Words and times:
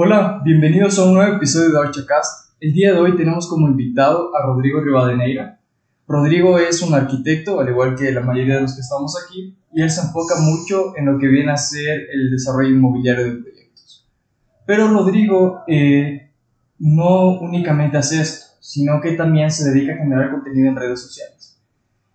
Hola, 0.00 0.40
bienvenidos 0.44 0.96
a 0.96 1.06
un 1.06 1.14
nuevo 1.14 1.34
episodio 1.34 1.72
de 1.72 1.88
Archacast. 1.88 2.52
El 2.60 2.72
día 2.72 2.92
de 2.92 3.00
hoy 3.00 3.16
tenemos 3.16 3.48
como 3.48 3.66
invitado 3.66 4.30
a 4.32 4.46
Rodrigo 4.46 4.80
Rivadeneira. 4.80 5.58
Rodrigo 6.06 6.56
es 6.56 6.82
un 6.82 6.94
arquitecto, 6.94 7.58
al 7.58 7.68
igual 7.68 7.96
que 7.96 8.12
la 8.12 8.20
mayoría 8.20 8.54
de 8.54 8.60
los 8.60 8.76
que 8.76 8.82
estamos 8.82 9.16
aquí, 9.20 9.58
y 9.72 9.82
él 9.82 9.90
se 9.90 10.02
enfoca 10.02 10.36
mucho 10.40 10.96
en 10.96 11.06
lo 11.06 11.18
que 11.18 11.26
viene 11.26 11.50
a 11.50 11.56
ser 11.56 12.10
el 12.12 12.30
desarrollo 12.30 12.68
inmobiliario 12.68 13.24
de 13.24 13.42
proyectos. 13.42 14.08
Pero 14.66 14.86
Rodrigo 14.86 15.62
eh, 15.66 16.30
no 16.78 17.40
únicamente 17.40 17.98
hace 17.98 18.20
esto, 18.20 18.54
sino 18.60 19.00
que 19.00 19.14
también 19.14 19.50
se 19.50 19.68
dedica 19.68 19.94
a 19.94 19.98
generar 19.98 20.30
contenido 20.30 20.68
en 20.68 20.76
redes 20.76 21.02
sociales. 21.02 21.60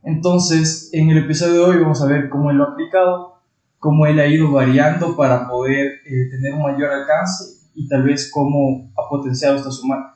Entonces, 0.03 0.89
en 0.93 1.09
el 1.09 1.17
episodio 1.17 1.55
de 1.55 1.59
hoy 1.59 1.81
vamos 1.81 2.01
a 2.01 2.05
ver 2.07 2.29
cómo 2.29 2.49
él 2.49 2.55
lo 2.55 2.63
ha 2.63 2.71
aplicado, 2.71 3.41
cómo 3.77 4.07
él 4.07 4.21
ha 4.21 4.27
ido 4.27 4.53
variando 4.53 5.17
para 5.17 5.49
poder 5.49 5.99
eh, 6.05 6.29
tener 6.31 6.53
un 6.53 6.61
mayor 6.61 6.89
alcance 6.89 7.61
y 7.75 7.87
tal 7.87 8.03
vez 8.03 8.29
cómo 8.31 8.91
ha 8.97 9.09
potenciado 9.09 9.57
esta 9.57 9.71
su 9.71 9.85
marca. 9.87 10.13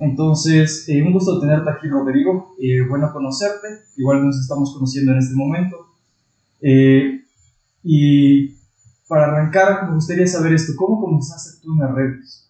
Entonces, 0.00 0.88
eh, 0.88 1.02
un 1.02 1.12
gusto 1.12 1.40
tenerte 1.40 1.70
aquí, 1.70 1.86
Rodrigo. 1.88 2.56
Eh, 2.60 2.80
bueno 2.88 3.12
conocerte. 3.12 3.68
Igual 3.96 4.26
nos 4.26 4.40
estamos 4.40 4.72
conociendo 4.74 5.12
en 5.12 5.18
este 5.18 5.34
momento. 5.34 5.76
Eh, 6.60 7.22
y 7.82 8.56
para 9.06 9.26
arrancar, 9.26 9.86
me 9.86 9.94
gustaría 9.94 10.26
saber 10.26 10.54
esto. 10.54 10.72
¿Cómo 10.76 11.00
comenzaste 11.00 11.60
tú 11.62 11.74
en 11.74 11.80
las 11.80 11.94
redes? 11.94 12.40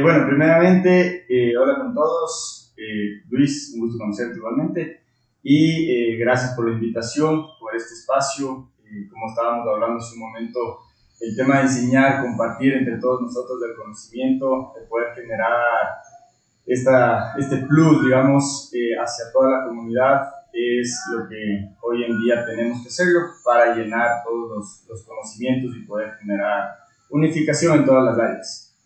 bueno, 0.00 0.28
primeramente, 0.28 1.26
hola 1.60 1.76
con 1.76 1.92
todos. 1.92 2.72
Luis, 3.30 3.72
un 3.74 3.80
gusto 3.80 3.98
conocerte 3.98 4.38
igualmente. 4.38 5.00
Y 5.42 6.16
gracias 6.18 6.52
por 6.54 6.68
la 6.68 6.74
invitación, 6.74 7.46
por 7.58 7.74
este 7.74 7.94
espacio. 7.94 8.70
como 9.10 9.28
estábamos 9.28 9.66
hablando 9.66 9.98
hace 9.98 10.14
un 10.14 10.20
momento, 10.20 10.78
el 11.22 11.36
tema 11.36 11.58
de 11.58 11.62
enseñar, 11.62 12.20
compartir 12.20 12.74
entre 12.74 12.98
todos 12.98 13.22
nosotros 13.22 13.60
del 13.60 13.76
conocimiento, 13.76 14.72
de 14.78 14.86
poder 14.86 15.14
generar 15.14 15.52
esta, 16.66 17.34
este 17.38 17.58
plus, 17.58 18.04
digamos, 18.04 18.70
eh, 18.74 18.94
hacia 19.00 19.32
toda 19.32 19.58
la 19.58 19.66
comunidad 19.66 20.22
es 20.52 21.00
lo 21.12 21.28
que 21.28 21.70
hoy 21.80 22.04
en 22.04 22.20
día 22.20 22.44
tenemos 22.44 22.82
que 22.82 22.88
hacerlo 22.88 23.20
para 23.44 23.74
llenar 23.74 24.22
todos 24.24 24.50
los, 24.50 24.84
los 24.88 25.02
conocimientos 25.04 25.74
y 25.76 25.86
poder 25.86 26.12
generar 26.20 26.76
unificación 27.10 27.78
en 27.78 27.84
todas 27.84 28.04
las 28.04 28.18
áreas. 28.18 28.76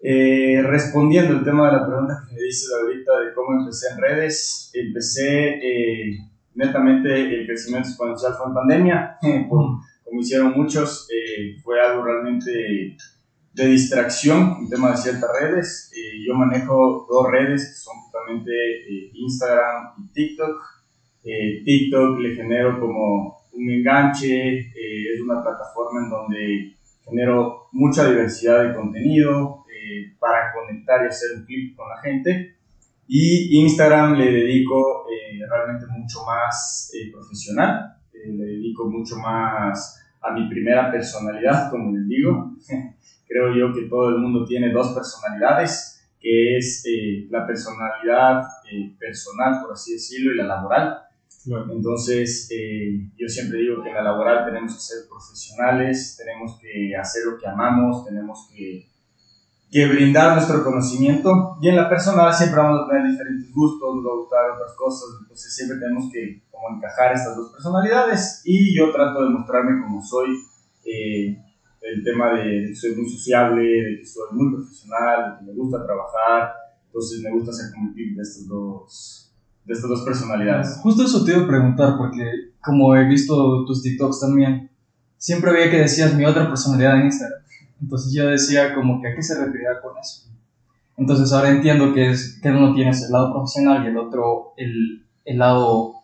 Eh, 0.00 0.60
respondiendo 0.62 1.32
al 1.32 1.44
tema 1.44 1.70
de 1.70 1.78
la 1.78 1.86
pregunta 1.86 2.24
que 2.28 2.34
me 2.34 2.42
dices 2.42 2.70
ahorita 2.70 3.20
de 3.20 3.32
cómo 3.34 3.58
empecé 3.60 3.86
en 3.92 3.98
redes, 3.98 4.70
empecé 4.74 5.54
eh, 5.62 6.18
netamente 6.54 7.34
el 7.34 7.46
crecimiento 7.46 7.88
exponencial 7.88 8.34
fue 8.34 8.48
en 8.48 8.54
pandemia, 8.54 9.18
como 9.48 9.80
hicieron 10.20 10.52
muchos, 10.52 11.08
eh, 11.36 11.56
fue 11.62 11.80
algo 11.80 12.04
realmente 12.04 12.96
de 13.52 13.66
distracción 13.66 14.56
en 14.60 14.68
tema 14.68 14.90
de 14.90 14.96
ciertas 14.96 15.30
redes. 15.40 15.92
Eh, 15.96 16.24
yo 16.26 16.34
manejo 16.34 17.06
dos 17.08 17.30
redes 17.30 17.68
que 17.68 17.74
son 17.74 17.96
justamente 18.02 18.50
eh, 18.52 19.10
Instagram 19.14 19.94
y 19.98 20.12
TikTok. 20.12 20.56
TikTok 21.64 22.18
le 22.20 22.34
genero 22.34 22.78
como 22.78 23.38
un 23.52 23.70
enganche, 23.70 24.58
es 24.58 25.20
una 25.22 25.42
plataforma 25.42 26.04
en 26.04 26.10
donde 26.10 26.76
genero 27.02 27.68
mucha 27.72 28.10
diversidad 28.10 28.62
de 28.62 28.74
contenido 28.74 29.64
para 30.18 30.52
conectar 30.52 31.02
y 31.02 31.08
hacer 31.08 31.38
un 31.38 31.46
clip 31.46 31.74
con 31.74 31.88
la 31.88 31.98
gente. 32.02 32.56
Y 33.08 33.58
Instagram 33.58 34.18
le 34.18 34.32
dedico 34.32 35.06
realmente 35.48 35.86
mucho 35.98 36.18
más 36.26 36.92
profesional, 37.10 37.96
le 38.12 38.44
dedico 38.44 38.90
mucho 38.90 39.16
más 39.16 40.03
a 40.24 40.32
mi 40.32 40.48
primera 40.48 40.90
personalidad, 40.90 41.70
como 41.70 41.92
les 41.92 42.08
digo. 42.08 42.52
Creo 43.28 43.54
yo 43.54 43.74
que 43.74 43.88
todo 43.88 44.10
el 44.10 44.18
mundo 44.18 44.44
tiene 44.44 44.72
dos 44.72 44.92
personalidades, 44.92 46.08
que 46.20 46.56
es 46.56 46.84
eh, 46.86 47.26
la 47.30 47.46
personalidad 47.46 48.42
eh, 48.70 48.94
personal, 48.98 49.60
por 49.62 49.72
así 49.72 49.94
decirlo, 49.94 50.32
y 50.32 50.36
la 50.36 50.44
laboral. 50.44 50.98
Entonces, 51.70 52.48
eh, 52.50 53.10
yo 53.16 53.28
siempre 53.28 53.58
digo 53.58 53.82
que 53.82 53.90
en 53.90 53.96
la 53.96 54.02
laboral 54.02 54.46
tenemos 54.46 54.74
que 54.74 54.80
ser 54.80 55.08
profesionales, 55.08 56.16
tenemos 56.16 56.58
que 56.58 56.96
hacer 56.96 57.24
lo 57.26 57.38
que 57.38 57.46
amamos, 57.46 58.06
tenemos 58.06 58.48
que 58.50 58.88
que 59.74 59.88
brindar 59.88 60.36
nuestro 60.36 60.62
conocimiento. 60.62 61.58
Y 61.60 61.68
en 61.68 61.74
la 61.74 61.88
personal 61.88 62.32
siempre 62.32 62.60
vamos 62.60 62.82
a 62.82 62.88
tener 62.88 63.10
diferentes 63.10 63.52
gustos, 63.52 63.96
nos 63.96 64.06
va 64.06 64.12
a 64.12 64.20
gustar 64.20 64.50
otras 64.54 64.72
cosas, 64.76 65.08
entonces 65.20 65.52
siempre 65.52 65.78
tenemos 65.78 66.12
que 66.12 66.44
como 66.48 66.76
encajar 66.76 67.12
estas 67.12 67.34
dos 67.34 67.50
personalidades. 67.50 68.42
Y 68.44 68.72
yo 68.78 68.92
trato 68.92 69.24
de 69.24 69.30
mostrarme 69.30 69.82
como 69.82 70.00
soy, 70.00 70.28
eh, 70.84 71.36
el 71.80 72.04
tema 72.04 72.34
de, 72.34 72.68
que 72.68 72.74
soy 72.76 72.94
muy 72.94 73.10
sociable, 73.10 73.62
de 73.62 73.98
que 73.98 74.06
soy 74.06 74.28
muy 74.30 74.54
profesional, 74.54 75.32
de 75.32 75.38
que 75.38 75.44
me 75.50 75.58
gusta 75.58 75.84
trabajar, 75.84 76.54
entonces 76.86 77.20
me 77.24 77.32
gusta 77.32 77.52
ser 77.52 77.72
como 77.74 77.90
de 77.92 78.22
estas 78.22 78.46
dos, 78.46 79.34
de 79.64 79.72
estas 79.74 79.90
dos 79.90 80.02
personalidades. 80.02 80.78
Justo 80.84 81.02
eso 81.02 81.24
te 81.24 81.32
iba 81.32 81.42
a 81.42 81.48
preguntar, 81.48 81.96
porque 81.98 82.22
como 82.62 82.94
he 82.94 83.08
visto 83.08 83.64
tus 83.64 83.82
TikToks 83.82 84.20
también, 84.20 84.70
siempre 85.16 85.50
veía 85.50 85.72
que 85.72 85.80
decías 85.80 86.14
mi 86.14 86.24
otra 86.24 86.46
personalidad 86.46 87.00
en 87.00 87.06
Instagram. 87.06 87.43
Entonces 87.84 88.14
yo 88.14 88.28
decía 88.28 88.74
como 88.74 89.00
que 89.00 89.08
a 89.08 89.14
qué 89.14 89.22
se 89.22 89.38
refería 89.38 89.80
con 89.82 89.92
eso. 89.98 90.30
Entonces 90.96 91.30
ahora 91.32 91.50
entiendo 91.50 91.92
que, 91.92 92.10
es, 92.10 92.40
que 92.42 92.48
uno 92.48 92.74
tiene 92.74 92.90
el 92.90 93.12
lado 93.12 93.32
profesional 93.32 93.84
y 93.84 93.88
el 93.88 93.98
otro 93.98 94.54
el, 94.56 95.04
el 95.26 95.38
lado 95.38 95.96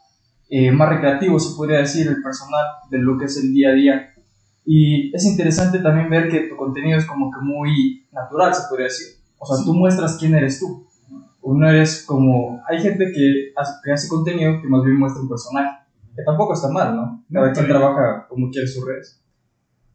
eh, 0.50 0.70
más 0.70 0.90
recreativo, 0.90 1.38
se 1.38 1.56
podría 1.56 1.78
decir, 1.78 2.06
el 2.06 2.22
personal, 2.22 2.66
de 2.90 2.98
lo 2.98 3.16
que 3.16 3.24
es 3.24 3.36
el 3.38 3.54
día 3.54 3.70
a 3.70 3.72
día. 3.72 4.14
Y 4.66 5.14
es 5.16 5.24
interesante 5.24 5.78
también 5.78 6.10
ver 6.10 6.28
que 6.28 6.48
tu 6.48 6.56
contenido 6.56 6.98
es 6.98 7.06
como 7.06 7.30
que 7.30 7.40
muy 7.40 8.06
natural, 8.12 8.54
se 8.54 8.68
podría 8.68 8.88
decir. 8.88 9.16
O 9.38 9.46
sea, 9.46 9.64
tú 9.64 9.72
muestras 9.72 10.18
quién 10.18 10.34
eres 10.34 10.60
tú. 10.60 10.86
Uno 11.40 11.70
eres 11.70 12.04
como... 12.04 12.60
Hay 12.68 12.82
gente 12.82 13.06
que 13.10 13.52
hace, 13.56 13.72
que 13.82 13.92
hace 13.92 14.08
contenido 14.08 14.60
que 14.60 14.68
más 14.68 14.84
bien 14.84 14.98
muestra 14.98 15.22
un 15.22 15.30
personaje. 15.30 15.70
Que 16.14 16.22
tampoco 16.24 16.52
está 16.52 16.68
mal, 16.68 16.94
¿no? 16.94 17.24
Cada 17.32 17.52
quien 17.52 17.66
trabaja 17.66 18.26
como 18.28 18.50
quiere 18.50 18.68
sus 18.68 18.84
redes. 18.84 19.22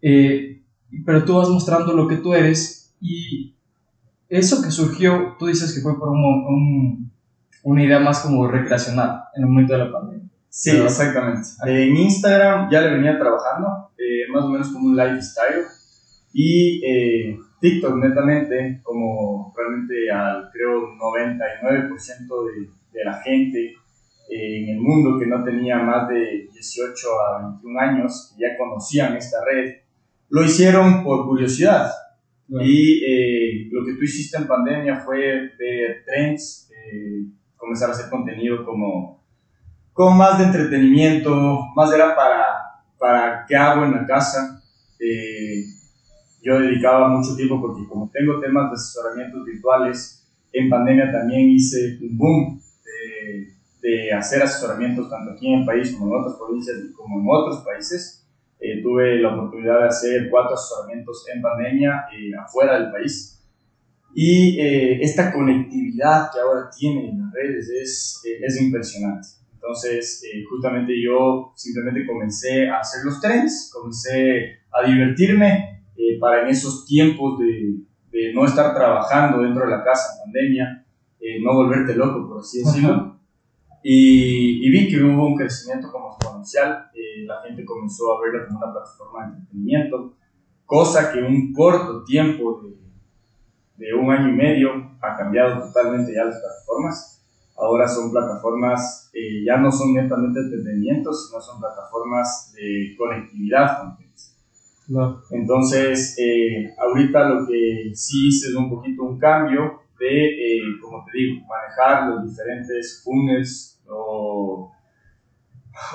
Eh, 0.02 0.65
pero 1.04 1.26
tú 1.26 1.36
vas 1.36 1.50
mostrando 1.50 1.94
lo 1.94 2.08
que 2.08 2.18
tú 2.18 2.34
eres 2.34 2.96
y 3.02 3.56
eso 4.30 4.62
que 4.62 4.72
surgió, 4.72 5.36
tú 5.38 5.48
dices 5.48 5.74
que 5.74 5.82
fue 5.82 5.98
por 6.00 6.10
un, 6.10 7.12
una 7.64 7.84
idea 7.84 8.00
más 8.00 8.20
como 8.20 8.48
recreacional 8.48 9.24
en 9.36 9.44
el 9.44 9.50
momento 9.50 9.74
de 9.74 9.80
la 9.80 9.92
pandemia. 9.92 10.30
Sí, 10.50 10.72
exactamente. 10.72 11.50
En 11.66 11.98
Instagram 11.98 12.70
ya 12.72 12.82
le 12.82 12.92
venía 12.92 13.20
trabajando, 13.20 13.90
eh, 13.98 14.32
más 14.32 14.46
o 14.46 14.50
menos 14.50 14.70
como 14.70 14.88
un 14.88 14.96
lifestyle, 14.96 15.66
y 16.34 16.82
eh, 16.86 17.38
TikTok 17.60 17.96
netamente, 17.98 18.80
como 18.84 19.54
realmente 19.56 20.10
al 20.12 20.50
creo 20.52 20.82
99% 20.98 21.98
de, 22.46 22.70
de 22.94 23.06
la 23.06 23.22
gente 23.22 23.76
eh, 24.30 24.64
en 24.64 24.70
el 24.70 24.82
mundo 24.82 25.20
que 25.20 25.28
no 25.28 25.44
tenía 25.44 25.78
más 25.78 26.08
de 26.08 26.48
18 26.52 27.08
a 27.20 27.48
21 27.50 27.80
años, 27.80 28.34
que 28.34 28.42
ya 28.44 28.58
conocían 28.58 29.16
esta 29.16 29.38
red, 29.46 29.76
lo 30.30 30.44
hicieron 30.44 31.04
por 31.04 31.26
curiosidad. 31.26 31.92
Y 32.48 33.04
eh, 33.04 33.70
lo 33.72 33.86
que 33.86 33.94
tú 33.94 34.04
hiciste 34.04 34.38
en 34.38 34.48
pandemia 34.48 35.00
fue 35.00 35.52
ver 35.58 36.04
trends, 36.06 36.70
eh, 36.72 37.26
comenzar 37.58 37.90
a 37.90 37.94
hacer 37.94 38.10
contenido 38.10 38.64
como, 38.64 39.24
como 39.94 40.12
más 40.12 40.38
de 40.38 40.46
entretenimiento, 40.46 41.60
más 41.76 41.92
era 41.92 42.16
para, 42.16 42.46
para 43.00 43.46
qué 43.48 43.56
hago 43.56 43.86
en 43.86 43.94
la 43.94 44.06
casa. 44.06 44.62
Eh, 45.00 45.64
yo 46.44 46.60
dedicaba 46.60 47.08
mucho 47.08 47.36
tiempo 47.36 47.60
porque 47.60 47.88
como 47.88 48.12
tengo 48.14 48.40
temas 48.40 48.70
de 48.70 48.76
asesoramientos 48.76 49.44
virtuales, 49.46 50.28
en 50.54 50.70
pandemia 50.70 51.12
también 51.12 51.50
hice 51.50 51.98
un 52.02 52.16
boom 52.16 52.62
de, 52.86 53.56
de 53.82 54.14
hacer 54.14 54.44
asesoramientos 54.44 55.10
tanto 55.10 55.32
aquí 55.32 55.52
en 55.52 55.62
el 55.62 55.66
país 55.66 55.94
como 55.94 56.16
en 56.16 56.22
otras 56.22 56.38
provincias 56.38 56.78
como 56.96 57.20
en 57.20 57.26
otros 57.28 57.66
países. 57.66 58.25
Eh, 58.60 58.82
tuve 58.82 59.20
la 59.20 59.36
oportunidad 59.36 59.82
de 59.82 59.88
hacer 59.88 60.30
cuatro 60.30 60.54
asesoramientos 60.54 61.26
en 61.34 61.42
pandemia 61.42 62.06
eh, 62.14 62.32
afuera 62.36 62.80
del 62.80 62.92
país. 62.92 63.46
Y 64.14 64.60
eh, 64.60 65.00
esta 65.02 65.34
conectividad 65.34 66.32
que 66.34 66.40
ahora 66.40 66.70
tienen 66.76 67.20
las 67.20 67.34
redes 67.34 67.70
es, 67.70 68.24
es 68.42 68.62
impresionante. 68.62 69.28
Entonces, 69.54 70.24
justamente 70.50 70.94
yo 71.04 71.52
simplemente 71.56 72.06
comencé 72.06 72.70
a 72.70 72.80
hacer 72.80 73.04
los 73.04 73.20
trends, 73.20 73.72
comencé 73.74 74.60
a 74.72 74.88
divertirme 74.88 75.84
para 76.20 76.44
en 76.44 76.50
esos 76.50 76.86
tiempos 76.86 77.40
de, 77.40 77.80
de, 78.12 78.34
no 78.34 78.46
estar 78.46 78.76
trabajando 78.76 79.42
dentro 79.42 79.66
de 79.66 79.72
la 79.72 79.84
casa 79.84 80.14
en 80.14 80.32
pandemia, 80.32 80.86
no 81.42 81.56
volverte 81.56 81.96
loco, 81.96 82.28
por 82.30 82.40
así 82.42 82.60
decirlo. 82.64 83.15
Y, 83.88 84.68
vi 84.72 84.90
que 84.90 85.04
hubo 85.04 85.28
un 85.28 85.36
crecimiento 85.36 85.92
como 85.92 86.10
exponencial, 86.10 86.90
eh, 86.96 87.24
la 87.28 87.44
gente 87.44 87.64
comenzó 87.64 88.18
a 88.18 88.22
verla 88.22 88.48
como 88.48 88.58
una 88.58 88.74
plataforma 88.74 89.28
de 89.28 89.34
entretenimiento, 89.34 90.14
cosa 90.66 91.12
que 91.12 91.20
en 91.20 91.26
un 91.26 91.54
corto 91.54 92.04
tiempo 92.04 92.64
de, 92.64 92.80
de 93.78 93.94
un 93.94 94.10
año 94.10 94.30
y 94.30 94.36
medio 94.36 94.72
ha 95.00 95.16
cambiado 95.16 95.68
totalmente 95.68 96.16
ya 96.16 96.24
las 96.24 96.40
plataformas. 96.40 97.24
Ahora 97.56 97.88
son 97.88 98.12
plataformas, 98.12 99.12
eh, 99.14 99.44
ya 99.46 99.58
no 99.58 99.72
son 99.72 99.94
netamente 99.94 100.40
entretenimiento, 100.40 101.14
sino 101.14 101.40
son 101.40 101.60
plataformas 101.60 102.54
de 102.56 102.96
conectividad. 102.98 104.00
Entonces, 105.30 106.18
eh, 106.18 106.74
ahorita 106.80 107.30
lo 107.30 107.46
que 107.46 107.92
sí 107.94 108.30
hice 108.30 108.48
es 108.48 108.56
un 108.56 108.68
poquito 108.68 109.04
un 109.04 109.20
cambio 109.20 109.82
de, 110.00 110.26
eh, 110.26 110.62
como 110.82 111.06
te 111.06 111.20
digo, 111.20 111.46
manejar 111.46 112.10
los 112.10 112.32
diferentes 112.32 113.04
funnels 113.04 113.75
o, 113.90 114.72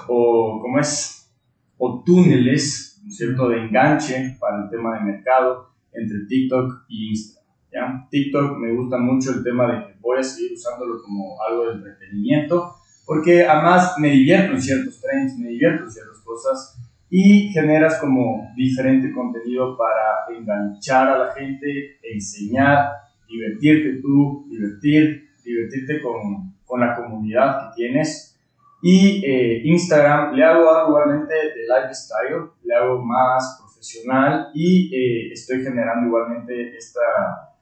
o 0.09 0.59
¿cómo 0.61 0.79
es? 0.79 1.33
O 1.79 2.03
túneles, 2.05 3.03
¿cierto?, 3.09 3.49
de 3.49 3.65
enganche 3.65 4.37
para 4.39 4.65
el 4.65 4.71
tema 4.71 4.99
de 4.99 5.05
mercado 5.05 5.71
entre 5.93 6.27
TikTok 6.29 6.85
y 6.89 7.11
Instagram. 7.11 7.41
¿ya? 7.73 8.09
TikTok 8.11 8.59
me 8.59 8.75
gusta 8.75 8.99
mucho 8.99 9.33
el 9.33 9.43
tema 9.43 9.73
de 9.73 9.87
que 9.87 9.99
voy 10.01 10.19
a 10.19 10.23
seguir 10.23 10.53
usándolo 10.53 11.03
como 11.03 11.37
algo 11.49 11.67
de 11.67 11.75
entretenimiento, 11.75 12.75
porque 13.07 13.45
además 13.45 13.95
me 13.99 14.11
divierto 14.11 14.53
en 14.53 14.63
ciertos 14.63 15.01
trends, 15.01 15.39
me 15.39 15.49
divierto 15.49 15.85
en 15.85 15.91
ciertas 15.91 16.19
cosas 16.21 16.79
y 17.09 17.49
generas 17.49 17.99
como 17.99 18.53
diferente 18.55 19.13
contenido 19.13 19.77
para 19.77 20.39
enganchar 20.39 21.09
a 21.09 21.19
la 21.19 21.33
gente, 21.33 21.99
enseñar, 22.03 22.91
divertirte 23.29 24.01
tú, 24.01 24.47
divertir, 24.49 25.31
divertirte 25.45 26.01
con, 26.01 26.50
con 26.71 26.81
la 26.81 26.97
comunidad 26.97 27.59
que 27.61 27.75
tienes. 27.77 28.41
Y 28.83 29.23
eh, 29.27 29.61
Instagram 29.65 30.33
le 30.35 30.43
hago 30.43 30.71
algo 30.71 30.89
igualmente 30.89 31.35
de 31.35 31.67
lifestyle, 31.69 32.51
le 32.65 32.75
hago 32.75 33.05
más 33.05 33.59
profesional 33.61 34.49
y 34.55 34.89
eh, 34.95 35.33
estoy 35.33 35.63
generando 35.63 36.07
igualmente 36.07 36.77
esta, 36.77 37.57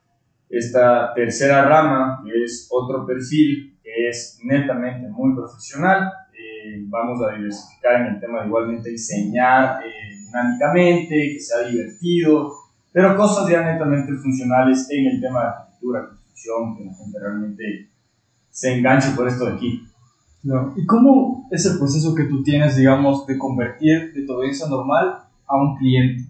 esta 0.49 1.15
tercera 1.15 1.65
rama, 1.65 2.23
que 2.25 2.45
es 2.45 2.69
otro 2.71 3.05
perfil 3.05 3.77
que 3.83 4.09
es 4.11 4.39
netamente 4.45 5.09
muy 5.09 5.35
profesional 5.35 6.13
eh, 6.39 6.85
vamos 6.89 7.21
a 7.23 7.35
diversificar 7.35 8.01
en 8.01 8.15
el 8.15 8.21
tema 8.21 8.41
de 8.41 8.47
igualmente 8.47 8.91
enseñar 8.91 9.81
eh, 9.85 10.17
dinámicamente, 10.25 11.33
que 11.33 11.41
sea 11.41 11.67
divertido, 11.67 12.53
pero 12.93 13.17
cosas 13.17 13.51
ya 13.51 13.63
netamente 13.63 14.13
funcionales 14.15 14.89
en 14.91 15.07
el 15.07 15.21
tema 15.21 15.41
de 15.41 15.47
arquitectura, 15.47 16.09
construcción, 16.09 16.77
que 16.77 16.85
la 16.85 16.95
gente 16.95 17.19
realmente 17.19 17.91
se 18.59 18.77
enganche 18.77 19.13
por 19.15 19.29
esto 19.29 19.45
de 19.45 19.53
aquí. 19.53 19.85
¿Y 20.77 20.85
cómo 20.87 21.49
es 21.53 21.65
el 21.67 21.79
proceso 21.79 22.13
que 22.13 22.25
tú 22.25 22.43
tienes, 22.43 22.75
digamos, 22.75 23.25
de 23.25 23.39
convertir 23.39 24.13
de 24.13 24.23
tu 24.23 24.33
audiencia 24.33 24.67
normal 24.67 25.21
a 25.47 25.57
un 25.57 25.77
cliente? 25.77 26.25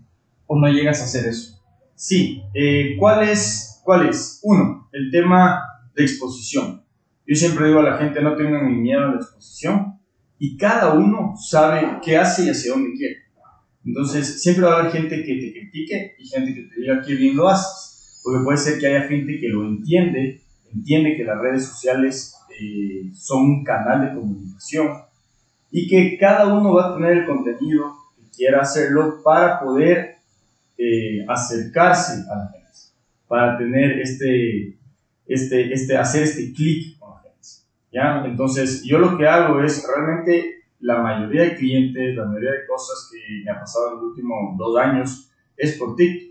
¿O 0.47 0.59
no 0.61 0.69
llegas 0.69 1.01
a 1.01 1.05
hacer 1.05 1.27
eso? 1.27 1.59
Sí, 1.95 2.43
eh, 2.53 2.97
¿cuál, 2.99 3.27
es, 3.27 3.81
¿cuál 3.83 4.11
es? 4.11 4.41
Uno, 4.43 4.91
el 4.93 5.11
tema 5.11 5.63
de 5.97 6.03
exposición. 6.03 6.85
Yo 7.27 7.35
siempre 7.35 7.69
digo 7.69 7.81
a 7.81 7.85
la 7.85 7.97
gente, 7.97 8.21
no 8.21 8.37
tengan 8.37 8.71
ni 8.71 8.77
miedo 8.79 9.05
a 9.05 9.07
la 9.07 9.17
exposición, 9.17 9.99
y 10.39 10.59
cada 10.59 10.93
uno 10.93 11.35
sabe 11.35 11.99
qué 12.03 12.19
hace 12.19 12.45
y 12.45 12.51
hacia 12.51 12.73
dónde 12.73 12.93
quiere. 12.93 13.17
Entonces, 13.87 14.43
siempre 14.43 14.67
va 14.67 14.75
a 14.75 14.81
haber 14.81 14.93
gente 14.93 15.25
que 15.25 15.35
te 15.35 15.53
critique 15.53 16.15
y 16.19 16.29
gente 16.29 16.55
que 16.55 16.63
te 16.65 16.79
diga 16.79 17.03
qué 17.07 17.15
bien 17.15 17.37
lo 17.37 17.49
haces, 17.49 18.21
porque 18.23 18.45
puede 18.45 18.59
ser 18.59 18.79
que 18.79 18.87
haya 18.87 19.09
gente 19.09 19.39
que 19.41 19.49
lo 19.49 19.67
entiende, 19.67 20.43
entiende 20.73 21.17
que 21.17 21.25
las 21.25 21.39
redes 21.39 21.67
sociales 21.67 22.35
eh, 22.61 23.11
son 23.15 23.43
un 23.45 23.65
canal 23.65 24.01
de 24.03 24.15
comunicación 24.15 24.89
y 25.71 25.89
que 25.89 26.17
cada 26.19 26.47
uno 26.53 26.73
va 26.75 26.91
a 26.91 26.95
tener 26.95 27.19
el 27.19 27.27
contenido 27.27 27.97
que 28.17 28.37
quiera 28.37 28.61
hacerlo 28.61 29.23
para 29.23 29.61
poder 29.61 30.17
eh, 30.77 31.25
acercarse 31.29 32.25
a 32.31 32.37
la 32.37 32.51
gente, 32.53 32.69
para 33.27 33.59
tener 33.59 34.01
este, 34.01 34.79
este, 35.27 35.73
este, 35.73 35.97
hacer 35.97 36.23
este 36.23 36.53
clic 36.53 36.99
¿ya? 37.93 38.23
Entonces, 38.25 38.83
yo 38.85 38.99
lo 38.99 39.17
que 39.17 39.27
hago 39.27 39.63
es 39.63 39.87
realmente 39.87 40.65
la 40.81 41.03
mayoría 41.03 41.43
de 41.43 41.57
clientes, 41.57 42.15
la 42.15 42.27
mayoría 42.27 42.53
de 42.53 42.67
cosas 42.67 43.11
que 43.11 43.45
me 43.45 43.51
ha 43.51 43.59
pasado 43.59 43.89
en 43.89 43.95
los 43.97 44.05
últimos 44.05 44.57
dos 44.57 44.79
años 44.79 45.31
es 45.57 45.77
por 45.77 45.97
TikTok. 45.97 46.28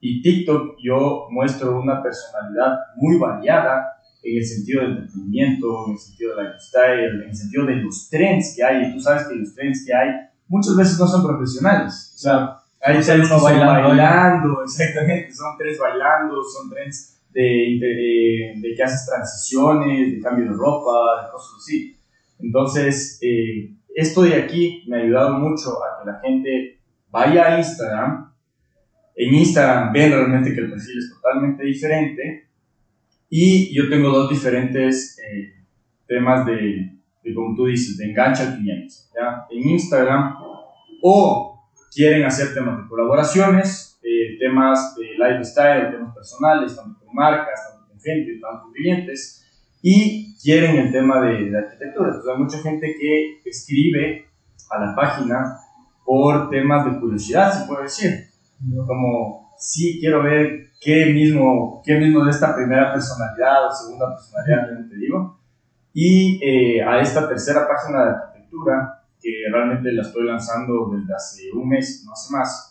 Y 0.00 0.22
TikTok 0.22 0.76
yo 0.82 1.28
muestro 1.30 1.78
una 1.78 2.02
personalidad 2.02 2.78
muy 2.96 3.18
variada 3.18 4.00
en 4.22 4.38
el 4.38 4.44
sentido 4.44 4.82
del 4.82 4.92
entretenimiento, 4.92 5.86
en 5.86 5.92
el 5.92 5.98
sentido 5.98 6.36
de 6.36 6.42
la 6.42 6.50
lifestyle, 6.50 7.22
en 7.22 7.28
el 7.28 7.36
sentido 7.36 7.66
de 7.66 7.76
los 7.76 8.08
trends 8.10 8.54
que 8.56 8.64
hay. 8.64 8.86
Y 8.86 8.92
tú 8.94 9.00
sabes 9.00 9.28
que 9.28 9.34
los 9.34 9.54
trends 9.54 9.84
que 9.86 9.94
hay 9.94 10.08
muchas 10.48 10.76
veces 10.76 10.98
no 10.98 11.06
son 11.06 11.26
profesionales. 11.26 12.12
O 12.14 12.18
sea, 12.18 12.56
hay 12.82 13.00
trends 13.00 13.28
que 13.28 13.42
bailando, 13.42 13.88
bailando, 13.88 14.62
exactamente, 14.62 15.32
son 15.32 15.56
trends 15.58 15.78
bailando, 15.78 16.42
son 16.42 16.70
trends 16.70 17.20
de, 17.32 18.56
de, 18.60 18.74
que 18.74 18.82
haces 18.82 19.06
transiciones, 19.06 20.12
de 20.12 20.20
cambio 20.20 20.46
de 20.46 20.56
ropa, 20.56 21.24
de 21.24 21.30
cosas 21.30 21.56
así. 21.58 21.96
Entonces, 22.38 23.18
eh, 23.22 23.74
esto 23.94 24.22
de 24.22 24.34
aquí 24.34 24.84
me 24.88 24.96
ha 24.96 25.00
ayudado 25.00 25.38
mucho 25.38 25.78
a 25.84 26.02
que 26.02 26.10
la 26.10 26.20
gente 26.20 26.80
vaya 27.10 27.46
a 27.46 27.58
Instagram. 27.58 28.29
En 29.22 29.34
Instagram 29.34 29.92
ven 29.92 30.12
realmente 30.12 30.54
que 30.54 30.60
el 30.60 30.70
perfil 30.70 30.98
es 30.98 31.10
totalmente 31.10 31.62
diferente. 31.62 32.48
Y 33.28 33.74
yo 33.76 33.90
tengo 33.90 34.08
dos 34.08 34.30
diferentes 34.30 35.18
eh, 35.18 35.62
temas 36.06 36.46
de, 36.46 36.98
de, 37.22 37.34
como 37.34 37.54
tú 37.54 37.66
dices, 37.66 37.98
de 37.98 38.06
engancha 38.06 38.44
al 38.44 38.56
cliente. 38.56 38.94
¿ya? 39.14 39.44
En 39.50 39.68
Instagram, 39.68 40.36
o 41.02 41.68
quieren 41.94 42.24
hacer 42.24 42.54
temas 42.54 42.78
de 42.78 42.88
colaboraciones, 42.88 44.00
eh, 44.02 44.38
temas 44.38 44.96
de 44.96 45.08
lifestyle, 45.18 45.90
temas 45.90 46.14
personales, 46.14 46.74
tanto 46.74 47.04
con 47.04 47.14
marcas, 47.14 47.60
tanto 47.72 47.88
con 47.88 48.00
gente, 48.00 48.40
tanto 48.40 48.62
con 48.62 48.72
clientes, 48.72 49.46
y 49.82 50.34
quieren 50.42 50.76
el 50.76 50.92
tema 50.92 51.20
de, 51.20 51.54
arquitectura. 51.58 52.08
Entonces 52.08 52.32
hay 52.32 52.38
mucha 52.42 52.58
gente 52.58 52.96
que 52.98 53.40
escribe 53.44 54.28
a 54.70 54.78
la 54.82 54.94
página 54.94 55.58
por 56.06 56.48
temas 56.48 56.86
de 56.86 56.98
curiosidad, 56.98 57.52
se 57.52 57.66
puede 57.68 57.82
decir. 57.82 58.29
Como, 58.86 59.50
sí, 59.58 59.98
quiero 60.00 60.22
ver 60.22 60.70
qué 60.80 61.06
mismo, 61.06 61.82
qué 61.84 61.96
mismo 61.96 62.24
de 62.24 62.30
esta 62.30 62.54
primera 62.54 62.92
personalidad 62.92 63.66
o 63.66 63.72
segunda 63.72 64.10
personalidad, 64.10 64.88
te 64.88 64.96
digo. 64.96 65.38
Y 65.92 66.40
eh, 66.42 66.82
a 66.82 67.00
esta 67.00 67.28
tercera 67.28 67.66
página 67.66 68.04
de 68.04 68.10
arquitectura, 68.10 69.02
que 69.20 69.30
realmente 69.52 69.92
la 69.92 70.02
estoy 70.02 70.26
lanzando 70.26 70.90
desde 70.92 71.14
hace 71.14 71.42
un 71.52 71.68
mes, 71.68 72.02
no 72.06 72.12
hace 72.12 72.32
más, 72.32 72.70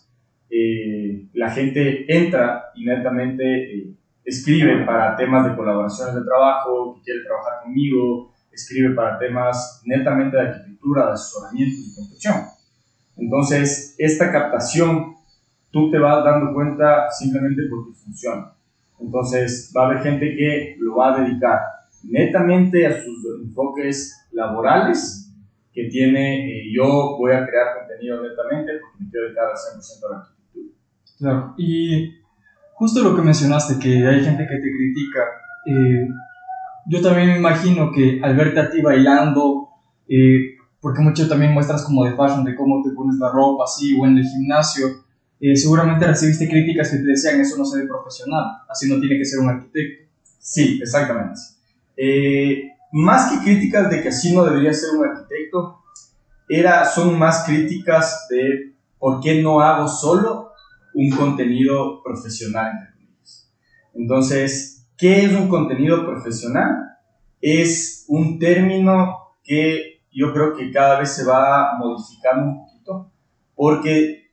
eh, 0.49 1.27
la 1.33 1.51
gente 1.51 2.05
entra 2.07 2.71
y 2.73 2.85
netamente 2.85 3.43
eh, 3.43 3.95
escribe 4.23 4.83
para 4.85 5.15
temas 5.15 5.47
de 5.47 5.55
colaboraciones 5.55 6.15
de 6.15 6.23
trabajo, 6.23 6.95
que 6.95 7.01
quiere 7.03 7.23
trabajar 7.23 7.63
conmigo, 7.63 8.33
escribe 8.51 8.95
para 8.95 9.19
temas 9.19 9.81
netamente 9.85 10.37
de 10.37 10.43
arquitectura, 10.43 11.07
de 11.07 11.11
asesoramiento 11.13 11.75
y 11.77 11.95
construcción. 11.95 12.35
Entonces, 13.17 13.95
esta 13.97 14.31
captación, 14.31 15.15
tú 15.71 15.91
te 15.91 15.99
vas 15.99 16.23
dando 16.23 16.53
cuenta 16.53 17.09
simplemente 17.11 17.63
porque 17.69 17.93
funciona. 17.93 18.53
Entonces, 18.99 19.71
va 19.75 19.83
a 19.83 19.85
haber 19.87 20.03
gente 20.03 20.35
que 20.35 20.75
lo 20.79 20.97
va 20.97 21.15
a 21.15 21.21
dedicar 21.21 21.59
netamente 22.03 22.85
a 22.85 23.01
sus 23.01 23.25
enfoques 23.43 24.27
laborales 24.31 25.33
que 25.73 25.85
tiene, 25.85 26.49
eh, 26.49 26.63
yo 26.73 27.17
voy 27.17 27.31
a 27.31 27.45
crear 27.45 27.77
contenido 27.77 28.21
netamente 28.21 28.73
porque 28.81 29.03
me 29.03 29.09
quiero 29.09 29.25
dedicar 29.27 29.45
al 29.45 29.79
100% 29.79 30.05
a 30.05 30.11
la 30.11 30.19
arquitectura 30.21 30.39
Claro, 31.17 31.53
y 31.57 32.15
justo 32.73 33.03
lo 33.03 33.15
que 33.15 33.21
mencionaste, 33.21 33.79
que 33.79 34.07
hay 34.07 34.23
gente 34.23 34.47
que 34.47 34.55
te 34.55 34.71
critica, 34.71 35.19
eh, 35.65 36.07
yo 36.87 37.01
también 37.01 37.27
me 37.27 37.37
imagino 37.37 37.91
que 37.91 38.19
al 38.23 38.35
verte 38.35 38.59
a 38.59 38.69
ti 38.69 38.81
bailando, 38.81 39.67
eh, 40.07 40.55
porque 40.81 41.01
mucho 41.01 41.27
también 41.27 41.53
muestras 41.53 41.83
como 41.83 42.05
de 42.05 42.15
fashion, 42.15 42.45
de 42.45 42.55
cómo 42.55 42.81
te 42.83 42.91
pones 42.91 43.17
la 43.17 43.29
ropa 43.31 43.65
así 43.65 43.97
o 43.99 44.05
en 44.05 44.17
el 44.17 44.23
gimnasio, 44.23 44.87
eh, 45.39 45.55
seguramente 45.55 46.05
recibiste 46.05 46.49
críticas 46.49 46.89
que 46.89 46.97
te 46.97 47.03
decían 47.03 47.39
eso 47.39 47.57
no 47.57 47.65
se 47.65 47.79
ve 47.79 47.87
profesional, 47.87 48.45
así 48.69 48.89
no 48.89 48.99
tiene 48.99 49.17
que 49.17 49.25
ser 49.25 49.39
un 49.39 49.49
arquitecto. 49.49 50.09
Sí, 50.39 50.79
exactamente. 50.81 51.39
más 52.91 53.31
que 53.31 53.43
críticas 53.43 53.89
de 53.89 54.01
que 54.01 54.09
así 54.09 54.33
no 54.33 54.43
debería 54.45 54.73
ser 54.73 54.95
un 54.97 55.05
arquitecto, 55.05 55.79
era, 56.49 56.83
son 56.85 57.17
más 57.17 57.43
críticas 57.45 58.27
de 58.29 58.73
por 58.97 59.21
qué 59.21 59.41
no 59.41 59.61
hago 59.61 59.87
solo 59.87 60.51
un 60.93 61.09
contenido 61.11 62.01
profesional. 62.03 62.71
Entonces, 63.93 64.87
¿qué 64.97 65.25
es 65.25 65.33
un 65.33 65.47
contenido 65.47 66.05
profesional? 66.05 66.97
Es 67.41 68.05
un 68.07 68.39
término 68.39 69.35
que 69.43 70.01
yo 70.11 70.33
creo 70.33 70.55
que 70.55 70.71
cada 70.71 70.99
vez 70.99 71.13
se 71.13 71.25
va 71.25 71.77
modificando 71.77 72.45
un 72.45 72.65
poquito, 72.65 73.11
porque 73.55 74.28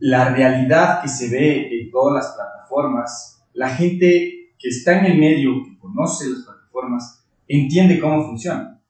la 0.00 0.34
realidad 0.34 1.02
que 1.02 1.08
se 1.08 1.30
ve 1.30 1.68
en 1.80 1.90
todas 1.90 2.14
las 2.14 2.34
plataformas, 2.34 3.46
la 3.52 3.68
gente 3.68 4.52
que 4.58 4.68
está 4.68 4.98
en 4.98 5.12
el 5.12 5.18
medio, 5.18 5.62
que 5.64 5.78
conoce 5.78 6.28
las 6.30 6.42
plataformas, 6.42 7.24
entiende 7.46 8.00
cómo 8.00 8.24
funcionan. 8.24 8.80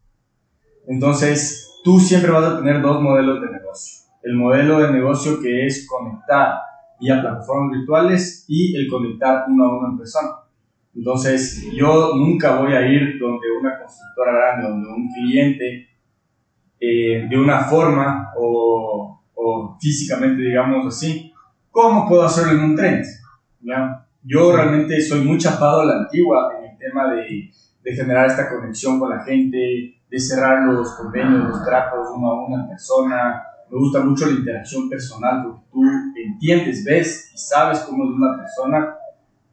Entonces, 0.86 1.80
tú 1.84 2.00
siempre 2.00 2.30
vas 2.30 2.44
a 2.44 2.58
tener 2.58 2.80
dos 2.80 3.02
modelos 3.02 3.40
de 3.40 3.50
negocio. 3.50 4.08
El 4.22 4.34
modelo 4.34 4.80
de 4.80 4.92
negocio 4.92 5.40
que 5.40 5.66
es 5.66 5.86
conectar 5.86 6.58
vía 7.00 7.20
plataformas 7.20 7.78
virtuales 7.78 8.44
y 8.48 8.76
el 8.76 8.88
conectar 8.88 9.44
uno 9.48 9.64
a 9.64 9.78
uno 9.78 9.88
en 9.90 9.98
persona. 9.98 10.30
Entonces, 10.94 11.66
yo 11.72 12.14
nunca 12.16 12.60
voy 12.60 12.72
a 12.74 12.86
ir 12.86 13.18
donde 13.18 13.46
una 13.58 13.78
constructora 13.78 14.32
grande, 14.32 14.68
donde 14.68 14.88
un 14.88 15.08
cliente 15.12 15.88
eh, 16.78 17.26
de 17.28 17.38
una 17.38 17.60
forma 17.60 18.32
o, 18.36 19.19
o, 19.42 19.78
físicamente, 19.80 20.42
digamos 20.42 20.86
así, 20.86 21.32
¿cómo 21.70 22.08
puedo 22.08 22.24
hacerlo 22.24 22.52
en 22.52 22.60
un 22.60 22.76
trend? 22.76 23.04
¿Ya? 23.60 24.06
Yo 24.22 24.54
realmente 24.54 25.00
soy 25.00 25.22
muy 25.22 25.38
chapado 25.38 25.80
a 25.80 25.84
la 25.86 25.98
antigua 26.00 26.52
en 26.58 26.70
el 26.70 26.78
tema 26.78 27.12
de, 27.12 27.50
de 27.82 27.92
generar 27.92 28.26
esta 28.26 28.50
conexión 28.50 28.98
con 28.98 29.10
la 29.10 29.22
gente, 29.24 29.94
de 30.10 30.18
cerrar 30.18 30.64
los 30.64 30.94
convenios, 30.94 31.48
los 31.48 31.64
tratos 31.64 32.08
uno 32.14 32.30
a 32.30 32.46
una 32.46 32.68
persona. 32.68 33.42
Me 33.70 33.78
gusta 33.78 34.00
mucho 34.00 34.26
la 34.26 34.32
interacción 34.32 34.88
personal 34.90 35.44
porque 35.44 35.66
tú 35.72 35.82
entiendes, 36.16 36.84
ves 36.84 37.30
y 37.32 37.38
sabes 37.38 37.80
cómo 37.80 38.04
es 38.04 38.10
una 38.10 38.36
persona 38.36 38.96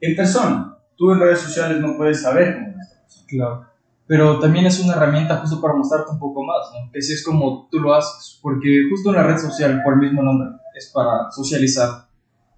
en 0.02 0.16
persona. 0.16 0.76
Tú 0.96 1.12
en 1.12 1.20
redes 1.20 1.40
sociales 1.40 1.80
no 1.80 1.96
puedes 1.96 2.22
saber 2.22 2.56
cómo 2.56 2.68
es 2.70 2.88
esta 2.88 3.02
persona. 3.02 3.28
Claro. 3.28 3.67
Pero 4.08 4.40
también 4.40 4.66
es 4.66 4.80
una 4.80 4.94
herramienta 4.94 5.38
justo 5.38 5.60
para 5.60 5.76
mostrarte 5.76 6.12
un 6.12 6.20
poco 6.20 6.44
más, 6.44 6.68
¿no? 6.74 6.92
Que 6.92 7.02
si 7.02 7.14
es 7.14 7.24
como 7.24 7.68
tú 7.70 7.80
lo 7.80 7.94
haces. 7.94 8.40
Porque 8.42 8.84
justo 8.90 9.10
una 9.10 9.24
red 9.24 9.38
social, 9.38 9.82
por 9.84 9.94
el 9.94 10.00
mismo 10.00 10.24
nombre, 10.24 10.50
es 10.76 10.92
para 10.94 11.30
socializar. 11.32 12.08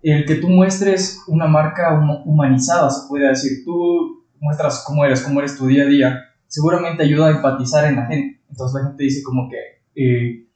El 0.03 0.25
que 0.25 0.35
tú 0.35 0.47
muestres 0.47 1.23
una 1.27 1.47
marca 1.47 1.99
humanizada, 2.25 2.89
se 2.89 3.07
puede 3.07 3.27
decir. 3.27 3.63
Tú 3.65 4.23
muestras 4.39 4.83
cómo 4.85 5.03
eres, 5.03 5.21
cómo 5.21 5.39
eres 5.39 5.57
tu 5.57 5.65
día 5.65 5.83
a 5.83 5.87
día 5.87 6.25
seguramente 6.49 7.03
ayuda 7.03 7.27
a 7.27 7.31
empatizar 7.31 7.85
en 7.85 7.95
la 7.95 8.07
gente. 8.07 8.41
Entonces 8.49 8.81
la 8.81 8.87
gente 8.89 9.03
dice 9.03 9.23
como 9.23 9.47
que, 9.47 9.57
eh, 9.95 10.47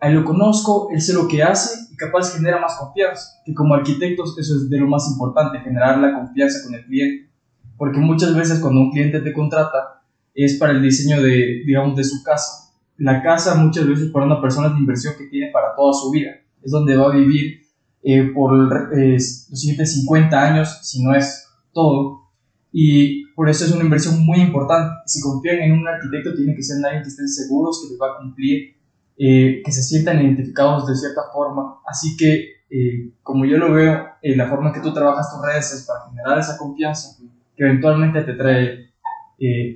a 0.00 0.08
él 0.08 0.14
lo 0.14 0.24
conozco, 0.24 0.88
él 0.90 1.00
sé 1.00 1.12
lo 1.12 1.28
que 1.28 1.42
hace 1.42 1.92
y 1.92 1.96
capaz 1.96 2.34
genera 2.34 2.58
más 2.58 2.76
confianza. 2.76 3.42
Que 3.44 3.54
como 3.54 3.74
arquitectos 3.74 4.36
eso 4.38 4.56
es 4.56 4.68
de 4.68 4.78
lo 4.78 4.88
más 4.88 5.08
importante, 5.08 5.60
generar 5.60 5.98
la 5.98 6.14
confianza 6.14 6.64
con 6.64 6.74
el 6.74 6.84
cliente. 6.84 7.30
Porque 7.76 8.00
muchas 8.00 8.34
veces 8.34 8.58
cuando 8.58 8.80
un 8.80 8.90
cliente 8.90 9.20
te 9.20 9.32
contrata 9.32 10.02
es 10.34 10.58
para 10.58 10.72
el 10.72 10.82
diseño 10.82 11.22
de, 11.22 11.62
digamos, 11.64 11.96
de 11.96 12.04
su 12.04 12.22
casa. 12.22 12.72
La 12.96 13.22
casa 13.22 13.54
muchas 13.54 13.86
veces 13.86 14.10
para 14.10 14.26
una 14.26 14.40
persona 14.40 14.68
es 14.68 14.74
de 14.74 14.80
inversión 14.80 15.14
que 15.16 15.26
tiene 15.26 15.50
para 15.52 15.74
toda 15.76 15.92
su 15.92 16.10
vida. 16.10 16.32
Es 16.62 16.70
donde 16.70 16.96
va 16.96 17.12
a 17.12 17.16
vivir 17.16 17.62
eh, 18.02 18.30
por 18.34 18.52
eh, 18.96 19.12
los 19.12 19.60
siguientes 19.60 19.94
50 19.94 20.42
años, 20.42 20.80
si 20.82 21.02
no 21.02 21.14
es 21.14 21.46
todo. 21.72 22.30
Y 22.72 23.26
por 23.34 23.48
eso 23.48 23.64
es 23.64 23.72
una 23.72 23.84
inversión 23.84 24.24
muy 24.24 24.40
importante. 24.40 24.94
Si 25.06 25.20
confían 25.20 25.58
en 25.58 25.72
un 25.72 25.86
arquitecto, 25.86 26.34
tiene 26.34 26.54
que 26.54 26.62
ser 26.62 26.80
nadie 26.80 27.02
que 27.02 27.08
estén 27.08 27.28
seguros 27.28 27.82
que 27.82 27.92
les 27.92 28.00
va 28.00 28.14
a 28.14 28.18
cumplir, 28.18 28.76
eh, 29.16 29.62
que 29.64 29.72
se 29.72 29.82
sientan 29.82 30.20
identificados 30.20 30.86
de 30.86 30.96
cierta 30.96 31.22
forma. 31.32 31.78
Así 31.86 32.16
que, 32.16 32.64
eh, 32.70 33.12
como 33.22 33.44
yo 33.44 33.58
lo 33.58 33.72
veo, 33.72 34.08
la 34.22 34.48
forma 34.48 34.68
en 34.68 34.74
que 34.74 34.80
tú 34.80 34.92
trabajas 34.92 35.30
tus 35.30 35.44
redes 35.46 35.72
es 35.72 35.86
para 35.86 36.08
generar 36.10 36.38
esa 36.38 36.56
confianza 36.56 37.16
que 37.56 37.64
eventualmente 37.64 38.22
te 38.22 38.32
trae 38.34 38.83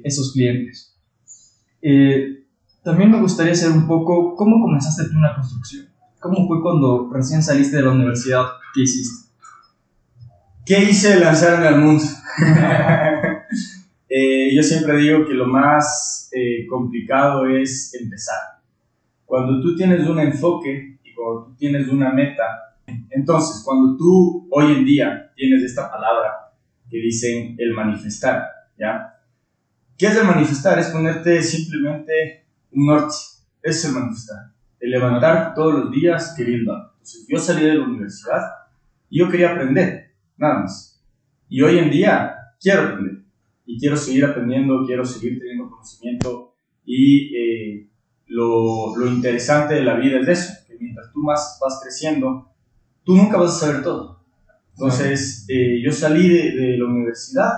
esos 0.04 0.32
clientes. 0.32 0.96
también 2.82 3.10
me 3.10 3.20
gustaría 3.20 3.54
saber 3.54 3.76
un 3.76 3.86
poco 3.86 4.34
cómo 4.34 4.60
comenzaste 4.60 5.04
tú 5.04 5.16
una 5.16 5.34
construcción. 5.34 5.86
¿Cómo 6.20 6.48
fue 6.48 6.60
cuando 6.60 7.10
recién 7.12 7.42
saliste 7.42 7.76
de 7.76 7.82
la 7.84 7.92
universidad? 7.92 8.44
¿Qué 8.74 8.82
hiciste? 8.82 9.28
¿Qué 10.66 10.82
hice? 10.82 11.20
Lanzarme 11.20 11.66
al 11.66 11.80
mundo. 11.80 12.04
Eh, 14.10 14.54
yo 14.56 14.62
siempre 14.62 14.96
digo 14.96 15.26
que 15.26 15.34
lo 15.34 15.46
más 15.46 16.30
eh, 16.32 16.66
complicado 16.66 17.46
es 17.46 17.94
empezar. 17.94 18.38
Cuando 19.26 19.60
tú 19.60 19.76
tienes 19.76 20.08
un 20.08 20.18
enfoque 20.18 20.98
y 21.04 21.14
cuando 21.14 21.44
tú 21.44 21.56
tienes 21.56 21.88
una 21.88 22.10
meta, 22.10 22.42
entonces 23.10 23.62
cuando 23.62 23.98
tú 23.98 24.48
hoy 24.50 24.72
en 24.72 24.84
día 24.86 25.30
tienes 25.36 25.62
esta 25.62 25.90
palabra 25.90 26.30
que 26.88 26.96
dicen 26.96 27.54
el 27.58 27.74
manifestar, 27.74 28.44
¿ya? 28.78 29.17
¿Qué 29.98 30.06
es 30.06 30.16
el 30.16 30.28
manifestar? 30.28 30.78
Es 30.78 30.86
ponerte 30.90 31.42
simplemente 31.42 32.46
un 32.70 32.86
norte. 32.86 33.16
es 33.60 33.84
el 33.84 33.92
manifestar. 33.92 34.52
El 34.78 34.92
levantarte 34.92 35.56
todos 35.56 35.74
los 35.74 35.90
días 35.90 36.34
queriendo. 36.36 36.72
Entonces 36.92 37.26
yo 37.28 37.38
salí 37.40 37.64
de 37.64 37.74
la 37.74 37.84
universidad 37.84 38.42
y 39.10 39.18
yo 39.18 39.28
quería 39.28 39.50
aprender, 39.50 40.14
nada 40.36 40.60
más. 40.60 41.02
Y 41.48 41.62
hoy 41.62 41.78
en 41.78 41.90
día 41.90 42.32
quiero 42.60 42.82
aprender 42.82 43.24
y 43.66 43.80
quiero 43.80 43.96
seguir 43.96 44.24
aprendiendo, 44.24 44.86
quiero 44.86 45.04
seguir 45.04 45.40
teniendo 45.40 45.68
conocimiento 45.68 46.54
y 46.84 47.36
eh, 47.36 47.90
lo, 48.26 48.96
lo, 48.96 49.06
interesante 49.08 49.74
de 49.74 49.82
la 49.82 49.94
vida 49.98 50.20
es 50.20 50.28
eso, 50.28 50.52
que 50.68 50.76
mientras 50.78 51.12
tú 51.12 51.24
más 51.24 51.58
vas 51.60 51.80
creciendo, 51.82 52.52
tú 53.02 53.16
nunca 53.16 53.36
vas 53.36 53.56
a 53.56 53.66
saber 53.66 53.82
todo. 53.82 54.24
Entonces, 54.74 55.44
eh, 55.48 55.82
yo 55.84 55.90
salí 55.90 56.28
de, 56.28 56.52
de 56.52 56.78
la 56.78 56.86
universidad, 56.86 57.52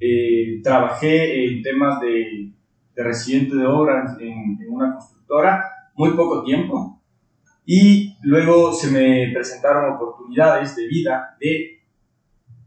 eh, 0.00 0.60
trabajé 0.62 1.46
en 1.46 1.62
temas 1.62 2.00
de, 2.00 2.52
de, 2.94 3.02
residente 3.02 3.56
de 3.56 3.66
obra 3.66 4.16
en, 4.20 4.58
en 4.60 4.70
una 4.70 4.94
constructora, 4.94 5.64
muy 5.94 6.10
poco 6.10 6.44
tiempo, 6.44 7.02
y 7.64 8.16
luego 8.22 8.72
se 8.72 8.90
me 8.90 9.32
presentaron 9.32 9.94
oportunidades 9.94 10.76
de 10.76 10.86
vida 10.86 11.36
de 11.40 11.82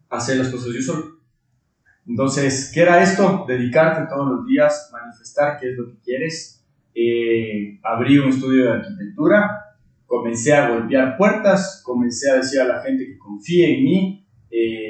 hacer 0.10 0.38
las 0.38 0.50
cosas 0.50 0.74
yo 0.74 0.82
solo. 0.82 1.20
Entonces, 2.06 2.72
¿qué 2.74 2.82
era 2.82 3.04
esto? 3.04 3.46
Dedicarte 3.48 4.10
todos 4.10 4.28
los 4.28 4.46
días, 4.48 4.90
manifestar 4.92 5.60
qué 5.60 5.70
es 5.70 5.78
lo 5.78 5.88
que 5.92 6.00
quieres. 6.04 6.66
Eh, 6.96 7.80
abrí 7.84 8.18
un 8.18 8.30
estudio 8.30 8.66
de 8.66 8.72
arquitectura, 8.72 9.78
comencé 10.08 10.54
a 10.54 10.70
golpear 10.70 11.16
puertas, 11.18 11.84
comencé 11.86 12.32
a 12.32 12.38
decir 12.38 12.60
a 12.60 12.66
la 12.66 12.82
gente 12.82 13.06
que 13.06 13.18
confíe 13.18 13.78
en 13.78 13.84
mí 13.84 14.28
eh, 14.50 14.89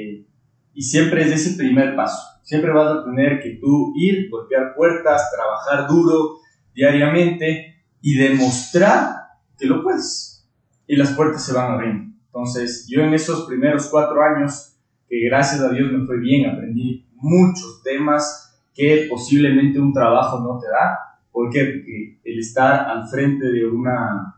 y 0.80 0.82
siempre 0.82 1.20
es 1.20 1.32
ese 1.32 1.58
primer 1.58 1.94
paso. 1.94 2.40
Siempre 2.42 2.72
vas 2.72 2.90
a 2.90 3.04
tener 3.04 3.38
que 3.42 3.58
tú 3.60 3.92
ir, 3.96 4.30
golpear 4.30 4.74
puertas, 4.74 5.30
trabajar 5.30 5.86
duro 5.86 6.38
diariamente 6.74 7.84
y 8.00 8.16
demostrar 8.16 9.12
que 9.58 9.66
lo 9.66 9.82
puedes. 9.82 10.48
Y 10.86 10.96
las 10.96 11.10
puertas 11.10 11.44
se 11.44 11.52
van 11.52 11.72
abriendo. 11.72 12.14
Entonces, 12.24 12.86
yo 12.88 13.02
en 13.02 13.12
esos 13.12 13.46
primeros 13.46 13.88
cuatro 13.88 14.22
años, 14.22 14.74
que 15.06 15.20
gracias 15.26 15.60
a 15.60 15.68
Dios 15.68 15.92
me 15.92 16.06
fue 16.06 16.18
bien, 16.18 16.48
aprendí 16.48 17.06
muchos 17.16 17.82
temas 17.82 18.58
que 18.74 19.06
posiblemente 19.10 19.78
un 19.78 19.92
trabajo 19.92 20.40
no 20.40 20.58
te 20.58 20.66
da. 20.66 21.20
¿Por 21.30 21.50
qué? 21.50 21.62
Porque 21.62 22.20
el 22.24 22.38
estar 22.38 22.88
al 22.88 23.06
frente 23.06 23.52
de 23.52 23.66
una, 23.66 24.34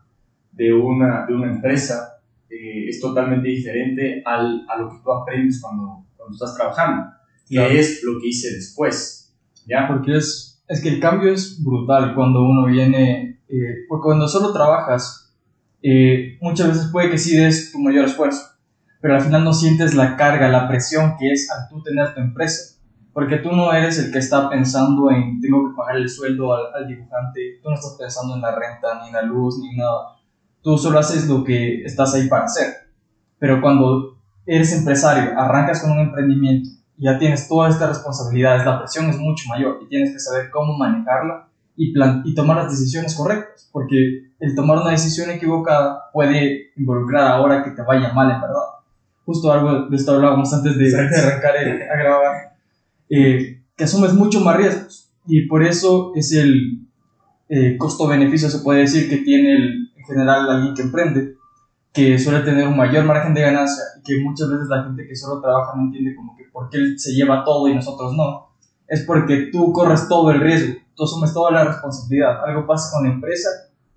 de 0.50 0.72
una, 0.72 1.24
de 1.24 1.34
una 1.34 1.52
empresa 1.52 2.20
eh, 2.50 2.88
es 2.88 2.98
totalmente 2.98 3.46
diferente 3.46 4.24
al, 4.26 4.66
a 4.68 4.76
lo 4.76 4.90
que 4.90 4.96
tú 5.04 5.12
aprendes 5.12 5.60
cuando, 5.62 6.01
cuando 6.22 6.34
estás 6.34 6.56
trabajando, 6.56 7.12
que 7.48 7.78
es 7.78 8.02
lo 8.04 8.20
que 8.20 8.28
hice 8.28 8.54
después. 8.54 9.22
¿ya? 9.66 9.88
Porque 9.88 10.16
es, 10.16 10.62
es 10.68 10.82
que 10.82 10.88
el 10.88 11.00
cambio 11.00 11.32
es 11.32 11.62
brutal 11.62 12.14
cuando 12.14 12.42
uno 12.42 12.66
viene, 12.66 13.40
eh, 13.48 13.84
porque 13.88 14.04
cuando 14.04 14.28
solo 14.28 14.52
trabajas, 14.52 15.34
eh, 15.82 16.38
muchas 16.40 16.68
veces 16.68 16.88
puede 16.92 17.10
que 17.10 17.18
sí 17.18 17.36
des 17.36 17.72
tu 17.72 17.78
mayor 17.78 18.06
esfuerzo, 18.06 18.42
pero 19.00 19.14
al 19.14 19.20
final 19.20 19.44
no 19.44 19.52
sientes 19.52 19.94
la 19.94 20.16
carga, 20.16 20.48
la 20.48 20.68
presión 20.68 21.16
que 21.18 21.32
es 21.32 21.50
al 21.50 21.68
tú 21.68 21.82
tener 21.82 22.14
tu 22.14 22.20
empresa. 22.20 22.78
Porque 23.12 23.36
tú 23.36 23.52
no 23.52 23.74
eres 23.74 23.98
el 23.98 24.10
que 24.10 24.18
está 24.18 24.48
pensando 24.48 25.10
en 25.10 25.38
tengo 25.38 25.68
que 25.68 25.76
pagar 25.76 25.96
el 25.96 26.08
sueldo 26.08 26.54
al, 26.54 26.74
al, 26.74 26.88
dibujante, 26.88 27.60
tú 27.62 27.68
no 27.68 27.74
estás 27.74 27.96
pensando 27.98 28.36
en 28.36 28.40
la 28.40 28.54
renta, 28.54 29.02
ni 29.02 29.08
en 29.08 29.12
la 29.12 29.22
luz, 29.22 29.58
ni 29.58 29.76
nada. 29.76 30.16
Tú 30.62 30.78
solo 30.78 30.98
haces 30.98 31.28
lo 31.28 31.44
que 31.44 31.82
estás 31.82 32.14
ahí 32.14 32.26
para 32.28 32.44
hacer. 32.44 32.72
Pero 33.38 33.60
cuando 33.60 34.11
eres 34.46 34.72
empresario, 34.72 35.38
arrancas 35.38 35.80
con 35.80 35.92
un 35.92 36.00
emprendimiento 36.00 36.70
y 36.96 37.04
ya 37.04 37.18
tienes 37.18 37.48
todas 37.48 37.74
estas 37.74 37.88
responsabilidades, 37.88 38.64
la 38.64 38.78
presión 38.78 39.08
es 39.08 39.18
mucho 39.18 39.48
mayor 39.48 39.80
y 39.82 39.88
tienes 39.88 40.12
que 40.12 40.18
saber 40.18 40.50
cómo 40.50 40.76
manejarla 40.76 41.48
y, 41.76 41.92
plan 41.92 42.22
y 42.24 42.34
tomar 42.34 42.58
las 42.58 42.70
decisiones 42.70 43.14
correctas. 43.16 43.68
Porque 43.72 44.32
el 44.38 44.54
tomar 44.54 44.78
una 44.78 44.90
decisión 44.90 45.30
equivocada 45.30 46.10
puede 46.12 46.70
involucrar 46.76 47.28
ahora 47.28 47.64
que 47.64 47.70
te 47.70 47.82
vaya 47.82 48.12
mal 48.12 48.30
en 48.30 48.40
verdad. 48.40 48.62
Justo 49.24 49.50
algo 49.52 49.88
de 49.88 49.96
esto 49.96 50.14
hablábamos 50.14 50.52
antes 50.52 50.76
de, 50.76 50.90
de 50.90 50.96
arrancar 50.96 51.56
a 51.56 51.96
grabar 51.96 52.52
eh, 53.08 53.62
que 53.76 53.84
asumes 53.84 54.12
mucho 54.14 54.40
más 54.40 54.56
riesgos. 54.56 55.10
Y 55.26 55.46
por 55.46 55.62
eso 55.62 56.12
es 56.14 56.32
el 56.32 56.88
eh, 57.48 57.76
costo-beneficio, 57.78 58.50
se 58.50 58.58
puede 58.58 58.80
decir, 58.80 59.08
que 59.08 59.18
tiene 59.18 59.54
el, 59.54 59.92
en 59.96 60.04
general 60.04 60.50
alguien 60.50 60.74
que 60.74 60.82
emprende, 60.82 61.36
que 61.92 62.18
suele 62.18 62.40
tener 62.40 62.66
un 62.66 62.76
mayor 62.76 63.04
margen 63.04 63.34
de 63.34 63.42
ganancia 63.42 63.82
y 63.98 64.02
que 64.02 64.20
muchas 64.20 64.48
veces 64.48 64.68
la 64.68 64.84
gente 64.84 65.06
que 65.06 65.14
solo 65.14 65.40
trabaja 65.40 65.76
no 65.76 65.82
entiende 65.82 66.14
como 66.16 66.34
que 66.36 66.44
por 66.44 66.70
qué 66.70 66.78
él 66.78 66.98
se 66.98 67.12
lleva 67.12 67.44
todo 67.44 67.68
y 67.68 67.74
nosotros 67.74 68.14
no. 68.14 68.50
Es 68.88 69.02
porque 69.02 69.50
tú 69.52 69.72
corres 69.72 70.08
todo 70.08 70.30
el 70.30 70.40
riesgo, 70.40 70.74
tú 70.94 71.04
asumes 71.04 71.32
toda 71.32 71.50
la 71.50 71.64
responsabilidad. 71.64 72.44
Algo 72.46 72.66
pasa 72.66 72.90
con 72.92 73.06
la 73.06 73.14
empresa, 73.14 73.48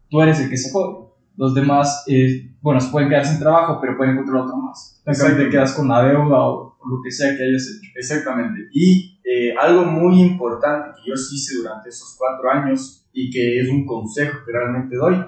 tú 0.10 0.22
eres 0.22 0.40
el 0.40 0.50
que 0.50 0.58
se 0.58 0.72
jode. 0.72 1.06
Los 1.38 1.54
demás, 1.54 2.04
eh, 2.08 2.50
bueno, 2.62 2.80
se 2.80 2.90
pueden 2.90 3.10
quedar 3.10 3.26
sin 3.26 3.40
trabajo, 3.40 3.80
pero 3.82 3.98
pueden 3.98 4.14
encontrar 4.14 4.44
otro 4.44 4.58
más. 4.58 5.02
te 5.04 5.50
quedas 5.50 5.74
con 5.74 5.88
la 5.88 6.04
deuda 6.04 6.48
o 6.48 6.78
lo 6.86 7.02
que 7.04 7.12
sea 7.12 7.36
que 7.36 7.44
hayas 7.44 7.64
hecho. 7.64 7.92
Exactamente. 7.96 8.70
Y 8.74 9.20
eh, 9.24 9.54
algo 9.60 9.84
muy 9.84 10.22
importante 10.22 10.90
que 10.96 11.10
yo 11.10 11.14
hice 11.14 11.56
durante 11.56 11.90
esos 11.90 12.16
cuatro 12.18 12.50
años 12.52 13.06
y 13.12 13.30
que 13.30 13.60
es 13.60 13.70
un 13.70 13.86
consejo 13.86 14.40
que 14.46 14.52
realmente 14.52 14.96
doy, 14.96 15.26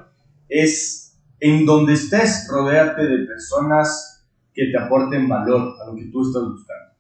es 0.48 1.07
en 1.40 1.66
donde 1.66 1.94
estés, 1.94 2.48
rodearte 2.50 3.06
de 3.06 3.26
personas 3.26 4.26
que 4.54 4.66
te 4.72 4.78
aporten 4.78 5.28
valor 5.28 5.76
a 5.82 5.88
lo 5.88 5.96
que 5.96 6.06
tú 6.06 6.24
estás 6.24 6.44
buscando. 6.44 6.96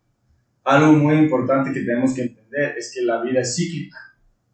Algo 0.63 0.93
muy 0.93 1.15
importante 1.15 1.71
que 1.71 1.79
tenemos 1.79 2.13
que 2.13 2.23
entender 2.23 2.77
es 2.77 2.91
que 2.93 3.01
la 3.01 3.21
vida 3.21 3.41
es 3.41 3.55
cíclica 3.55 3.97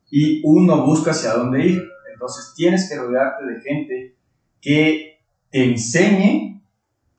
y 0.10 0.42
uno 0.46 0.86
busca 0.86 1.12
hacia 1.12 1.34
dónde 1.34 1.66
ir. 1.66 1.84
Entonces 2.14 2.54
tienes 2.56 2.88
que 2.88 2.96
rodearte 2.96 3.46
de 3.46 3.62
gente 3.62 4.18
que 4.62 5.20
te 5.50 5.66
enseñe 5.66 6.64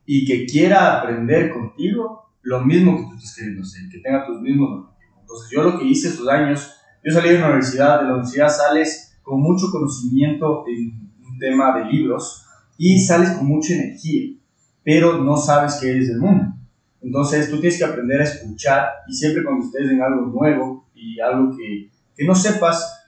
y 0.06 0.24
que 0.24 0.46
quiera 0.46 1.00
aprender 1.00 1.52
contigo 1.52 2.32
lo 2.42 2.60
mismo 2.64 2.96
que 2.96 3.02
tú 3.02 3.16
estás 3.16 3.36
queriendo 3.36 3.62
hacer, 3.62 3.88
que 3.90 3.98
tenga 3.98 4.26
tus 4.26 4.40
mismos 4.40 4.70
objetivos. 4.70 5.18
Entonces 5.20 5.50
yo 5.50 5.62
lo 5.62 5.78
que 5.78 5.84
hice 5.84 6.08
esos 6.08 6.28
años, 6.28 6.72
yo 7.04 7.12
salí 7.12 7.30
de 7.30 7.38
la 7.38 7.46
universidad, 7.46 8.00
de 8.00 8.06
la 8.06 8.12
universidad 8.14 8.48
sales 8.48 9.18
con 9.22 9.40
mucho 9.40 9.70
conocimiento 9.70 10.64
en 10.66 11.12
un 11.26 11.38
tema 11.38 11.78
de 11.78 11.86
libros 11.92 12.43
y 12.78 12.98
sales 12.98 13.30
con 13.30 13.46
mucha 13.46 13.74
energía, 13.74 14.36
pero 14.82 15.22
no 15.22 15.36
sabes 15.36 15.74
qué 15.80 15.98
es 15.98 16.08
el 16.08 16.18
mundo. 16.18 16.54
Entonces 17.00 17.50
tú 17.50 17.60
tienes 17.60 17.78
que 17.78 17.84
aprender 17.84 18.20
a 18.20 18.24
escuchar 18.24 18.88
y 19.06 19.14
siempre 19.14 19.44
cuando 19.44 19.66
estés 19.66 19.90
en 19.90 20.02
algo 20.02 20.26
nuevo 20.26 20.86
y 20.94 21.20
algo 21.20 21.56
que, 21.56 21.90
que 22.16 22.24
no 22.24 22.34
sepas, 22.34 23.06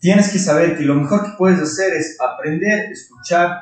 tienes 0.00 0.30
que 0.30 0.38
saber 0.38 0.76
que 0.76 0.84
lo 0.84 0.94
mejor 0.94 1.22
que 1.24 1.36
puedes 1.36 1.60
hacer 1.60 1.92
es 1.94 2.16
aprender, 2.20 2.90
escuchar 2.90 3.60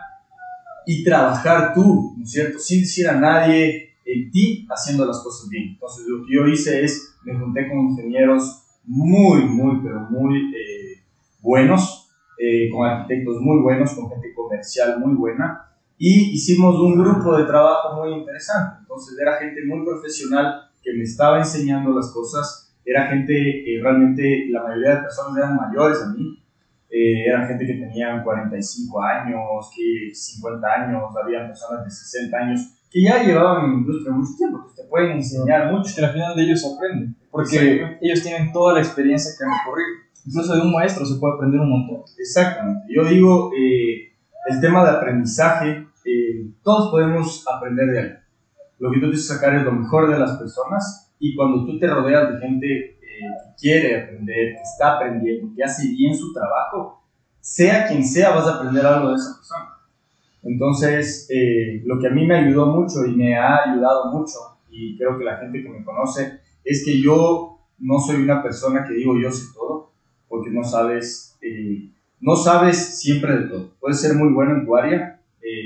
y 0.87 1.03
trabajar 1.03 1.75
tú, 1.75 2.15
¿no 2.17 2.25
es 2.25 2.31
cierto? 2.31 2.59
Sin 2.59 2.81
decir 2.81 3.09
a 3.09 3.19
nadie 3.19 3.97
en 4.05 4.31
ti 4.31 4.67
haciendo 4.71 5.05
las 5.05 5.19
cosas 5.19 5.49
bien. 5.49 5.71
Entonces 5.71 6.07
lo 6.07 6.25
que 6.25 6.33
yo 6.33 6.47
hice 6.47 6.85
es, 6.85 7.17
me 7.25 7.37
junté 7.37 7.69
con 7.69 7.79
ingenieros 7.91 8.63
muy, 8.85 9.45
muy, 9.45 9.83
pero 9.83 10.01
muy 10.09 10.55
eh, 10.55 11.03
buenos, 11.41 11.96
eh, 12.39 12.71
con 12.71 12.87
arquitectos 12.87 13.41
muy 13.41 13.63
buenos, 13.63 13.95
con 13.95 14.09
gente 14.11 14.35
comercial 14.35 14.99
muy 15.01 15.15
buena, 15.15 15.63
y 15.99 16.35
hicimos 16.35 16.77
un 16.77 16.99
grupo 16.99 17.37
de 17.37 17.45
trabajo 17.45 18.03
muy 18.03 18.15
interesante. 18.15 18.79
Entonces 18.81 19.19
era 19.21 19.39
gente 19.39 19.61
muy 19.67 19.85
profesional 19.85 20.71
que 20.83 20.93
me 20.93 21.03
estaba 21.03 21.39
enseñando 21.39 21.95
las 21.95 22.13
cosas 22.13 22.67
era 22.87 23.09
gente, 23.09 23.35
que 23.35 23.81
realmente 23.83 24.47
la 24.49 24.63
mayoría 24.63 24.95
de 24.95 25.03
personas 25.03 25.37
eran 25.37 25.57
mayores 25.57 26.01
a 26.03 26.13
mí, 26.13 26.41
eh, 26.89 27.27
eran 27.27 27.49
gente 27.49 27.67
que 27.67 27.75
tenían 27.75 28.23
45 28.23 29.03
años, 29.03 29.41
que 29.75 30.15
50 30.15 30.67
años, 30.69 31.03
había 31.21 31.49
personas 31.49 31.85
de 31.85 31.91
60 31.91 32.37
años 32.39 32.61
que 32.89 33.03
ya 33.03 33.25
llevaban 33.25 33.65
en 33.65 33.71
la 33.73 33.77
industria 33.79 34.15
mucho 34.15 34.37
tiempo, 34.39 34.69
que 34.69 34.83
te 34.83 34.89
pueden 34.89 35.17
enseñar 35.17 35.73
mucho. 35.73 35.93
Que 35.95 36.05
al 36.05 36.13
final 36.13 36.37
de 36.37 36.43
ellos 36.45 36.65
aprenden, 36.65 37.17
porque 37.29 37.99
ellos 38.01 38.23
tienen 38.23 38.53
toda 38.53 38.75
la 38.75 38.79
experiencia 38.79 39.33
que 39.37 39.45
han 39.45 39.51
recorrido. 39.51 40.06
Incluso 40.27 40.57
de 40.57 40.63
un 40.63 40.73
maestro 40.73 41.07
se 41.07 41.19
puede 41.21 41.35
aprender 41.35 41.61
un 41.61 41.71
montón. 41.71 42.03
Exactamente. 42.19 42.87
Yo 42.89 43.05
digo, 43.05 43.53
eh, 43.57 44.13
el 44.49 44.61
tema 44.61 44.85
de 44.85 44.97
aprendizaje, 44.97 45.87
eh, 46.05 46.51
todos 46.63 46.91
podemos 46.91 47.45
aprender 47.49 47.87
de 47.91 47.99
algo. 48.01 48.15
Lo 48.79 48.91
que 48.91 48.97
tú 48.97 49.07
tienes 49.07 49.27
que 49.27 49.35
sacar 49.35 49.55
es 49.55 49.63
lo 49.63 49.73
mejor 49.73 50.11
de 50.11 50.19
las 50.19 50.33
personas 50.33 51.15
y 51.19 51.35
cuando 51.35 51.65
tú 51.65 51.79
te 51.79 51.87
rodeas 51.87 52.33
de 52.33 52.41
gente 52.41 52.67
eh, 52.67 52.97
que 53.01 53.55
quiere 53.59 54.03
aprender, 54.03 54.55
que 54.55 54.63
está 54.63 54.97
aprendiendo, 54.97 55.55
que 55.55 55.63
hace 55.63 55.89
bien 55.89 56.15
su 56.15 56.33
trabajo, 56.33 57.03
sea 57.41 57.87
quien 57.87 58.05
sea, 58.05 58.31
vas 58.31 58.47
a 58.49 58.57
aprender 58.57 58.85
algo 58.85 59.11
de 59.11 59.15
esa 59.15 59.37
persona. 59.37 59.71
Entonces, 60.43 61.29
lo 61.85 61.99
que 61.99 62.07
a 62.07 62.11
mí 62.11 62.27
me 62.27 62.37
ayudó 62.37 62.67
mucho 62.67 63.05
y 63.05 63.17
me 63.17 63.37
ha 63.37 63.65
ayudado 63.65 64.13
mucho, 64.13 64.35
y 64.71 64.97
creo 64.97 65.19
que 65.19 65.25
la 65.25 65.39
gente 65.39 65.63
que 65.63 65.69
me 65.69 65.85
conoce, 65.85 66.41
es 66.65 66.85
que 66.85 67.01
yo 67.01 67.59
no 67.79 67.99
soy 67.99 68.23
una 68.23 68.43
persona 68.43 68.85
que 68.85 68.95
digo 68.95 69.19
yo 69.21 69.31
sé 69.31 69.53
todo, 69.55 69.76
porque 70.37 70.51
no 70.51 70.63
sabes, 70.63 71.37
eh, 71.41 71.91
no 72.21 72.37
sabes 72.37 72.77
siempre 72.77 73.39
de 73.39 73.49
todo. 73.49 73.71
Puedes 73.81 74.01
ser 74.01 74.15
muy 74.15 74.33
bueno 74.33 74.57
en 74.57 74.67
tu 74.67 74.77
área. 74.77 75.21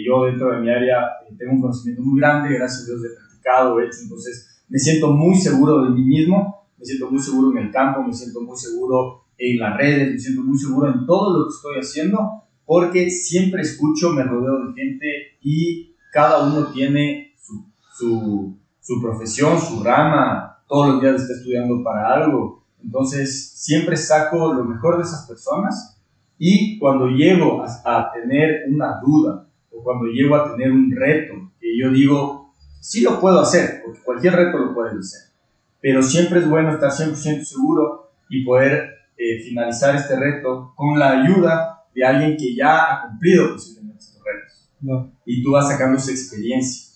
yo 0.06 0.26
dentro 0.26 0.52
de 0.52 0.60
mi 0.60 0.70
área 0.70 1.08
tengo 1.36 1.52
un 1.52 1.60
conocimiento 1.60 2.02
muy 2.02 2.20
grande, 2.20 2.54
gracias 2.54 2.82
a 2.82 2.86
Dios 2.86 3.00
he 3.04 3.16
practicado, 3.16 3.80
hecho, 3.80 3.98
entonces 4.02 4.62
me 4.68 4.78
siento 4.78 5.12
muy 5.12 5.34
seguro 5.34 5.84
de 5.84 5.90
mí 5.90 6.04
mismo, 6.04 6.68
me 6.78 6.84
siento 6.84 7.10
muy 7.10 7.18
seguro 7.18 7.50
en 7.50 7.66
el 7.66 7.72
campo, 7.72 8.02
me 8.02 8.12
siento 8.12 8.42
muy 8.42 8.56
seguro 8.56 9.24
en 9.38 9.58
las 9.58 9.76
redes, 9.76 10.12
me 10.12 10.18
siento 10.18 10.42
muy 10.42 10.58
seguro 10.58 10.92
en 10.92 11.06
todo 11.06 11.38
lo 11.38 11.46
que 11.46 11.54
estoy 11.54 11.78
haciendo, 11.80 12.44
porque 12.64 13.10
siempre 13.10 13.62
escucho, 13.62 14.10
me 14.10 14.22
rodeo 14.22 14.66
de 14.66 14.74
gente 14.74 15.06
y 15.40 15.96
cada 16.12 16.46
uno 16.46 16.66
tiene 16.66 17.34
su, 17.36 18.54
su 18.80 19.02
profesión, 19.02 19.58
su 19.58 19.82
rama, 19.82 20.62
todos 20.70 20.88
los 20.88 21.02
días 21.02 21.22
está 21.22 21.34
estudiando 21.34 21.82
para 21.82 22.14
algo. 22.14 22.59
Entonces, 22.82 23.52
siempre 23.54 23.96
saco 23.96 24.52
lo 24.52 24.64
mejor 24.64 24.96
de 24.96 25.04
esas 25.04 25.26
personas 25.26 26.00
y 26.38 26.78
cuando 26.78 27.08
llego 27.08 27.62
a, 27.62 27.82
a 27.84 28.12
tener 28.12 28.64
una 28.68 29.00
duda 29.00 29.46
o 29.70 29.82
cuando 29.82 30.06
llego 30.06 30.36
a 30.36 30.52
tener 30.52 30.72
un 30.72 30.90
reto 30.90 31.34
que 31.60 31.78
yo 31.78 31.90
digo, 31.90 32.54
sí 32.80 33.02
lo 33.02 33.20
puedo 33.20 33.40
hacer, 33.40 33.82
porque 33.84 34.00
cualquier 34.00 34.34
reto 34.34 34.58
lo 34.58 34.74
puedes 34.74 34.94
hacer, 34.94 35.32
pero 35.80 36.02
siempre 36.02 36.40
es 36.40 36.48
bueno 36.48 36.72
estar 36.72 36.90
100% 36.90 37.44
seguro 37.44 38.10
y 38.28 38.44
poder 38.44 38.90
eh, 39.16 39.42
finalizar 39.42 39.94
este 39.96 40.18
reto 40.18 40.72
con 40.74 40.98
la 40.98 41.20
ayuda 41.20 41.84
de 41.94 42.04
alguien 42.04 42.36
que 42.36 42.54
ya 42.54 42.84
ha 42.84 43.02
cumplido 43.02 43.52
posiblemente 43.52 43.98
estos 43.98 44.22
retos. 44.24 45.10
Y 45.26 45.42
tú 45.42 45.52
vas 45.52 45.68
sacando 45.68 45.98
esa 45.98 46.10
experiencia. 46.10 46.89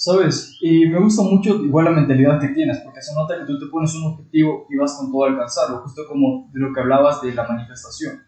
¿Sabes? 0.00 0.56
Y 0.62 0.86
me 0.86 0.98
gusta 0.98 1.22
mucho 1.22 1.56
igual 1.62 1.84
la 1.84 1.90
mentalidad 1.90 2.40
que 2.40 2.48
tienes, 2.48 2.78
porque 2.78 3.02
se 3.02 3.14
nota 3.14 3.38
que 3.38 3.44
tú 3.44 3.58
te 3.58 3.66
pones 3.66 3.94
un 3.94 4.12
objetivo 4.12 4.66
y 4.70 4.76
vas 4.76 4.96
con 4.98 5.12
todo 5.12 5.24
a 5.24 5.28
alcanzarlo, 5.28 5.82
justo 5.82 6.02
como 6.08 6.48
de 6.54 6.60
lo 6.60 6.72
que 6.72 6.80
hablabas 6.80 7.20
de 7.20 7.34
la 7.34 7.46
manifestación. 7.46 8.18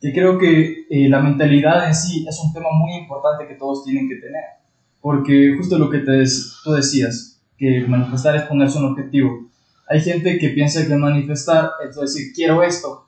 Que 0.00 0.12
creo 0.12 0.36
que 0.36 0.86
eh, 0.90 1.08
la 1.08 1.20
mentalidad 1.20 1.86
en 1.86 1.94
sí 1.94 2.26
es 2.28 2.40
un 2.44 2.52
tema 2.52 2.70
muy 2.72 2.94
importante 2.94 3.46
que 3.46 3.54
todos 3.54 3.84
tienen 3.84 4.08
que 4.08 4.16
tener 4.16 4.62
porque 5.02 5.54
justo 5.58 5.76
lo 5.76 5.90
que 5.90 5.98
te 5.98 6.24
tú 6.64 6.72
decías, 6.72 7.42
que 7.58 7.84
manifestar 7.86 8.36
es 8.36 8.44
ponerse 8.44 8.78
un 8.78 8.92
objetivo. 8.92 9.50
Hay 9.88 10.00
gente 10.00 10.38
que 10.38 10.50
piensa 10.50 10.86
que 10.86 10.94
manifestar 10.94 11.72
es 11.86 11.96
decir, 11.96 12.32
quiero 12.32 12.62
esto, 12.62 13.04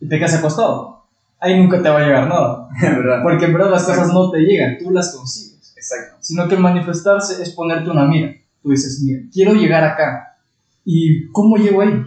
y 0.00 0.08
te 0.08 0.18
quedas 0.18 0.34
acostado. 0.34 1.04
Ahí 1.38 1.60
nunca 1.60 1.80
te 1.82 1.88
va 1.88 2.00
a 2.00 2.04
llegar 2.04 2.26
nada. 2.26 2.68
Porque 3.22 3.44
en 3.44 3.52
verdad 3.52 3.70
las 3.70 3.84
cosas 3.84 4.12
no 4.12 4.30
te 4.30 4.40
llegan, 4.40 4.78
tú 4.78 4.90
las 4.90 5.14
consigues. 5.14 5.49
Exacto. 5.80 6.18
Sino 6.20 6.46
que 6.46 6.56
el 6.56 6.60
manifestarse 6.60 7.42
es 7.42 7.50
ponerte 7.50 7.90
una 7.90 8.06
mira. 8.06 8.34
Tú 8.62 8.70
dices, 8.70 9.02
mira, 9.02 9.22
quiero 9.32 9.54
llegar 9.54 9.82
acá. 9.82 10.36
¿Y 10.84 11.30
cómo 11.32 11.56
llego 11.56 11.80
ahí? 11.80 12.02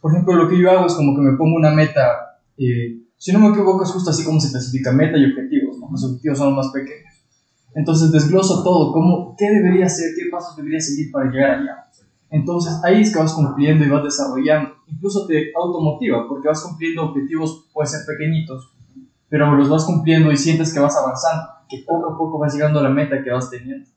Por 0.00 0.12
ejemplo, 0.12 0.34
lo 0.34 0.48
que 0.48 0.58
yo 0.58 0.70
hago 0.70 0.86
es 0.86 0.94
como 0.94 1.14
que 1.14 1.20
me 1.20 1.36
pongo 1.36 1.56
una 1.56 1.70
meta. 1.70 2.38
Eh, 2.56 3.02
si 3.18 3.32
no 3.32 3.38
me 3.38 3.48
equivoco, 3.48 3.84
es 3.84 3.90
justo 3.90 4.10
así 4.10 4.24
como 4.24 4.40
se 4.40 4.46
especifica 4.46 4.92
meta 4.92 5.18
y 5.18 5.26
objetivos. 5.26 5.76
Los 5.90 6.04
objetivos 6.04 6.38
son 6.38 6.54
los 6.54 6.64
más 6.64 6.72
pequeños. 6.72 7.14
Entonces 7.74 8.10
desgloso 8.10 8.64
todo, 8.64 8.92
cómo, 8.92 9.36
qué 9.38 9.50
debería 9.50 9.86
hacer, 9.86 10.10
qué 10.16 10.28
pasos 10.30 10.56
debería 10.56 10.80
seguir 10.80 11.12
para 11.12 11.30
llegar 11.30 11.50
allá. 11.50 11.86
Entonces 12.30 12.80
ahí 12.82 13.02
es 13.02 13.12
que 13.12 13.18
vas 13.18 13.34
cumpliendo 13.34 13.84
y 13.84 13.88
vas 13.88 14.02
desarrollando. 14.02 14.70
Incluso 14.86 15.26
te 15.26 15.52
automotiva 15.54 16.26
porque 16.28 16.48
vas 16.48 16.62
cumpliendo 16.62 17.04
objetivos, 17.04 17.68
pueden 17.72 17.90
ser 17.90 18.00
pequeñitos, 18.06 18.72
pero 19.28 19.54
los 19.54 19.68
vas 19.68 19.84
cumpliendo 19.84 20.32
y 20.32 20.36
sientes 20.36 20.72
que 20.72 20.80
vas 20.80 20.96
avanzando, 20.96 21.48
que 21.70 21.84
poco 21.86 22.12
a 22.12 22.18
poco 22.18 22.38
vas 22.38 22.54
llegando 22.54 22.80
a 22.80 22.82
la 22.82 22.90
meta 22.90 23.22
que 23.22 23.30
vas 23.30 23.50
teniendo. 23.50 23.88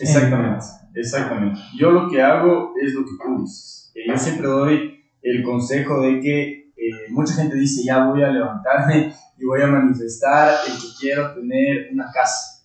Exactamente, 0.00 0.64
exactamente. 0.94 1.60
Yo 1.76 1.90
lo 1.90 2.08
que 2.08 2.22
hago 2.22 2.72
es 2.82 2.92
lo 2.94 3.04
que 3.04 3.12
tú 3.22 3.42
dices. 3.42 3.92
Eh, 3.94 4.02
yo 4.08 4.16
siempre 4.16 4.46
doy 4.46 5.04
el 5.22 5.42
consejo 5.42 6.00
de 6.02 6.20
que 6.20 6.70
eh, 6.76 7.10
mucha 7.10 7.34
gente 7.34 7.56
dice, 7.56 7.82
ya 7.84 8.06
voy 8.06 8.22
a 8.22 8.30
levantarme 8.30 9.12
y 9.36 9.44
voy 9.44 9.62
a 9.62 9.66
manifestar 9.66 10.54
el 10.66 10.72
que 10.74 10.88
quiero 11.00 11.34
tener 11.34 11.88
una 11.92 12.10
casa 12.12 12.58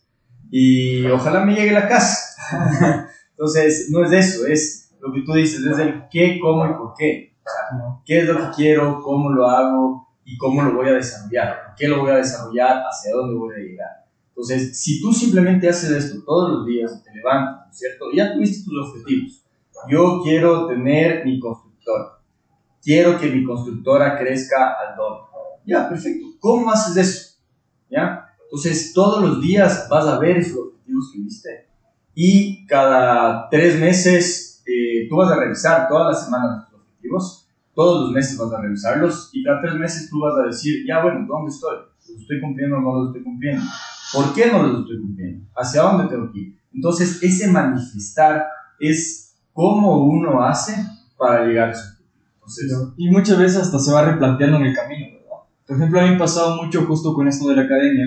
y 0.56 1.04
ojalá 1.08 1.44
me 1.44 1.56
llegue 1.56 1.72
la 1.72 1.88
casa. 1.88 2.38
Entonces, 3.32 3.88
no 3.90 4.06
es 4.06 4.12
eso, 4.12 4.46
es 4.46 4.96
lo 5.00 5.12
que 5.12 5.22
tú 5.26 5.34
dices, 5.34 5.66
es 5.66 5.80
el 5.80 6.04
qué, 6.12 6.40
cómo 6.40 6.64
y 6.68 6.74
por 6.74 6.94
qué. 6.96 7.34
¿Qué 8.06 8.20
es 8.20 8.28
lo 8.28 8.38
que 8.38 8.56
quiero, 8.56 9.02
cómo 9.02 9.32
lo 9.32 9.48
hago 9.50 10.08
y 10.24 10.38
cómo 10.38 10.62
lo 10.62 10.76
voy 10.76 10.90
a 10.90 10.94
desarrollar? 10.94 11.74
qué 11.76 11.88
lo 11.88 12.02
voy 12.02 12.12
a 12.12 12.18
desarrollar? 12.18 12.84
¿Hacia 12.84 13.14
dónde 13.14 13.36
voy 13.36 13.56
a 13.56 13.58
llegar? 13.58 14.03
Entonces, 14.36 14.80
si 14.80 15.00
tú 15.00 15.14
simplemente 15.14 15.70
haces 15.70 15.92
esto 15.92 16.24
todos 16.26 16.52
los 16.52 16.66
días, 16.66 17.04
te 17.04 17.14
levantas, 17.14 17.78
¿cierto? 17.78 18.06
Ya 18.14 18.34
tuviste 18.34 18.66
tus 18.66 18.88
objetivos. 18.88 19.46
Yo 19.90 20.22
quiero 20.24 20.68
tener 20.68 21.24
mi 21.24 21.40
constructora. 21.40 22.20
Quiero 22.82 23.20
que 23.20 23.30
mi 23.30 23.44
constructora 23.44 24.18
crezca 24.18 24.74
al 24.74 24.96
doble. 24.96 25.24
Ya, 25.66 25.88
perfecto. 25.88 26.28
¿Cómo 26.40 26.72
haces 26.72 26.98
eso? 26.98 27.40
¿Ya? 27.90 28.28
Entonces, 28.44 28.92
todos 28.94 29.22
los 29.22 29.42
días 29.42 29.88
vas 29.90 30.06
a 30.06 30.20
ver 30.20 30.38
esos 30.38 30.58
objetivos 30.58 31.12
que 31.14 31.20
viste 31.20 31.74
y 32.16 32.66
cada 32.68 33.50
tres 33.50 33.80
meses 33.80 34.64
eh, 34.66 35.08
tú 35.10 35.16
vas 35.16 35.32
a 35.32 35.40
revisar 35.40 35.88
todas 35.88 36.14
las 36.14 36.26
semanas 36.26 36.70
tus 36.70 36.80
objetivos, 36.80 37.48
todos 37.74 38.02
los 38.04 38.12
meses 38.12 38.38
vas 38.38 38.54
a 38.54 38.62
revisarlos 38.62 39.30
y 39.34 39.44
cada 39.44 39.62
tres 39.62 39.74
meses 39.76 40.10
tú 40.10 40.20
vas 40.20 40.36
a 40.40 40.48
decir, 40.48 40.86
ya 40.88 41.02
bueno, 41.02 41.26
¿dónde 41.28 41.52
estoy? 41.52 41.78
¿Los 42.08 42.22
estoy 42.22 42.40
cumpliendo 42.42 42.78
o 42.78 42.82
no 42.82 43.00
los 43.00 43.08
estoy 43.08 43.24
cumpliendo? 43.24 43.64
¿Por 44.14 44.34
qué 44.34 44.52
no 44.52 44.64
los 44.64 44.82
estoy 44.82 45.02
cumpliendo? 45.02 45.46
¿Hacia 45.56 45.82
dónde 45.82 46.08
tengo 46.08 46.32
que 46.32 46.40
ir? 46.40 46.60
Entonces, 46.74 47.22
ese 47.22 47.50
manifestar 47.50 48.46
es 48.80 49.36
cómo 49.54 50.06
uno 50.06 50.44
hace 50.44 50.76
para 51.18 51.46
llegar 51.46 51.70
a 51.70 51.72
esos 51.72 52.00
objetivos. 52.42 52.94
y 52.98 53.10
muchas 53.10 53.38
veces 53.38 53.62
hasta 53.62 53.80
se 53.80 53.92
va 53.92 54.06
replanteando 54.06 54.58
en 54.58 54.66
el 54.66 54.76
camino, 54.76 55.08
¿verdad? 55.14 55.44
Por 55.66 55.78
ejemplo, 55.78 56.00
a 56.00 56.04
mí 56.04 56.10
me 56.10 56.16
ha 56.16 56.20
pasado 56.20 56.62
mucho 56.62 56.86
justo 56.86 57.14
con 57.14 57.28
esto 57.28 57.48
de 57.48 57.56
la 57.56 57.64
academia, 57.64 58.06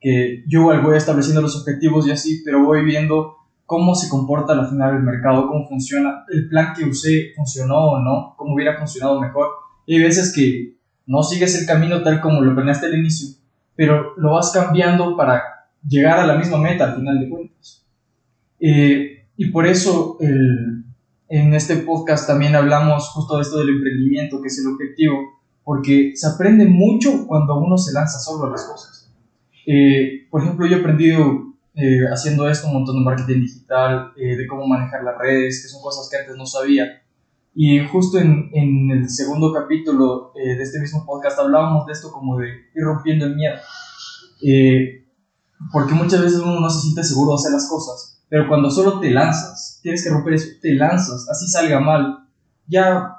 que 0.00 0.44
yo 0.46 0.62
voy 0.62 0.96
estableciendo 0.96 1.42
los 1.42 1.56
objetivos 1.56 2.06
y 2.06 2.10
así, 2.10 2.42
pero 2.44 2.64
voy 2.64 2.84
viendo 2.84 3.36
cómo 3.66 3.94
se 3.94 4.08
comporta 4.08 4.52
al 4.52 4.68
final 4.68 4.96
el 4.96 5.02
mercado, 5.02 5.48
cómo 5.48 5.66
funciona, 5.66 6.24
el 6.28 6.48
plan 6.48 6.74
que 6.76 6.84
usé 6.84 7.32
funcionó 7.36 7.92
o 7.92 7.98
no, 8.00 8.34
cómo 8.36 8.54
hubiera 8.54 8.78
funcionado 8.78 9.20
mejor. 9.20 9.48
Y 9.86 9.96
hay 9.96 10.02
veces 10.02 10.32
que 10.34 10.76
no 11.06 11.22
sigues 11.22 11.58
el 11.60 11.66
camino 11.66 12.02
tal 12.02 12.20
como 12.20 12.40
lo 12.40 12.54
planeaste 12.54 12.86
al 12.86 12.98
inicio, 12.98 13.36
pero 13.76 14.14
lo 14.16 14.32
vas 14.32 14.52
cambiando 14.52 15.16
para 15.16 15.42
llegar 15.86 16.18
a 16.18 16.26
la 16.26 16.36
misma 16.36 16.58
meta 16.58 16.84
al 16.84 16.96
final 16.96 17.20
de 17.20 17.28
cuentas. 17.28 17.84
Eh, 18.60 19.26
y 19.36 19.50
por 19.50 19.66
eso 19.66 20.16
el, 20.20 20.84
en 21.28 21.54
este 21.54 21.76
podcast 21.76 22.26
también 22.26 22.54
hablamos 22.54 23.08
justo 23.08 23.36
de 23.36 23.42
esto 23.42 23.58
del 23.58 23.70
emprendimiento, 23.70 24.40
que 24.40 24.48
es 24.48 24.58
el 24.58 24.72
objetivo, 24.72 25.40
porque 25.64 26.12
se 26.14 26.28
aprende 26.28 26.66
mucho 26.66 27.26
cuando 27.26 27.58
uno 27.58 27.76
se 27.78 27.92
lanza 27.92 28.18
solo 28.18 28.46
a 28.46 28.50
las 28.50 28.64
cosas. 28.64 29.12
Eh, 29.66 30.26
por 30.30 30.42
ejemplo, 30.42 30.66
yo 30.66 30.76
he 30.76 30.80
aprendido 30.80 31.54
eh, 31.74 32.04
haciendo 32.12 32.48
esto 32.48 32.68
un 32.68 32.74
montón 32.74 32.96
de 32.96 33.04
marketing 33.04 33.40
digital, 33.40 34.12
eh, 34.16 34.36
de 34.36 34.46
cómo 34.46 34.66
manejar 34.66 35.02
las 35.02 35.18
redes, 35.18 35.62
que 35.62 35.68
son 35.68 35.82
cosas 35.82 36.08
que 36.10 36.18
antes 36.18 36.36
no 36.36 36.46
sabía. 36.46 37.02
Y 37.54 37.86
justo 37.86 38.18
en, 38.18 38.50
en 38.52 38.90
el 38.90 39.08
segundo 39.08 39.52
capítulo 39.52 40.32
de 40.34 40.60
este 40.60 40.80
mismo 40.80 41.06
podcast 41.06 41.38
hablábamos 41.38 41.86
de 41.86 41.92
esto 41.92 42.10
como 42.10 42.36
de 42.38 42.48
ir 42.48 42.82
rompiendo 42.82 43.26
el 43.26 43.36
miedo. 43.36 43.56
porque 45.72 45.94
muchas 45.94 46.20
veces 46.20 46.40
uno 46.40 46.60
no 46.60 46.68
se 46.68 46.80
siente 46.80 47.04
seguro 47.04 47.32
de 47.32 47.36
hacer 47.36 47.52
las 47.52 47.68
cosas, 47.68 48.22
pero 48.28 48.48
cuando 48.48 48.70
solo 48.70 49.00
te 49.00 49.10
lanzas, 49.10 49.78
tienes 49.82 50.02
que 50.02 50.10
romper 50.10 50.34
eso, 50.34 50.48
te 50.60 50.74
lanzas, 50.74 51.28
así 51.30 51.46
salga 51.46 51.78
mal, 51.80 52.26
ya 52.66 53.14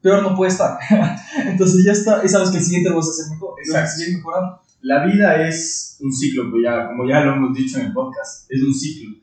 peor 0.00 0.22
no 0.22 0.36
puede 0.36 0.52
estar. 0.52 0.78
Entonces 1.46 1.84
ya 1.84 1.92
está, 1.92 2.24
y 2.24 2.28
sabes 2.28 2.50
que 2.50 2.58
el 2.58 2.64
siguiente 2.64 2.90
lo 2.90 2.96
vas 2.96 3.08
a 3.08 3.10
hacer 3.10 3.32
mejor, 3.32 3.54
Exacto. 3.58 3.90
seguir 3.96 4.16
mejorando. 4.16 4.60
La 4.80 5.04
vida 5.04 5.48
es 5.48 5.98
un 6.00 6.12
ciclo, 6.12 6.50
pues 6.50 6.62
ya, 6.64 6.86
como 6.86 7.08
ya 7.08 7.20
lo 7.20 7.34
hemos 7.34 7.56
dicho 7.56 7.78
en 7.78 7.86
el 7.86 7.92
podcast, 7.92 8.50
es 8.50 8.62
un 8.62 8.72
ciclo. 8.72 9.16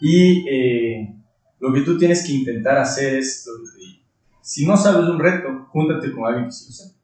Y 0.00 0.48
eh, 0.48 1.14
lo 1.60 1.72
que 1.72 1.82
tú 1.82 1.98
tienes 1.98 2.24
que 2.26 2.32
intentar 2.32 2.78
hacer 2.78 3.16
es, 3.16 3.46
si 4.42 4.66
no 4.66 4.76
sabes 4.76 5.08
un 5.08 5.18
reto, 5.18 5.66
júntate 5.70 6.12
con 6.12 6.26
alguien 6.26 6.46
que 6.46 6.52
sí 6.52 6.66
lo 6.66 6.72
sepa. 6.72 6.98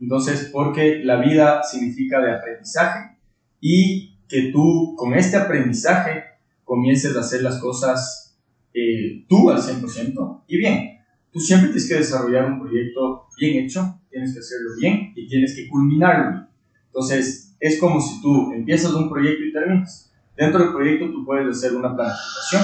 Entonces, 0.00 0.50
porque 0.52 1.00
la 1.02 1.16
vida 1.16 1.62
significa 1.62 2.20
de 2.20 2.32
aprendizaje 2.32 3.16
y 3.60 4.18
que 4.28 4.50
tú 4.52 4.94
con 4.96 5.14
este 5.14 5.36
aprendizaje 5.36 6.24
comiences 6.64 7.16
a 7.16 7.20
hacer 7.20 7.42
las 7.42 7.58
cosas 7.58 8.36
eh, 8.74 9.24
tú 9.28 9.50
al 9.50 9.58
100% 9.58 10.42
y 10.48 10.58
bien 10.58 10.94
tú 11.34 11.40
siempre 11.40 11.68
tienes 11.68 11.88
que 11.88 11.96
desarrollar 11.96 12.46
un 12.46 12.60
proyecto 12.60 13.26
bien 13.38 13.64
hecho, 13.64 14.00
tienes 14.08 14.32
que 14.32 14.38
hacerlo 14.38 14.70
bien 14.80 15.12
y 15.16 15.26
tienes 15.26 15.56
que 15.56 15.68
culminarlo. 15.68 16.46
Entonces, 16.86 17.56
es 17.58 17.80
como 17.80 18.00
si 18.00 18.22
tú 18.22 18.52
empiezas 18.52 18.94
un 18.94 19.10
proyecto 19.10 19.42
y 19.42 19.52
terminas. 19.52 20.12
Dentro 20.36 20.60
del 20.60 20.72
proyecto 20.72 21.10
tú 21.10 21.24
puedes 21.24 21.48
hacer 21.48 21.74
una 21.74 21.94
planificación, 21.94 22.62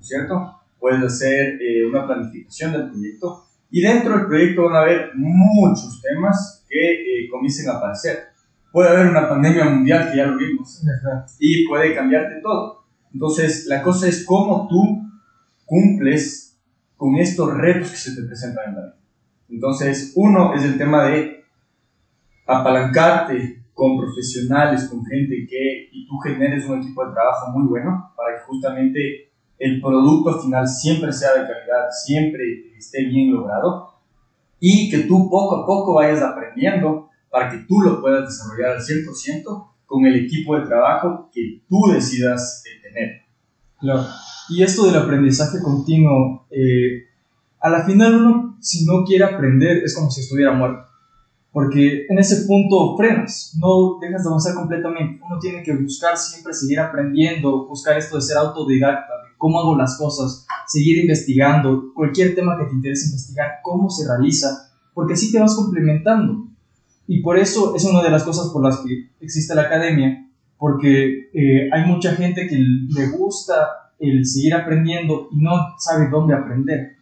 ¿cierto? 0.00 0.60
Puedes 0.78 1.02
hacer 1.02 1.58
eh, 1.62 1.86
una 1.88 2.06
planificación 2.06 2.72
del 2.72 2.90
proyecto 2.90 3.46
y 3.70 3.80
dentro 3.80 4.16
del 4.16 4.26
proyecto 4.26 4.64
van 4.64 4.76
a 4.76 4.80
haber 4.80 5.10
muchos 5.14 6.02
temas 6.02 6.64
que 6.68 7.24
eh, 7.24 7.28
comiencen 7.30 7.68
a 7.68 7.78
aparecer. 7.78 8.30
Puede 8.72 8.90
haber 8.90 9.08
una 9.08 9.28
pandemia 9.28 9.64
mundial, 9.64 10.10
que 10.10 10.16
ya 10.16 10.26
lo 10.26 10.36
vimos, 10.36 10.82
y 11.38 11.66
puede 11.66 11.94
cambiarte 11.94 12.40
todo. 12.40 12.84
Entonces, 13.12 13.66
la 13.66 13.82
cosa 13.82 14.08
es 14.08 14.24
cómo 14.24 14.68
tú 14.68 15.02
cumples 15.64 16.58
con 16.96 17.16
estos 17.16 17.56
retos 17.56 17.90
que 17.90 17.96
se 17.96 18.14
te 18.14 18.22
presentan 18.22 18.68
en 18.68 18.74
la 18.74 18.82
vida. 18.82 18.96
Entonces, 19.48 20.12
uno 20.14 20.54
es 20.54 20.62
el 20.64 20.78
tema 20.78 21.04
de 21.06 21.44
apalancarte 22.46 23.64
con 23.72 23.98
profesionales, 23.98 24.84
con 24.84 25.04
gente 25.04 25.46
que, 25.48 25.88
y 25.90 26.06
tú 26.06 26.18
generes 26.18 26.66
un 26.66 26.78
equipo 26.78 27.06
de 27.06 27.12
trabajo 27.12 27.50
muy 27.50 27.66
bueno 27.66 28.12
para 28.16 28.36
que 28.36 28.44
justamente 28.44 29.29
el 29.60 29.80
producto 29.80 30.40
final 30.40 30.66
siempre 30.66 31.12
sea 31.12 31.34
de 31.34 31.42
calidad, 31.42 31.90
siempre 32.04 32.72
esté 32.76 33.04
bien 33.04 33.32
logrado 33.32 33.90
y 34.58 34.90
que 34.90 35.00
tú 35.00 35.28
poco 35.30 35.56
a 35.56 35.66
poco 35.66 35.94
vayas 35.94 36.22
aprendiendo 36.22 37.10
para 37.30 37.50
que 37.50 37.58
tú 37.68 37.80
lo 37.82 38.00
puedas 38.00 38.28
desarrollar 38.28 38.76
al 38.76 38.82
100% 38.82 39.68
con 39.84 40.06
el 40.06 40.24
equipo 40.24 40.58
de 40.58 40.66
trabajo 40.66 41.30
que 41.32 41.62
tú 41.68 41.92
decidas 41.92 42.64
tener. 42.82 43.22
Claro. 43.78 44.06
Y 44.48 44.62
esto 44.62 44.86
del 44.86 44.96
aprendizaje 44.96 45.60
continuo, 45.62 46.46
eh, 46.50 47.04
a 47.60 47.68
la 47.68 47.84
final 47.84 48.16
uno, 48.16 48.56
si 48.60 48.84
no 48.84 49.04
quiere 49.04 49.24
aprender, 49.24 49.82
es 49.84 49.94
como 49.94 50.10
si 50.10 50.22
estuviera 50.22 50.52
muerto. 50.52 50.86
Porque 51.52 52.06
en 52.08 52.18
ese 52.18 52.46
punto 52.46 52.96
frenas, 52.96 53.56
no 53.60 53.98
dejas 54.00 54.22
de 54.22 54.28
avanzar 54.28 54.54
completamente. 54.54 55.20
Uno 55.24 55.38
tiene 55.38 55.62
que 55.62 55.74
buscar 55.74 56.16
siempre 56.16 56.54
seguir 56.54 56.80
aprendiendo, 56.80 57.66
buscar 57.66 57.98
esto 57.98 58.16
de 58.16 58.22
ser 58.22 58.36
autodidacta, 58.38 59.12
cómo 59.40 59.58
hago 59.58 59.74
las 59.74 59.96
cosas, 59.96 60.46
seguir 60.66 60.98
investigando, 60.98 61.92
cualquier 61.94 62.34
tema 62.34 62.58
que 62.58 62.66
te 62.66 62.74
interese 62.74 63.06
investigar, 63.06 63.60
cómo 63.62 63.88
se 63.88 64.06
realiza, 64.06 64.70
porque 64.92 65.14
así 65.14 65.32
te 65.32 65.40
vas 65.40 65.56
complementando. 65.56 66.46
Y 67.08 67.22
por 67.22 67.38
eso 67.38 67.74
es 67.74 67.84
una 67.86 68.02
de 68.02 68.10
las 68.10 68.22
cosas 68.22 68.50
por 68.52 68.62
las 68.62 68.76
que 68.80 69.08
existe 69.18 69.54
la 69.54 69.62
academia, 69.62 70.28
porque 70.58 71.30
eh, 71.32 71.70
hay 71.72 71.86
mucha 71.86 72.12
gente 72.12 72.46
que 72.46 72.56
le 72.56 73.08
gusta 73.08 73.94
el 73.98 74.26
seguir 74.26 74.52
aprendiendo 74.54 75.28
y 75.32 75.42
no 75.42 75.52
sabe 75.78 76.10
dónde 76.10 76.34
aprender. 76.34 76.98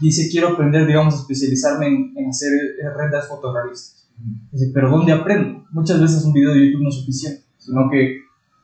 Dice, 0.00 0.30
quiero 0.30 0.48
aprender, 0.48 0.86
digamos, 0.86 1.14
especializarme 1.14 1.88
en, 2.16 2.28
hacer 2.28 2.50
rentas 2.96 3.28
fotorrealistas. 3.28 4.08
Dice, 4.50 4.70
pero 4.72 4.90
¿dónde 4.90 5.12
aprendo? 5.12 5.66
Muchas 5.72 6.00
veces 6.00 6.24
un 6.24 6.32
video 6.32 6.54
de 6.54 6.66
YouTube 6.66 6.84
no 6.84 6.88
es 6.88 6.96
suficiente, 6.96 7.42
sino 7.58 7.90
que 7.90 8.21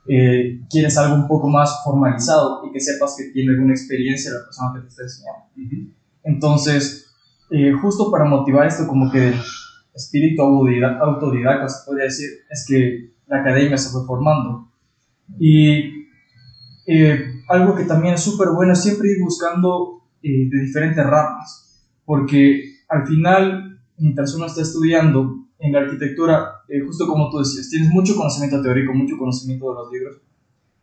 eh, 0.09 0.61
quieres 0.71 0.97
algo 0.97 1.17
un 1.17 1.29
poco 1.29 1.49
más 1.49 1.83
formalizado 1.85 2.63
y 2.67 2.73
que 2.73 2.81
sepas 2.81 3.15
que 3.17 3.31
tiene 3.33 3.53
alguna 3.53 3.73
experiencia 3.73 4.33
la 4.33 4.45
persona 4.45 4.73
que 4.75 4.81
te 4.81 4.89
está 4.89 5.03
enseñando. 5.03 5.45
Entonces, 6.25 7.09
eh, 7.51 7.73
justo 7.81 8.11
para 8.11 8.25
motivar 8.25 8.67
esto 8.67 8.87
como 8.87 9.11
que 9.11 9.29
el 9.29 9.35
espíritu 9.95 10.43
autodidacta, 10.43 11.69
se 11.69 11.87
podría 11.87 12.05
decir, 12.05 12.29
es 12.49 12.65
que 12.67 13.13
la 13.27 13.41
academia 13.41 13.77
se 13.77 13.91
fue 13.91 14.07
formando. 14.07 14.71
Y 15.39 16.07
eh, 16.87 17.43
algo 17.49 17.75
que 17.75 17.85
también 17.85 18.15
es 18.15 18.23
súper 18.23 18.49
bueno 18.55 18.73
es 18.73 18.83
siempre 18.83 19.11
ir 19.11 19.23
buscando 19.23 20.05
eh, 20.23 20.49
de 20.51 20.61
diferentes 20.61 21.05
ramas, 21.05 21.85
porque 22.05 22.79
al 22.89 23.07
final, 23.07 23.79
mientras 23.99 24.35
uno 24.35 24.47
está 24.47 24.63
estudiando 24.63 25.38
en 25.59 25.73
la 25.73 25.81
arquitectura, 25.81 26.63
eh, 26.69 26.81
justo 26.87 27.07
como 27.07 27.31
tú 27.31 27.39
decías, 27.39 27.69
tienes 27.69 27.91
mucho 27.91 28.17
conocimiento 28.17 28.63
teórico, 28.63 28.95
mucho 28.95 29.17
conocimiento 29.19 29.69
de 29.69 29.75
los 29.75 29.93
libros, 29.93 30.17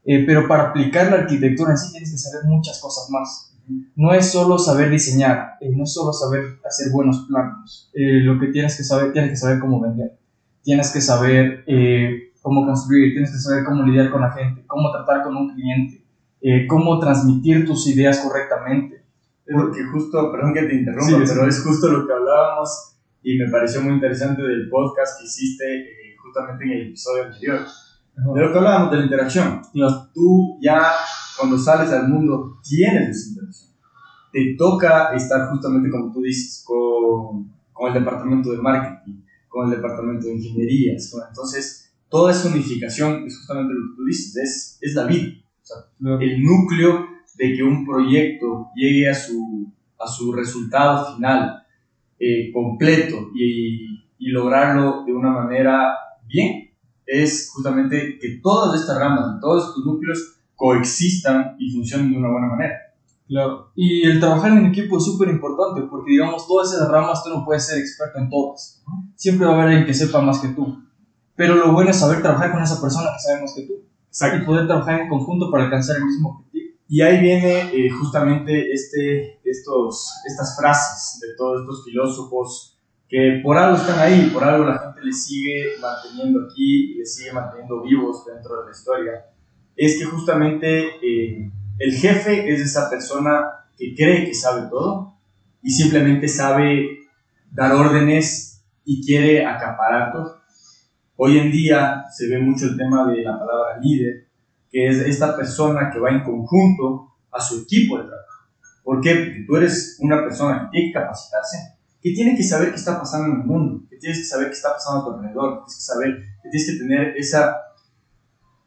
eh, 0.04 0.24
pero 0.26 0.48
para 0.48 0.70
aplicar 0.70 1.10
la 1.10 1.18
arquitectura 1.18 1.72
en 1.72 1.78
sí 1.78 1.92
tienes 1.92 2.12
que 2.12 2.18
saber 2.18 2.46
muchas 2.46 2.80
cosas 2.80 3.10
más. 3.10 3.52
No 3.96 4.14
es 4.14 4.32
solo 4.32 4.60
saber 4.60 4.92
diseñar, 4.92 5.54
no 5.76 5.84
es 5.84 5.94
solo 5.94 6.14
saber 6.14 6.60
hacer 6.64 6.92
buenos 6.92 7.26
planos. 7.28 7.90
lo 7.96 8.40
que 8.40 8.48
tienes 8.48 8.78
que 8.78 8.84
saber, 8.84 9.12
tienes 9.12 9.32
que 9.32 9.38
saber 9.38 9.60
cómo 9.60 9.82
vender, 9.82 10.20
tienes 10.62 10.92
que 10.92 11.02
saber 11.02 11.66
cómo 12.46 12.64
construir, 12.64 13.14
tienes 13.14 13.32
que 13.32 13.40
saber 13.40 13.64
cómo 13.66 13.82
lidiar 13.82 14.12
con 14.12 14.22
la 14.22 14.32
gente, 14.32 14.64
cómo 14.68 14.92
tratar 14.92 15.24
con 15.24 15.36
un 15.36 15.56
cliente, 15.56 16.06
eh, 16.42 16.68
cómo 16.68 17.00
transmitir 17.00 17.66
tus 17.66 17.88
ideas 17.88 18.20
correctamente. 18.20 19.04
Porque 19.52 19.84
justo, 19.86 20.32
perdón 20.32 20.54
que 20.54 20.62
te 20.62 20.76
interrumpa, 20.76 21.24
pero 21.28 21.48
es 21.48 21.64
justo 21.64 21.88
lo 21.88 22.06
que 22.06 22.14
hablábamos 22.14 22.95
y 23.26 23.38
me 23.38 23.50
pareció 23.50 23.82
muy 23.82 23.94
interesante 23.94 24.44
del 24.44 24.70
podcast 24.70 25.20
que 25.20 25.26
hiciste 25.26 25.66
eh, 25.66 26.16
justamente 26.22 26.64
en 26.64 26.72
el 26.72 26.88
episodio 26.90 27.24
anterior. 27.26 27.60
De 28.16 28.42
lo 28.42 28.52
que 28.52 28.58
hablábamos 28.58 28.92
de 28.92 28.98
la 28.98 29.04
interacción. 29.04 29.62
Tú 30.14 30.58
ya 30.62 30.92
cuando 31.38 31.58
sales 31.58 31.92
al 31.92 32.08
mundo 32.08 32.60
tienes 32.64 33.10
esa 33.10 33.30
interacción. 33.30 33.72
Te 34.32 34.56
toca 34.58 35.16
estar 35.16 35.50
justamente 35.50 35.90
como 35.90 36.14
tú 36.14 36.22
dices, 36.22 36.64
con, 36.66 37.52
con 37.74 37.88
el 37.88 37.94
departamento 37.96 38.52
de 38.52 38.58
marketing, 38.58 39.24
con 39.50 39.66
el 39.66 39.76
departamento 39.76 40.28
de 40.28 40.36
ingenierías. 40.36 41.12
entonces, 41.28 41.92
toda 42.08 42.32
esa 42.32 42.48
unificación 42.50 43.26
es 43.26 43.38
justamente 43.40 43.74
lo 43.74 43.80
que 43.90 43.96
tú 43.98 44.06
dices, 44.06 44.38
es, 44.38 44.78
es 44.82 44.96
la 44.96 45.06
vida 45.06 45.34
el 46.22 46.44
núcleo 46.44 47.08
de 47.36 47.56
que 47.56 47.64
un 47.64 47.86
proyecto 47.86 48.70
llegue 48.76 49.10
a 49.10 49.16
su, 49.16 49.72
a 50.00 50.08
su 50.08 50.32
resultado 50.34 51.16
final 51.16 51.65
eh, 52.20 52.52
completo 52.54 53.30
y, 53.36 54.06
y, 54.18 54.30
lograrlo 54.32 55.04
de 55.06 55.14
una 55.14 55.32
manera 55.32 55.94
bien 56.26 56.72
es 57.06 57.52
justamente 57.54 58.18
que 58.20 58.40
todas 58.42 58.80
estas 58.80 59.00
ramas, 59.00 59.40
todos 59.42 59.70
estos 59.70 59.86
núcleos 59.86 60.40
coexistan 60.56 61.56
y 61.60 61.72
funcionen 61.72 62.12
de 62.12 62.18
una 62.18 62.32
buena 62.32 62.48
manera. 62.48 62.76
Claro, 63.28 63.72
y 63.76 64.04
el 64.04 64.20
trabajar 64.20 64.52
en 64.52 64.68
equipo 64.68 64.98
es 64.98 65.06
súper 65.06 65.30
importante 65.30 65.82
porque, 65.90 66.12
digamos, 66.12 66.48
todas 66.48 66.74
esas 66.74 66.90
ramas 66.90 67.24
tú 67.24 67.32
no 67.32 67.44
puedes 67.44 67.66
ser 67.66 67.80
experto 67.80 68.20
en 68.20 68.30
todas. 68.30 68.84
Siempre 69.16 69.48
va 69.48 69.54
a 69.54 69.56
haber 69.56 69.68
alguien 69.70 69.86
que 69.86 69.94
sepa 69.94 70.22
más 70.22 70.40
que 70.40 70.50
tú. 70.50 70.84
Pero 71.36 71.56
lo 71.56 71.74
bueno 71.74 71.90
es 71.90 71.98
saber 71.98 72.22
trabajar 72.22 72.52
con 72.52 72.62
esa 72.62 72.80
persona 72.80 73.10
que 73.14 73.20
sabe 73.20 73.42
más 73.42 73.54
que 73.56 73.64
tú 73.64 73.86
y 74.16 74.46
poder 74.46 74.66
trabajar 74.66 75.02
en 75.02 75.10
conjunto 75.10 75.52
para 75.52 75.66
alcanzar 75.66 75.98
el 75.98 76.06
mismo 76.06 76.30
objetivo. 76.30 76.45
Y 76.88 77.02
ahí 77.02 77.20
viene 77.20 77.72
eh, 77.74 77.90
justamente 77.90 78.72
este, 78.72 79.40
estos, 79.44 80.22
estas 80.28 80.56
frases 80.56 81.20
de 81.20 81.36
todos 81.36 81.62
estos 81.62 81.84
filósofos 81.84 82.80
que 83.08 83.40
por 83.44 83.58
algo 83.58 83.78
están 83.78 84.00
ahí, 84.00 84.30
por 84.34 84.44
algo 84.44 84.66
la 84.66 84.80
gente 84.80 85.02
les 85.04 85.26
sigue 85.26 85.74
manteniendo 85.80 86.42
aquí 86.42 86.94
y 86.94 86.98
les 87.00 87.16
sigue 87.16 87.32
manteniendo 87.34 87.82
vivos 87.82 88.26
dentro 88.26 88.60
de 88.60 88.66
la 88.66 88.72
historia. 88.72 89.26
Es 89.76 89.98
que 89.98 90.06
justamente 90.06 90.98
eh, 91.02 91.52
el 91.80 91.94
jefe 91.94 92.52
es 92.52 92.62
esa 92.62 92.90
persona 92.90 93.66
que 93.78 93.96
cree 93.96 94.26
que 94.26 94.34
sabe 94.34 94.70
todo 94.70 95.18
y 95.62 95.72
simplemente 95.72 96.28
sabe 96.28 97.00
dar 97.52 97.74
órdenes 97.74 98.64
y 98.86 99.06
quiere 99.06 99.46
acaparar 99.46 100.12
todo. 100.14 100.42
Hoy 101.18 101.38
en 101.38 101.52
día 101.52 102.06
se 102.12 102.28
ve 102.28 102.40
mucho 102.40 102.66
el 102.66 102.78
tema 102.78 103.10
de 103.10 103.24
la 103.24 103.40
palabra 103.40 103.80
líder, 103.82 104.25
que 104.76 104.90
es 104.90 104.98
esta 104.98 105.38
persona 105.38 105.90
que 105.90 106.00
va 106.00 106.10
en 106.10 106.22
conjunto 106.22 107.16
a 107.32 107.40
su 107.40 107.62
equipo 107.62 107.96
de 107.96 108.10
trabajo. 108.10 108.50
¿Por 108.84 109.00
qué? 109.00 109.16
Porque 109.16 109.46
tú 109.48 109.56
eres 109.56 109.98
una 110.02 110.22
persona 110.22 110.64
que 110.64 110.68
tiene 110.70 110.88
que 110.88 111.00
capacitarse, 111.00 111.78
que 112.02 112.12
tiene 112.12 112.36
que 112.36 112.44
saber 112.44 112.72
qué 112.72 112.76
está 112.76 113.00
pasando 113.00 113.34
en 113.34 113.40
el 113.40 113.48
mundo, 113.48 113.88
que 113.90 113.96
tienes 113.96 114.18
que 114.18 114.26
saber 114.26 114.48
qué 114.48 114.54
está 114.54 114.74
pasando 114.74 115.00
a 115.00 115.06
tu 115.06 115.12
alrededor, 115.12 115.60
que 115.60 115.68
tienes 115.68 115.76
que 115.78 115.82
saber, 115.82 116.24
que 116.44 116.50
tienes 116.50 116.70
que 116.70 116.78
tener 116.78 117.16
esa... 117.16 117.56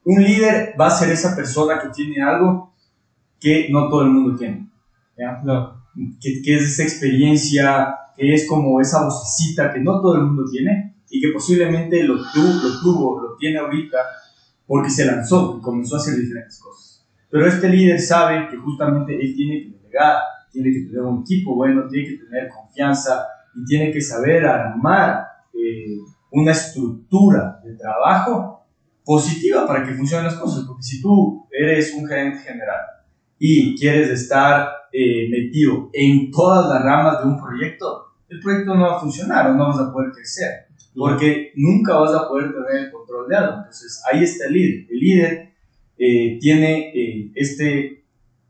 Un 0.03 0.25
líder 0.25 0.75
va 0.81 0.87
a 0.87 0.91
ser 0.91 1.11
esa 1.11 1.37
persona 1.37 1.79
que 1.79 1.91
tiene 1.91 2.23
algo 2.23 2.75
que 3.39 3.69
no 3.71 3.91
todo 3.91 4.01
el 4.05 4.09
mundo 4.09 4.35
tiene. 4.35 4.67
¿ya? 5.15 5.43
Que, 6.23 6.41
que, 6.41 6.57
es 6.57 6.63
esa 6.63 6.85
experiencia, 6.85 7.95
que 8.17 8.33
es 8.33 8.49
como 8.49 8.81
esa 8.81 9.05
vocecita 9.05 9.75
que 9.75 9.81
no 9.81 10.01
todo 10.01 10.15
el 10.15 10.23
mundo 10.23 10.47
tiene 10.51 11.03
y 11.11 11.21
que 11.21 11.29
posiblemente 11.35 12.03
lo, 12.05 12.17
tu, 12.33 12.41
lo 12.41 12.81
tuvo, 12.81 13.21
lo 13.21 13.37
tiene 13.37 13.59
ahorita 13.59 13.99
porque 14.69 14.91
se 14.91 15.07
lanzó 15.07 15.57
y 15.59 15.63
comenzó 15.63 15.97
a 15.97 15.99
hacer 15.99 16.15
diferentes 16.15 16.61
cosas. 16.61 17.09
Pero 17.31 17.47
este 17.47 17.71
líder 17.71 17.99
sabe 17.99 18.49
que 18.51 18.57
justamente 18.59 19.15
él 19.19 19.35
tiene 19.35 19.63
que 19.63 19.79
delegar, 19.79 20.19
tiene 20.53 20.71
que 20.71 20.87
tener 20.87 21.01
un 21.01 21.23
equipo 21.23 21.57
bueno, 21.57 21.89
tiene 21.89 22.07
que 22.07 22.25
tener 22.25 22.51
confianza 22.51 23.27
y 23.57 23.65
tiene 23.65 23.91
que 23.91 24.01
saber 24.01 24.45
armar 24.45 25.27
eh, 25.55 25.97
una 26.31 26.53
estructura 26.53 27.61
de 27.65 27.75
trabajo 27.77 28.67
positiva 29.05 29.67
para 29.67 29.85
que 29.85 29.95
funcionen 29.95 30.27
las 30.27 30.37
cosas. 30.37 30.65
Porque 30.67 30.83
si 30.83 31.01
tú 31.01 31.47
eres 31.51 31.95
un 31.95 32.07
gerente 32.07 32.39
general 32.41 32.81
y 33.39 33.75
quieres 33.79 34.11
estar 34.11 34.69
eh, 34.93 35.29
metido 35.31 35.89
en 35.95 36.31
todas 36.31 36.69
las 36.69 36.83
ramas 36.83 37.21
de 37.21 37.27
un 37.27 37.41
proyecto, 37.41 38.05
el 38.29 38.39
proyecto 38.41 38.75
no 38.75 38.83
va 38.83 38.97
a 38.97 39.01
funcionar 39.01 39.51
o 39.51 39.55
no 39.55 39.69
vas 39.69 39.79
a 39.81 39.91
poder 39.91 40.13
crecer. 40.13 40.68
Porque 40.99 41.53
nunca 41.55 41.97
vas 41.97 42.13
a 42.13 42.29
poder 42.29 42.53
tener 42.53 42.87
el 42.87 42.91
control 42.91 43.29
de 43.29 43.37
algo. 43.37 43.59
Entonces 43.59 44.03
ahí 44.11 44.25
está 44.25 44.47
el 44.47 44.53
líder. 44.53 44.87
El 44.91 44.99
líder 44.99 45.53
eh, 45.97 46.39
tiene 46.41 46.91
eh, 46.93 47.31
este, 47.37 48.05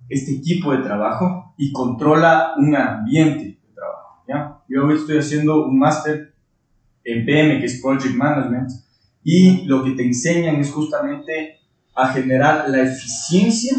este 0.08 0.32
equipo 0.32 0.72
de 0.72 0.78
trabajo 0.78 1.54
y 1.58 1.70
controla 1.72 2.54
un 2.56 2.74
ambiente 2.74 3.44
de 3.44 3.74
trabajo. 3.74 4.24
¿ya? 4.26 4.62
Yo 4.66 4.86
hoy 4.86 4.96
estoy 4.96 5.18
haciendo 5.18 5.66
un 5.66 5.78
máster 5.78 6.32
en 7.04 7.26
PM, 7.26 7.60
que 7.60 7.66
es 7.66 7.82
Project 7.82 8.14
Management, 8.14 8.70
y 9.22 9.66
lo 9.66 9.84
que 9.84 9.90
te 9.90 10.04
enseñan 10.04 10.56
es 10.56 10.72
justamente 10.72 11.58
a 11.94 12.08
generar 12.08 12.70
la 12.70 12.82
eficiencia 12.82 13.76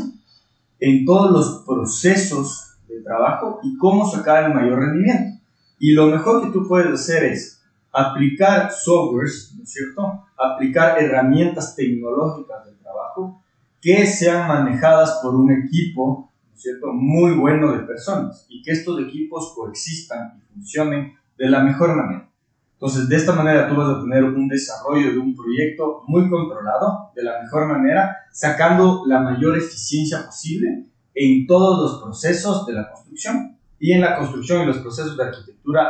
en 0.79 1.05
todos 1.05 1.31
los 1.31 1.63
procesos 1.65 2.77
de 2.87 3.01
trabajo 3.01 3.59
y 3.63 3.75
cómo 3.77 4.07
sacar 4.07 4.43
el 4.45 4.53
mayor 4.53 4.79
rendimiento. 4.79 5.39
Y 5.79 5.93
lo 5.93 6.07
mejor 6.07 6.43
que 6.43 6.51
tú 6.51 6.67
puedes 6.67 6.91
hacer 6.91 7.23
es 7.23 7.58
aplicar 7.91 8.71
softwares, 8.71 9.53
¿no 9.57 9.63
es 9.63 9.71
cierto? 9.71 10.25
Aplicar 10.37 11.01
herramientas 11.01 11.75
tecnológicas 11.75 12.65
de 12.65 12.73
trabajo 12.73 13.43
que 13.81 14.05
sean 14.05 14.47
manejadas 14.47 15.19
por 15.21 15.35
un 15.35 15.51
equipo, 15.51 16.31
¿no 16.47 16.55
es 16.55 16.61
cierto? 16.61 16.87
Muy 16.93 17.33
bueno 17.33 17.71
de 17.71 17.79
personas 17.79 18.45
y 18.49 18.61
que 18.61 18.71
estos 18.71 18.99
equipos 19.01 19.53
coexistan 19.55 20.37
y 20.37 20.53
funcionen 20.53 21.13
de 21.37 21.49
la 21.49 21.63
mejor 21.63 21.95
manera. 21.95 22.29
Entonces, 22.73 23.09
de 23.09 23.15
esta 23.17 23.33
manera 23.33 23.67
tú 23.67 23.75
vas 23.75 23.89
a 23.89 24.01
tener 24.01 24.23
un 24.23 24.47
desarrollo 24.47 25.11
de 25.11 25.17
un 25.17 25.35
proyecto 25.35 26.03
muy 26.07 26.29
controlado, 26.29 27.11
de 27.13 27.23
la 27.23 27.41
mejor 27.41 27.67
manera, 27.67 28.15
sacando 28.31 29.03
la 29.05 29.19
mayor 29.19 29.57
eficiencia 29.57 30.25
posible 30.25 30.85
en 31.13 31.45
todos 31.45 31.79
los 31.81 32.01
procesos 32.01 32.65
de 32.65 32.73
la 32.73 32.89
construcción. 32.89 33.57
Y 33.79 33.91
en 33.91 34.01
la 34.01 34.17
construcción 34.17 34.63
y 34.63 34.65
los 34.65 34.77
procesos 34.77 35.17
de 35.17 35.23
arquitectura, 35.23 35.89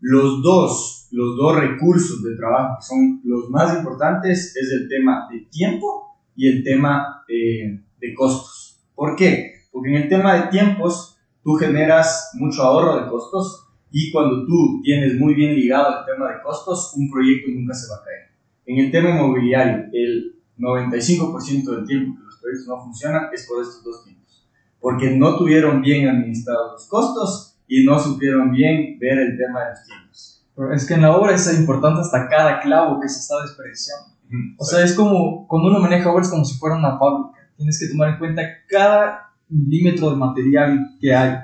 los 0.00 0.42
dos, 0.42 1.08
los 1.10 1.36
dos 1.36 1.56
recursos 1.56 2.22
de 2.22 2.36
trabajo 2.36 2.76
que 2.78 2.86
son 2.86 3.20
los 3.24 3.50
más 3.50 3.76
importantes 3.78 4.54
es 4.56 4.72
el 4.72 4.88
tema 4.88 5.28
de 5.30 5.40
tiempo 5.50 6.18
y 6.34 6.48
el 6.48 6.62
tema 6.62 7.24
eh, 7.28 7.82
de 7.98 8.14
costos. 8.14 8.80
¿Por 8.94 9.16
qué? 9.16 9.52
Porque 9.72 9.90
en 9.90 10.02
el 10.02 10.08
tema 10.08 10.34
de 10.34 10.48
tiempos 10.48 11.18
tú 11.42 11.54
generas 11.54 12.30
mucho 12.34 12.62
ahorro 12.62 13.02
de 13.02 13.10
costos 13.10 13.66
y 13.90 14.10
cuando 14.10 14.44
tú 14.46 14.80
tienes 14.82 15.18
muy 15.18 15.34
bien 15.34 15.54
ligado 15.54 16.00
el 16.00 16.04
tema 16.04 16.30
de 16.30 16.42
costos, 16.42 16.92
un 16.96 17.10
proyecto 17.10 17.50
nunca 17.50 17.72
se 17.72 17.88
va 17.88 17.96
a 17.96 18.04
caer. 18.04 18.26
En 18.66 18.84
el 18.84 18.90
tema 18.90 19.10
inmobiliario, 19.10 19.86
el 19.92 20.36
95% 20.58 21.76
del 21.76 21.86
tiempo 21.86 22.18
que 22.18 22.24
los 22.24 22.36
proyectos 22.40 22.66
no 22.66 22.82
funcionan 22.82 23.28
es 23.32 23.46
por 23.46 23.62
estos 23.62 23.84
dos 23.84 24.04
tiempos. 24.04 24.48
Porque 24.80 25.10
no 25.10 25.38
tuvieron 25.38 25.80
bien 25.82 26.08
administrados 26.08 26.72
los 26.72 26.88
costos 26.88 27.45
y 27.68 27.84
no 27.84 27.98
supieron 27.98 28.52
bien 28.52 28.98
ver 28.98 29.18
el 29.18 29.36
tema 29.36 29.64
de 29.64 29.70
los 29.70 29.84
tiempos. 29.84 30.46
Pero 30.54 30.72
es 30.72 30.86
que 30.86 30.94
en 30.94 31.02
la 31.02 31.16
obra 31.16 31.34
es 31.34 31.58
importante 31.58 32.00
hasta 32.00 32.28
cada 32.28 32.60
clavo 32.60 33.00
que 33.00 33.08
se 33.08 33.20
está 33.20 33.42
desperdiciando. 33.42 34.14
O 34.58 34.64
sea, 34.64 34.84
es 34.84 34.94
como 34.94 35.46
cuando 35.46 35.68
uno 35.68 35.80
maneja 35.80 36.10
obras 36.10 36.28
como 36.28 36.44
si 36.44 36.58
fuera 36.58 36.76
una 36.76 36.98
fábrica. 36.98 37.48
Tienes 37.56 37.78
que 37.78 37.88
tomar 37.88 38.10
en 38.10 38.18
cuenta 38.18 38.42
cada 38.68 39.30
milímetro 39.48 40.10
de 40.10 40.16
material 40.16 40.96
que 41.00 41.14
hay 41.14 41.36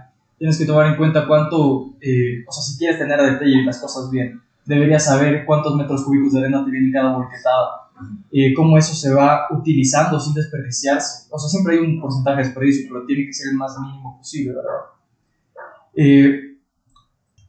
tienes 0.42 0.58
que 0.58 0.66
tomar 0.66 0.88
en 0.88 0.96
cuenta 0.96 1.24
cuánto, 1.28 1.94
eh, 2.00 2.42
o 2.48 2.50
sea, 2.50 2.64
si 2.64 2.76
quieres 2.76 2.98
tener 2.98 3.20
a 3.20 3.30
detalle 3.30 3.64
las 3.64 3.78
cosas 3.78 4.10
bien, 4.10 4.42
deberías 4.66 5.04
saber 5.04 5.44
cuántos 5.46 5.76
metros 5.76 6.02
cúbicos 6.02 6.32
de 6.32 6.40
arena 6.40 6.64
te 6.64 6.70
viene 6.72 6.90
cada 6.90 7.16
volquetada, 7.16 7.92
eh, 8.32 8.52
cómo 8.52 8.76
eso 8.76 8.92
se 8.92 9.14
va 9.14 9.46
utilizando 9.52 10.18
sin 10.18 10.34
desperdiciarse. 10.34 11.28
O 11.30 11.38
sea, 11.38 11.48
siempre 11.48 11.74
hay 11.74 11.86
un 11.86 12.00
porcentaje 12.00 12.38
de 12.38 12.42
desperdicio, 12.42 12.88
pero 12.92 13.06
tiene 13.06 13.26
que 13.26 13.32
ser 13.32 13.52
el 13.52 13.56
más 13.56 13.78
mínimo 13.78 14.18
posible, 14.18 14.52
¿verdad? 14.52 14.80
Eh, 15.94 16.58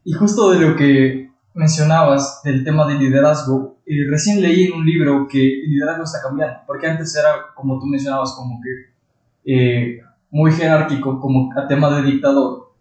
y 0.04 0.14
justo 0.14 0.52
de 0.52 0.60
lo 0.60 0.76
que 0.76 1.32
mencionabas 1.54 2.42
del 2.44 2.64
tema 2.64 2.88
del 2.88 3.00
liderazgo, 3.00 3.78
eh, 3.86 4.06
recién 4.10 4.42
leí 4.42 4.66
en 4.66 4.74
un 4.74 4.86
libro 4.86 5.28
que 5.28 5.40
el 5.40 5.70
liderazgo 5.70 6.04
está 6.04 6.22
cambiando, 6.22 6.60
porque 6.66 6.88
antes 6.88 7.16
era, 7.16 7.54
como 7.56 7.80
tú 7.80 7.86
mencionabas, 7.86 8.34
como 8.34 8.60
que 8.62 10.00
muy 10.32 10.52
jerárquico, 10.52 11.20
como 11.20 11.52
a 11.56 11.68
tema 11.68 11.96
de 11.96 12.12
dictador, 12.12 12.74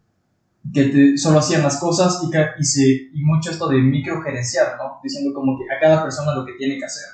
que 0.73 1.19
solo 1.19 1.39
hacían 1.39 1.63
las 1.63 1.79
cosas 1.79 2.23
y, 2.23 2.61
y, 2.61 2.65
se, 2.65 2.83
y 3.13 3.23
mucho 3.23 3.51
esto 3.51 3.69
de 3.69 3.79
microgerenciar, 3.79 4.77
¿no? 4.79 5.01
Diciendo 5.03 5.35
como 5.35 5.59
que 5.59 5.65
a 5.65 5.81
cada 5.81 6.03
persona 6.03 6.35
lo 6.35 6.47
que 6.47 6.53
tiene 6.55 6.79
que 6.79 6.85
hacer. 6.85 7.05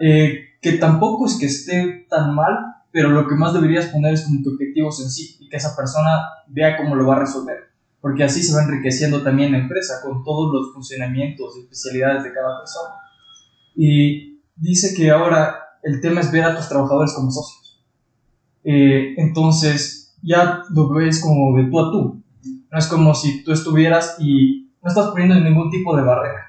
Eh, 0.00 0.40
que 0.60 0.72
tampoco 0.72 1.26
es 1.26 1.38
que 1.38 1.46
esté 1.46 2.06
tan 2.08 2.34
mal, 2.34 2.75
pero 2.96 3.10
lo 3.10 3.28
que 3.28 3.34
más 3.34 3.52
deberías 3.52 3.88
poner 3.88 4.14
es 4.14 4.22
como 4.22 4.42
que 4.42 4.48
objetivos 4.48 5.02
en 5.02 5.10
sí 5.10 5.36
y 5.38 5.50
que 5.50 5.58
esa 5.58 5.76
persona 5.76 6.30
vea 6.46 6.78
cómo 6.78 6.96
lo 6.96 7.06
va 7.06 7.16
a 7.16 7.20
resolver. 7.20 7.58
Porque 8.00 8.24
así 8.24 8.42
se 8.42 8.54
va 8.54 8.62
enriqueciendo 8.62 9.22
también 9.22 9.52
la 9.52 9.58
empresa 9.58 10.00
con 10.02 10.24
todos 10.24 10.50
los 10.50 10.72
funcionamientos 10.72 11.58
y 11.58 11.60
especialidades 11.60 12.24
de 12.24 12.32
cada 12.32 12.58
persona. 12.58 12.94
Y 13.74 14.40
dice 14.56 14.94
que 14.94 15.10
ahora 15.10 15.56
el 15.82 16.00
tema 16.00 16.22
es 16.22 16.32
ver 16.32 16.44
a 16.44 16.56
tus 16.56 16.70
trabajadores 16.70 17.12
como 17.12 17.30
socios. 17.30 17.84
Eh, 18.64 19.12
entonces 19.18 20.16
ya 20.22 20.62
lo 20.70 20.88
ves 20.88 21.20
como 21.20 21.54
de 21.58 21.68
tú 21.68 21.78
a 21.78 21.92
tú 21.92 22.22
no 22.72 22.78
es 22.78 22.86
como 22.86 23.14
si 23.14 23.44
tú 23.44 23.52
estuvieras 23.52 24.16
y 24.20 24.70
no 24.82 24.88
estás 24.88 25.08
poniendo 25.08 25.34
ningún 25.34 25.70
tipo 25.70 25.94
de 25.94 26.02
barrera. 26.02 26.46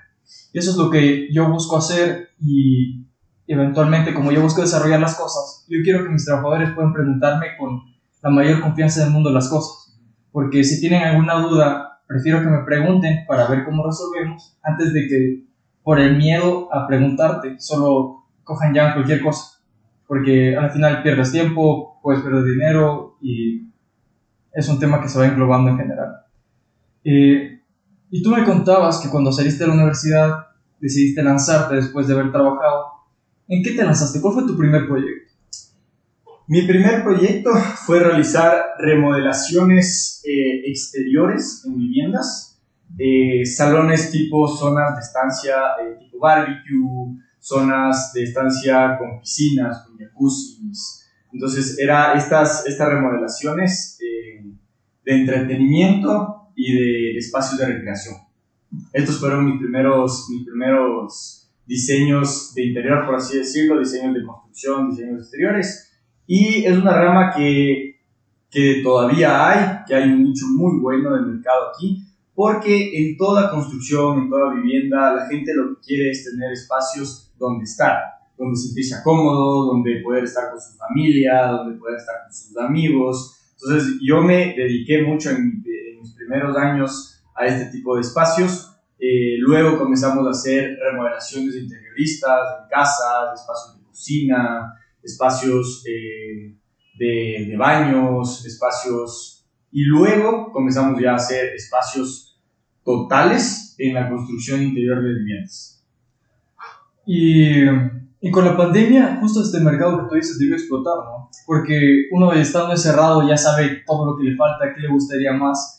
Y 0.54 0.60
eso 0.60 0.72
es 0.72 0.78
lo 0.78 0.90
que 0.90 1.28
yo 1.30 1.52
busco 1.52 1.76
hacer 1.76 2.30
y 2.40 3.06
eventualmente 3.48 4.14
como 4.14 4.32
yo 4.32 4.42
busco 4.42 4.62
desarrollar 4.62 5.00
las 5.00 5.16
cosas, 5.16 5.66
yo 5.70 5.80
quiero 5.84 6.04
que 6.04 6.10
mis 6.10 6.26
trabajadores 6.26 6.72
puedan 6.72 6.94
preguntarme 6.94 7.58
con 7.58 7.82
la 8.22 8.30
mayor 8.30 8.62
confianza 8.62 9.04
del 9.04 9.14
mundo 9.14 9.32
las 9.32 9.50
cosas. 9.50 10.00
Porque 10.32 10.64
si 10.64 10.80
tienen 10.80 11.04
alguna 11.04 11.36
duda, 11.36 12.02
prefiero 12.08 12.42
que 12.42 12.48
me 12.48 12.64
pregunten 12.64 13.26
para 13.28 13.48
ver 13.48 13.66
cómo 13.66 13.86
resolvemos 13.86 14.58
antes 14.64 14.94
de 14.94 15.08
que 15.08 15.48
por 15.84 16.00
el 16.00 16.18
miedo 16.18 16.74
a 16.74 16.86
preguntarte 16.86 17.60
solo 17.60 18.26
cojan 18.44 18.74
ya 18.74 18.94
cualquier 18.94 19.22
cosa. 19.22 19.62
Porque 20.06 20.56
al 20.56 20.72
final 20.72 21.04
pierdes 21.04 21.32
tiempo, 21.32 22.00
puedes 22.02 22.22
perder 22.22 22.44
dinero 22.44 23.18
y 23.22 23.70
es 24.54 24.68
un 24.70 24.80
tema 24.80 25.02
que 25.02 25.10
se 25.10 25.20
va 25.20 25.28
englobando 25.28 25.72
en 25.72 25.78
general. 25.78 26.26
Eh, 27.04 27.62
y 28.10 28.24
tú 28.24 28.32
me 28.32 28.44
contabas 28.44 29.00
que 29.00 29.10
cuando 29.10 29.32
saliste 29.32 29.64
de 29.64 29.68
la 29.68 29.76
universidad 29.76 30.48
decidiste 30.80 31.24
lanzarte 31.24 31.76
después 31.76 32.08
de 32.08 32.14
haber 32.14 32.32
trabajado. 32.32 32.97
¿En 33.48 33.64
qué 33.64 33.72
te 33.72 33.84
lanzaste? 33.84 34.20
¿Cuál 34.20 34.34
fue 34.34 34.48
tu 34.48 34.58
primer 34.58 34.88
proyecto? 34.88 35.34
Mi 36.48 36.62
primer 36.64 37.04
proyecto 37.04 37.52
fue 37.86 38.00
realizar 38.00 38.76
remodelaciones 38.80 40.22
eh, 40.26 40.70
exteriores 40.70 41.64
en 41.66 41.78
viviendas, 41.78 42.62
eh, 42.98 43.46
salones 43.46 44.12
tipo 44.12 44.48
zonas 44.48 44.96
de 44.96 45.02
estancia 45.02 45.56
tipo 46.00 46.20
barbecue, 46.20 47.22
zonas 47.40 48.12
de 48.14 48.24
estancia 48.24 48.98
con 48.98 49.20
piscinas, 49.20 49.86
con 49.86 49.98
jacuzzis. 49.98 51.06
Entonces, 51.34 51.78
era 51.80 52.14
estas, 52.14 52.66
estas 52.66 52.90
remodelaciones 52.90 53.98
de 55.06 55.16
entretenimiento 55.16 56.52
y 56.56 56.74
de 56.74 57.18
espacios 57.18 57.60
de 57.60 57.66
recreación. 57.66 58.16
Estos 58.92 59.20
fueron 59.20 59.46
mis 59.46 59.60
primeros, 59.60 60.28
mis 60.30 60.46
primeros 60.46 61.37
diseños 61.68 62.54
de 62.56 62.66
interior, 62.66 63.06
por 63.06 63.16
así 63.16 63.38
decirlo, 63.38 63.80
diseños 63.80 64.16
de 64.16 64.26
construcción, 64.26 64.90
diseños 64.90 65.22
exteriores. 65.22 65.92
Y 66.26 66.66
es 66.66 66.78
una 66.78 66.94
rama 66.94 67.32
que, 67.36 68.02
que 68.50 68.82
todavía 68.84 69.50
hay, 69.50 69.86
que 69.86 69.96
hay 69.96 70.10
un 70.10 70.24
nicho 70.24 70.46
muy 70.56 70.80
bueno 70.80 71.14
del 71.14 71.26
mercado 71.26 71.70
aquí, 71.70 72.04
porque 72.34 72.98
en 72.98 73.18
toda 73.18 73.50
construcción, 73.50 74.20
en 74.20 74.30
toda 74.30 74.54
vivienda, 74.54 75.14
la 75.14 75.28
gente 75.28 75.54
lo 75.56 75.76
que 75.76 75.82
quiere 75.88 76.12
es 76.12 76.24
tener 76.24 76.52
espacios 76.52 77.34
donde 77.38 77.64
estar, 77.64 77.98
donde 78.38 78.56
sentirse 78.56 78.96
cómodo, 79.04 79.66
donde 79.66 80.02
poder 80.04 80.24
estar 80.24 80.52
con 80.52 80.62
su 80.62 80.78
familia, 80.78 81.48
donde 81.48 81.80
poder 81.80 81.98
estar 81.98 82.16
con 82.24 82.34
sus 82.34 82.58
amigos, 82.58 83.40
Entonces 83.54 84.00
yo 84.02 84.22
me 84.22 84.54
dediqué 84.56 85.02
mucho 85.02 85.32
en, 85.32 85.64
mis 86.00 86.14
primeros 86.14 86.56
años 86.56 87.24
a 87.36 87.48
este 87.48 87.72
tipo 87.72 87.96
de 87.96 88.02
espacios. 88.02 88.77
Eh, 89.00 89.38
luego 89.40 89.78
comenzamos 89.78 90.26
a 90.26 90.32
hacer 90.32 90.78
remodelaciones 90.80 91.56
interioristas 91.56 92.40
en 92.62 92.70
casas, 92.70 93.40
espacios 93.40 93.78
de 93.78 93.84
cocina, 93.86 94.74
espacios 95.04 95.84
eh, 95.88 96.56
de, 96.98 97.46
de 97.50 97.58
baños, 97.58 98.46
espacios... 98.46 99.34
Y 99.72 99.84
luego 99.84 100.52
comenzamos 100.52 101.00
ya 101.02 101.12
a 101.12 101.16
hacer 101.16 101.54
espacios 101.54 102.42
totales 102.84 103.76
en 103.78 103.94
la 103.94 104.10
construcción 104.10 104.64
interior 104.64 105.04
de 105.04 105.14
viviendas. 105.14 105.86
Y 107.06 107.66
y 108.20 108.32
con 108.32 108.46
la 108.46 108.58
pandemia, 108.58 109.20
justo 109.22 109.44
este 109.44 109.60
mercado 109.60 110.00
que 110.00 110.10
tú 110.10 110.16
dices 110.16 110.40
debe 110.40 110.56
explotar, 110.56 110.96
¿no? 111.06 111.30
Porque 111.46 112.08
uno 112.12 112.34
estando 112.34 112.72
encerrado 112.72 113.28
ya 113.28 113.38
sabe 113.38 113.84
todo 113.86 114.06
lo 114.06 114.18
que 114.18 114.24
le 114.24 114.36
falta, 114.36 114.74
qué 114.74 114.82
le 114.82 114.90
gustaría 114.90 115.34
más, 115.34 115.77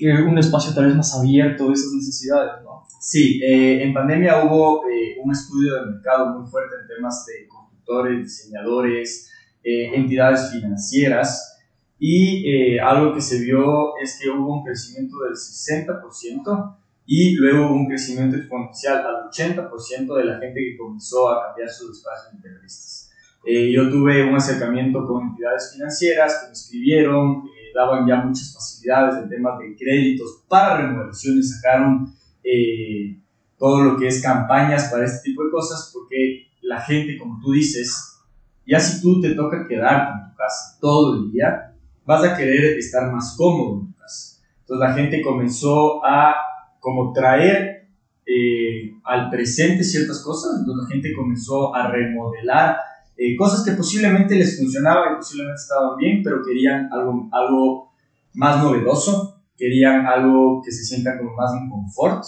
que 0.00 0.22
un 0.22 0.38
espacio 0.38 0.74
tal 0.74 0.86
vez 0.86 0.96
más 0.96 1.14
abierto, 1.14 1.70
esas 1.70 1.92
necesidades, 1.92 2.62
¿no? 2.64 2.86
Sí, 3.00 3.40
eh, 3.42 3.82
en 3.82 3.92
pandemia 3.92 4.44
hubo 4.44 4.88
eh, 4.88 5.18
un 5.22 5.30
estudio 5.30 5.74
de 5.76 5.92
mercado 5.92 6.38
muy 6.38 6.50
fuerte 6.50 6.74
en 6.80 6.96
temas 6.96 7.26
de 7.26 7.46
constructores, 7.46 8.22
diseñadores, 8.22 9.30
eh, 9.62 9.94
entidades 9.94 10.50
financieras, 10.50 11.58
y 11.98 12.78
algo 12.78 13.12
que 13.12 13.20
se 13.20 13.40
vio 13.40 13.98
es 14.02 14.18
que 14.18 14.30
hubo 14.30 14.60
un 14.60 14.64
crecimiento 14.64 15.18
del 15.24 15.34
60% 15.34 16.78
y 17.04 17.34
luego 17.34 17.70
un 17.70 17.86
crecimiento 17.86 18.36
exponencial 18.36 19.04
al 19.04 19.28
80% 19.30 20.16
de 20.16 20.24
la 20.24 20.38
gente 20.38 20.60
que 20.60 20.78
comenzó 20.78 21.28
a 21.28 21.48
cambiar 21.48 21.68
sus 21.68 21.98
espacios 21.98 22.32
integristas. 22.32 23.10
Eh, 23.44 23.72
yo 23.72 23.88
tuve 23.90 24.22
un 24.22 24.36
acercamiento 24.36 25.06
con 25.06 25.30
entidades 25.30 25.72
financieras 25.72 26.40
que 26.40 26.46
me 26.48 26.52
escribieron, 26.52 27.44
eh, 27.46 27.59
daban 27.74 28.06
ya 28.06 28.16
muchas 28.16 28.52
facilidades 28.54 29.22
en 29.22 29.28
temas 29.28 29.58
de 29.58 29.76
créditos 29.76 30.44
para 30.48 30.78
remodelaciones, 30.78 31.56
sacaron 31.56 32.12
eh, 32.44 33.18
todo 33.58 33.82
lo 33.82 33.96
que 33.96 34.08
es 34.08 34.22
campañas 34.22 34.88
para 34.90 35.04
este 35.04 35.30
tipo 35.30 35.44
de 35.44 35.50
cosas, 35.50 35.90
porque 35.92 36.48
la 36.62 36.80
gente, 36.80 37.18
como 37.18 37.40
tú 37.40 37.52
dices, 37.52 38.18
ya 38.66 38.78
si 38.80 39.00
tú 39.02 39.20
te 39.20 39.34
toca 39.34 39.66
quedarte 39.66 40.12
en 40.12 40.30
tu 40.30 40.36
casa 40.36 40.78
todo 40.80 41.16
el 41.16 41.32
día, 41.32 41.74
vas 42.04 42.24
a 42.24 42.36
querer 42.36 42.78
estar 42.78 43.12
más 43.12 43.34
cómodo 43.36 43.80
en 43.80 43.92
tu 43.92 43.98
casa. 43.98 44.40
Entonces 44.60 44.88
la 44.88 44.94
gente 44.94 45.22
comenzó 45.22 46.04
a 46.04 46.34
como 46.78 47.12
traer 47.12 47.88
eh, 48.26 48.94
al 49.04 49.30
presente 49.30 49.84
ciertas 49.84 50.22
cosas, 50.22 50.64
donde 50.64 50.84
la 50.84 50.88
gente 50.88 51.12
comenzó 51.14 51.74
a 51.74 51.88
remodelar 51.88 52.76
eh, 53.22 53.36
cosas 53.36 53.64
que 53.64 53.72
posiblemente 53.72 54.34
les 54.34 54.56
funcionaban 54.56 55.12
y 55.12 55.16
posiblemente 55.16 55.60
estaban 55.60 55.96
bien, 55.96 56.22
pero 56.24 56.42
querían 56.42 56.88
algo, 56.90 57.28
algo 57.32 57.92
más 58.32 58.62
novedoso, 58.62 59.42
querían 59.56 60.06
algo 60.06 60.62
que 60.64 60.72
se 60.72 60.84
sienta 60.84 61.18
como 61.18 61.36
más 61.36 61.52
en 61.52 61.68
confort. 61.68 62.24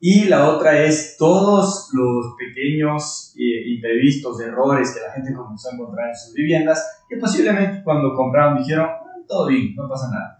Y 0.00 0.26
la 0.26 0.48
otra 0.48 0.80
es 0.84 1.16
todos 1.18 1.90
los 1.92 2.36
pequeños 2.38 3.34
eh, 3.36 3.68
imprevistos, 3.74 4.40
errores 4.40 4.92
que 4.92 5.00
la 5.00 5.12
gente 5.12 5.34
comenzó 5.34 5.70
a 5.70 5.74
encontrar 5.74 6.10
en 6.10 6.14
sus 6.14 6.34
viviendas, 6.34 7.02
que 7.08 7.16
posiblemente 7.16 7.82
cuando 7.82 8.14
compraron 8.14 8.58
dijeron, 8.58 8.86
ah, 8.88 9.24
todo 9.26 9.48
bien, 9.48 9.74
no 9.74 9.88
pasa 9.88 10.08
nada 10.08 10.38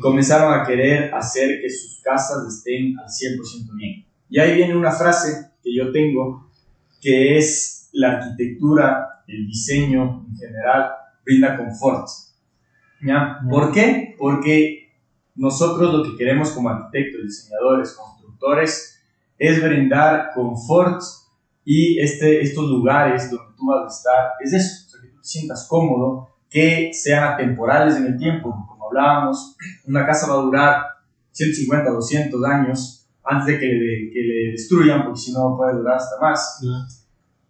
comenzaron 0.00 0.58
a 0.58 0.66
querer 0.66 1.14
hacer 1.14 1.60
que 1.60 1.70
sus 1.70 2.00
casas 2.02 2.46
estén 2.46 2.98
al 2.98 3.06
100% 3.06 3.76
bien. 3.76 4.06
Y 4.30 4.38
ahí 4.38 4.56
viene 4.56 4.76
una 4.76 4.92
frase 4.92 5.50
que 5.62 5.74
yo 5.74 5.92
tengo, 5.92 6.50
que 7.00 7.38
es 7.38 7.90
la 7.92 8.18
arquitectura, 8.18 9.17
el 9.28 9.46
diseño 9.46 10.26
en 10.28 10.36
general, 10.36 10.90
brinda 11.24 11.56
confort. 11.56 12.08
¿Ya? 13.00 13.38
¿Por 13.48 13.72
qué? 13.72 14.16
Porque 14.18 14.92
nosotros 15.36 15.94
lo 15.94 16.02
que 16.02 16.16
queremos 16.16 16.50
como 16.50 16.68
arquitectos, 16.68 17.22
diseñadores, 17.22 17.92
constructores, 17.92 19.00
es 19.38 19.62
brindar 19.62 20.32
confort 20.34 21.00
y 21.64 22.00
este, 22.00 22.40
estos 22.40 22.68
lugares 22.68 23.30
donde 23.30 23.54
tú 23.56 23.66
vas 23.66 23.84
a 23.84 23.96
estar, 23.96 24.30
es 24.40 24.52
eso, 24.52 24.98
que 25.00 25.08
tú 25.08 25.20
te 25.20 25.28
sientas 25.28 25.68
cómodo, 25.68 26.28
que 26.50 26.90
sean 26.92 27.36
temporales 27.36 27.96
en 27.96 28.06
el 28.06 28.18
tiempo, 28.18 28.52
hablábamos, 28.88 29.56
una 29.86 30.06
casa 30.06 30.32
va 30.32 30.40
a 30.40 30.42
durar 30.42 30.82
150, 31.32 31.90
200 31.90 32.44
años 32.44 33.06
antes 33.24 33.46
de 33.46 33.58
que 33.58 33.66
le, 33.66 34.10
que 34.10 34.20
le 34.20 34.50
destruyan, 34.52 35.04
porque 35.04 35.20
si 35.20 35.32
no 35.32 35.56
puede 35.56 35.74
durar 35.74 35.96
hasta 35.96 36.18
más. 36.20 36.60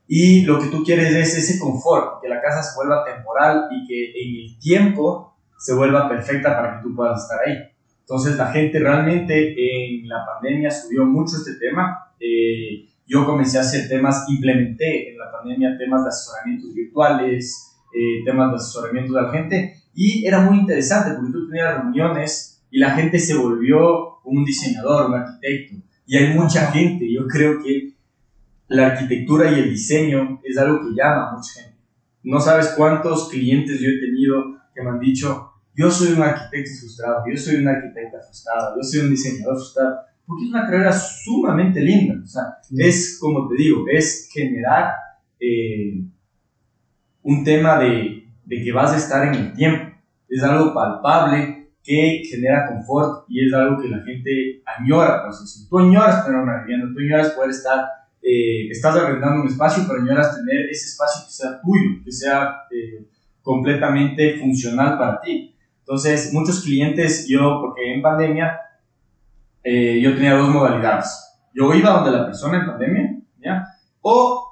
Y 0.08 0.42
lo 0.42 0.58
que 0.58 0.68
tú 0.68 0.82
quieres 0.82 1.14
es 1.14 1.36
ese 1.36 1.60
confort, 1.60 2.22
que 2.22 2.28
la 2.28 2.40
casa 2.40 2.62
se 2.62 2.74
vuelva 2.76 3.04
temporal 3.04 3.68
y 3.70 3.86
que 3.86 4.10
en 4.10 4.36
el 4.42 4.58
tiempo 4.58 5.36
se 5.58 5.74
vuelva 5.74 6.08
perfecta 6.08 6.56
para 6.56 6.76
que 6.76 6.82
tú 6.82 6.96
puedas 6.96 7.22
estar 7.22 7.38
ahí. 7.46 7.56
Entonces 8.00 8.36
la 8.38 8.50
gente 8.50 8.78
realmente 8.78 9.54
en 9.54 10.08
la 10.08 10.24
pandemia 10.24 10.70
subió 10.70 11.04
mucho 11.04 11.36
este 11.36 11.56
tema. 11.60 12.14
Eh, 12.18 12.88
yo 13.06 13.26
comencé 13.26 13.58
a 13.58 13.60
hacer 13.60 13.86
temas, 13.86 14.24
implementé 14.28 15.12
en 15.12 15.18
la 15.18 15.30
pandemia 15.30 15.76
temas 15.76 16.04
de 16.04 16.08
asesoramientos 16.08 16.72
virtuales, 16.72 17.76
eh, 17.94 18.24
temas 18.24 18.50
de 18.50 18.56
asesoramiento 18.56 19.12
de 19.12 19.22
la 19.22 19.30
gente 19.30 19.74
y 19.94 20.26
era 20.26 20.40
muy 20.40 20.60
interesante 20.60 21.16
porque 21.16 21.32
tú 21.32 21.48
tenías 21.48 21.82
reuniones 21.82 22.62
y 22.70 22.78
la 22.78 22.90
gente 22.92 23.18
se 23.18 23.36
volvió 23.36 24.20
un 24.24 24.44
diseñador, 24.44 25.10
un 25.10 25.14
arquitecto. 25.14 25.76
Y 26.06 26.16
hay 26.16 26.34
mucha 26.34 26.70
gente, 26.70 27.12
yo 27.12 27.26
creo 27.26 27.62
que 27.62 27.94
la 28.68 28.88
arquitectura 28.88 29.50
y 29.50 29.60
el 29.60 29.70
diseño 29.70 30.40
es 30.44 30.56
algo 30.58 30.80
que 30.80 30.94
llama 30.94 31.28
a 31.28 31.36
mucha 31.36 31.60
gente. 31.60 31.78
No 32.22 32.40
sabes 32.40 32.74
cuántos 32.76 33.28
clientes 33.28 33.80
yo 33.80 33.88
he 33.88 34.00
tenido 34.00 34.58
que 34.74 34.82
me 34.82 34.90
han 34.90 35.00
dicho, 35.00 35.52
yo 35.74 35.90
soy 35.90 36.12
un 36.12 36.22
arquitecto 36.22 36.70
frustrado, 36.80 37.24
yo 37.30 37.36
soy 37.36 37.56
una 37.56 37.72
arquitecta 37.72 38.18
frustrada, 38.20 38.74
yo 38.76 38.82
soy 38.82 39.00
un 39.00 39.10
diseñador 39.10 39.56
frustrado, 39.56 39.96
porque 40.26 40.44
es 40.44 40.50
una 40.50 40.66
carrera 40.66 40.92
sumamente 40.92 41.80
linda. 41.80 42.14
O 42.22 42.26
sea, 42.26 42.42
es 42.76 43.18
como 43.20 43.48
te 43.48 43.54
digo, 43.56 43.84
es 43.90 44.28
generar 44.32 44.92
eh, 45.40 46.02
un 47.22 47.44
tema 47.44 47.78
de, 47.78 48.28
de 48.44 48.62
que 48.62 48.72
vas 48.72 48.92
a 48.92 48.96
estar 48.96 49.26
en 49.28 49.34
el 49.34 49.52
tiempo 49.54 49.88
es 50.28 50.42
algo 50.42 50.74
palpable 50.74 51.70
que 51.82 52.22
genera 52.28 52.68
confort 52.68 53.24
y 53.28 53.46
es 53.46 53.54
algo 53.54 53.80
que 53.80 53.88
la 53.88 54.02
gente 54.02 54.62
añora. 54.66 55.24
Pues, 55.24 55.50
si 55.50 55.68
tú 55.68 55.78
añoras 55.78 56.24
tener 56.24 56.40
una 56.40 56.62
vivienda, 56.62 56.88
tú 56.92 57.00
añoras 57.00 57.30
poder 57.30 57.50
estar, 57.50 57.86
eh, 58.22 58.68
estás 58.70 58.96
arrendando 58.96 59.42
un 59.42 59.48
espacio, 59.48 59.84
pero 59.86 60.00
añoras 60.00 60.36
tener 60.36 60.68
ese 60.70 60.86
espacio 60.86 61.26
que 61.26 61.32
sea 61.32 61.60
tuyo, 61.60 62.04
que 62.04 62.12
sea 62.12 62.62
eh, 62.70 63.06
completamente 63.42 64.38
funcional 64.38 64.98
para 64.98 65.20
ti. 65.20 65.54
Entonces, 65.80 66.32
muchos 66.32 66.62
clientes, 66.62 67.26
yo, 67.28 67.60
porque 67.60 67.94
en 67.94 68.02
pandemia, 68.02 68.60
eh, 69.62 70.00
yo 70.00 70.14
tenía 70.14 70.34
dos 70.34 70.50
modalidades. 70.50 71.08
Yo 71.54 71.72
iba 71.74 71.90
donde 71.90 72.10
la 72.10 72.26
persona 72.26 72.58
en 72.58 72.66
pandemia, 72.66 73.18
¿ya? 73.38 73.66
O 74.00 74.44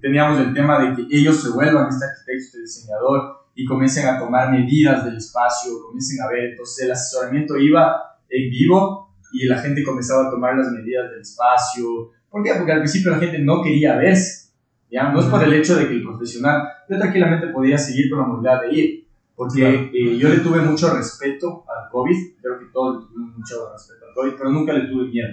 teníamos 0.00 0.40
el 0.40 0.54
tema 0.54 0.80
de 0.82 0.96
que 0.96 1.16
ellos 1.16 1.42
se 1.42 1.50
vuelvan 1.50 1.88
este 1.88 2.04
arquitecto, 2.04 2.46
este 2.46 2.60
diseñador, 2.62 3.40
y 3.54 3.64
comiencen 3.66 4.08
a 4.08 4.18
tomar 4.18 4.50
medidas 4.50 5.04
del 5.04 5.18
espacio, 5.18 5.82
comiencen 5.86 6.22
a 6.22 6.28
ver. 6.28 6.50
Entonces 6.52 6.84
el 6.84 6.92
asesoramiento 6.92 7.58
iba 7.58 8.16
en 8.28 8.50
vivo 8.50 9.14
y 9.32 9.46
la 9.46 9.58
gente 9.58 9.84
comenzaba 9.84 10.28
a 10.28 10.30
tomar 10.30 10.56
las 10.56 10.70
medidas 10.72 11.10
del 11.10 11.20
espacio. 11.20 12.10
¿Por 12.30 12.42
qué? 12.44 12.52
Porque 12.56 12.72
al 12.72 12.78
principio 12.78 13.10
la 13.10 13.18
gente 13.18 13.38
no 13.40 13.62
quería 13.62 13.96
verse. 13.96 14.50
¿ya? 14.90 15.10
No 15.10 15.20
es 15.20 15.26
por 15.26 15.42
el 15.42 15.52
hecho 15.52 15.76
de 15.76 15.88
que 15.88 15.94
el 15.94 16.02
profesional, 16.02 16.68
yo 16.88 16.98
tranquilamente 16.98 17.48
podía 17.48 17.78
seguir 17.78 18.10
con 18.10 18.20
la 18.20 18.26
modalidad 18.26 18.62
de 18.62 18.74
ir, 18.74 19.08
porque 19.34 19.90
eh, 19.94 20.18
yo 20.18 20.28
le 20.28 20.38
tuve 20.38 20.60
mucho 20.60 20.94
respeto 20.94 21.64
al 21.68 21.88
COVID, 21.90 22.16
creo 22.40 22.58
que 22.58 22.66
todos 22.72 23.02
le 23.02 23.08
tuvimos 23.08 23.38
mucho 23.38 23.72
respeto 23.72 24.06
al 24.06 24.14
COVID, 24.14 24.32
pero 24.36 24.50
nunca 24.50 24.72
le 24.72 24.88
tuve 24.88 25.08
miedo. 25.08 25.28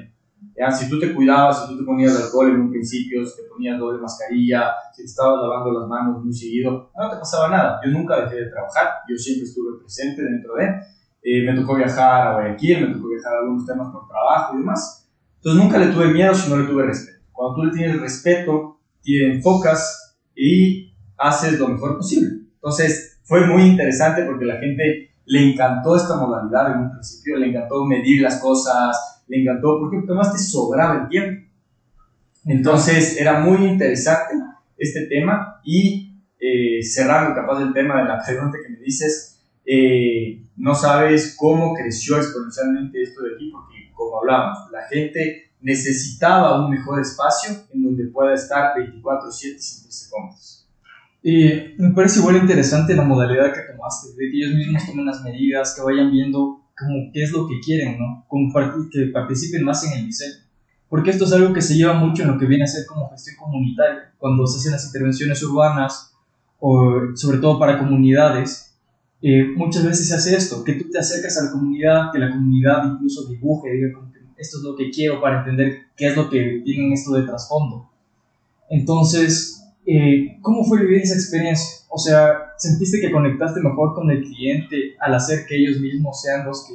¿ya? 0.56 0.72
Si 0.72 0.90
tú 0.90 1.00
te 1.00 1.14
cuidabas, 1.14 1.62
si 1.62 1.68
tú 1.70 1.80
te 1.80 1.84
ponías 1.84 2.16
alcohol 2.16 2.50
en 2.52 2.62
un 2.62 2.70
principio, 2.70 3.26
si 3.26 3.42
te 3.42 3.50
ponías 3.50 3.80
doble 3.80 4.00
mascarilla, 4.00 4.72
si 4.94 5.02
te 5.04 5.08
estabas 5.08 5.42
lavando 5.42 5.80
las 5.80 5.90
manos 5.90 6.24
muy 6.24 6.34
seguido, 6.34 6.92
no 6.98 7.10
te 7.10 7.18
pasaba 7.18 7.50
nada. 7.50 7.80
Yo 7.84 7.92
nunca 7.92 8.22
dejé 8.22 8.36
de 8.36 8.50
trabajar, 8.52 8.88
yo 9.10 9.16
siempre 9.16 9.46
estuve 9.46 9.80
presente 9.80 10.22
dentro 10.22 10.56
de. 10.56 10.66
Eh, 11.24 11.44
me 11.44 11.60
tocó 11.60 11.76
viajar 11.76 12.28
a 12.28 12.34
Guayaquil, 12.34 12.88
me 12.88 12.94
tocó 12.94 13.10
viajar 13.10 13.34
a 13.34 13.40
algunos 13.40 13.66
temas 13.66 13.92
por 13.92 14.08
trabajo 14.08 14.56
y 14.56 14.60
demás. 14.60 15.07
Entonces 15.38 15.64
nunca 15.64 15.78
le 15.78 15.88
tuve 15.88 16.08
miedo, 16.08 16.34
sino 16.34 16.58
le 16.58 16.68
tuve 16.68 16.86
respeto. 16.86 17.20
Cuando 17.32 17.56
tú 17.56 17.64
le 17.66 17.74
tienes 17.74 18.00
respeto, 18.00 18.80
te 19.04 19.34
enfocas 19.34 20.16
y 20.36 20.94
haces 21.18 21.60
lo 21.60 21.70
mejor 21.70 21.98
posible. 21.98 22.30
Entonces 22.56 23.20
fue 23.24 23.46
muy 23.46 23.64
interesante 23.64 24.24
porque 24.24 24.46
la 24.46 24.58
gente 24.58 25.12
le 25.26 25.52
encantó 25.52 25.96
esta 25.96 26.16
modalidad 26.16 26.74
en 26.74 26.80
un 26.80 26.92
principio, 26.92 27.38
le 27.38 27.50
encantó 27.50 27.86
medir 27.86 28.22
las 28.22 28.40
cosas, 28.40 29.24
le 29.28 29.42
encantó 29.42 29.80
porque 29.80 29.98
además 30.06 30.34
te 30.34 30.40
sobraba 30.40 31.02
el 31.02 31.10
tiempo. 31.10 31.48
Entonces 32.46 33.20
era 33.20 33.40
muy 33.40 33.66
interesante 33.66 34.36
este 34.78 35.08
tema 35.08 35.60
y 35.66 36.08
eh, 36.40 36.82
cerrando 36.82 37.36
capaz 37.36 37.62
el 37.62 37.74
tema 37.74 38.02
de 38.02 38.08
la 38.08 38.24
pregunta 38.26 38.58
que 38.62 38.72
me 38.72 38.80
dices, 38.80 39.42
eh, 39.66 40.42
no 40.58 40.74
sabes 40.76 41.36
cómo 41.38 41.74
creció 41.74 42.18
exponencialmente 42.18 43.02
esto 43.02 43.22
de 43.22 43.36
aquí 43.36 43.50
porque 43.52 43.92
como 43.94 44.20
hablábamos, 44.20 44.72
la 44.72 44.84
gente 44.88 45.52
necesitaba 45.62 46.64
un 46.64 46.72
mejor 46.72 47.00
espacio 47.00 47.56
en 47.74 47.84
donde 47.84 48.06
pueda 48.06 48.34
estar 48.34 48.76
24/7 48.76 49.60
sin 49.60 50.10
cómodos. 50.10 50.68
Y 51.24 51.76
me 51.78 51.92
parece 51.92 52.20
igual 52.20 52.38
interesante 52.38 52.96
la 52.96 53.04
modalidad 53.04 53.54
que 53.54 53.72
tomaste, 53.72 54.10
de 54.10 54.32
que 54.32 54.38
ellos 54.38 54.54
mismos 54.54 54.86
tomen 54.86 55.06
las 55.06 55.22
medidas, 55.24 55.76
que 55.76 55.82
vayan 55.82 56.12
viendo 56.12 56.62
como 56.78 57.12
qué 57.12 57.24
es 57.24 57.32
lo 57.32 57.48
que 57.48 57.60
quieren, 57.60 57.98
¿no? 58.00 58.26
que 58.92 59.08
participen 59.08 59.64
más 59.64 59.84
en 59.84 60.00
el 60.00 60.06
diseño. 60.06 60.46
Porque 60.88 61.10
esto 61.10 61.26
es 61.26 61.34
algo 61.34 61.54
que 61.54 61.62
se 61.62 61.76
lleva 61.76 61.94
mucho 61.94 62.24
en 62.24 62.30
lo 62.30 62.38
que 62.38 62.46
viene 62.46 62.64
a 62.64 62.68
ser 62.68 62.86
como 62.86 63.10
gestión 63.10 63.36
comunitaria, 63.36 64.14
cuando 64.18 64.46
se 64.48 64.60
hacen 64.60 64.72
las 64.72 64.86
intervenciones 64.86 65.44
urbanas, 65.44 66.14
o 66.60 67.16
sobre 67.16 67.40
todo 67.40 67.60
para 67.60 67.78
comunidades, 67.78 68.77
eh, 69.22 69.46
muchas 69.56 69.84
veces 69.84 70.08
se 70.08 70.16
hace 70.16 70.36
esto, 70.36 70.64
que 70.64 70.74
tú 70.74 70.90
te 70.90 71.00
acercas 71.00 71.38
a 71.38 71.46
la 71.46 71.52
comunidad, 71.52 72.12
que 72.12 72.20
la 72.20 72.32
comunidad 72.32 72.94
incluso 72.94 73.28
dibuje, 73.28 73.72
diga 73.72 74.00
esto 74.38 74.58
es 74.58 74.64
lo 74.64 74.76
que 74.76 74.92
quiero 74.92 75.20
para 75.20 75.40
entender 75.40 75.88
qué 75.96 76.08
es 76.08 76.16
lo 76.16 76.30
que 76.30 76.62
tienen 76.64 76.94
esto 76.94 77.14
de 77.14 77.24
trasfondo. 77.24 77.90
Entonces, 78.70 79.66
eh, 79.86 80.38
¿cómo 80.42 80.64
fue 80.64 80.82
vivir 80.82 81.02
esa 81.02 81.16
experiencia? 81.16 81.86
O 81.90 81.98
sea, 81.98 82.54
¿sentiste 82.58 83.02
que 83.02 83.12
conectaste 83.12 83.62
mejor 83.62 83.96
con 83.96 84.12
el 84.12 84.24
cliente 84.24 84.96
al 85.00 85.16
hacer 85.16 85.46
que 85.48 85.56
ellos 85.56 85.80
mismos 85.80 86.22
sean 86.22 86.46
los 86.46 86.66
que 86.68 86.74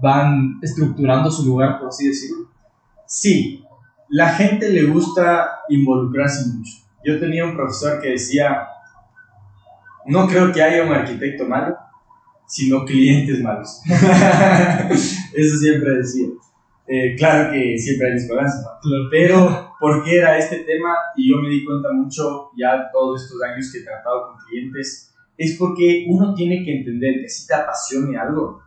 van 0.00 0.58
estructurando 0.62 1.30
su 1.30 1.44
lugar, 1.44 1.78
por 1.78 1.88
así 1.88 2.08
decirlo? 2.08 2.48
Sí, 3.06 3.62
la 4.08 4.30
gente 4.30 4.70
le 4.70 4.84
gusta 4.84 5.60
involucrarse 5.68 6.48
mucho. 6.54 6.72
Yo 7.04 7.20
tenía 7.20 7.44
un 7.44 7.54
profesor 7.54 8.00
que 8.00 8.10
decía, 8.10 8.66
no 10.06 10.26
creo 10.26 10.52
que 10.52 10.62
haya 10.62 10.84
un 10.84 10.92
arquitecto 10.92 11.46
malo, 11.46 11.76
sino 12.46 12.84
clientes 12.84 13.40
malos. 13.42 13.80
Eso 15.34 15.56
siempre 15.56 15.96
decía. 15.96 16.28
Eh, 16.86 17.14
claro 17.16 17.50
que 17.50 17.78
siempre 17.78 18.10
hay 18.10 18.16
esperanza, 18.16 18.78
¿no? 18.84 19.08
pero 19.10 19.74
¿por 19.80 20.04
qué 20.04 20.18
era 20.18 20.36
este 20.36 20.58
tema? 20.58 20.94
Y 21.16 21.30
yo 21.30 21.38
me 21.38 21.48
di 21.48 21.64
cuenta 21.64 21.90
mucho 21.92 22.50
ya 22.58 22.90
todos 22.92 23.22
estos 23.22 23.42
años 23.42 23.70
que 23.72 23.78
he 23.78 23.84
tratado 23.84 24.28
con 24.28 24.36
clientes, 24.46 25.14
es 25.36 25.56
porque 25.58 26.04
uno 26.08 26.34
tiene 26.34 26.62
que 26.62 26.78
entender 26.78 27.22
que 27.22 27.28
si 27.28 27.46
te 27.46 27.54
apasione 27.54 28.18
algo, 28.18 28.60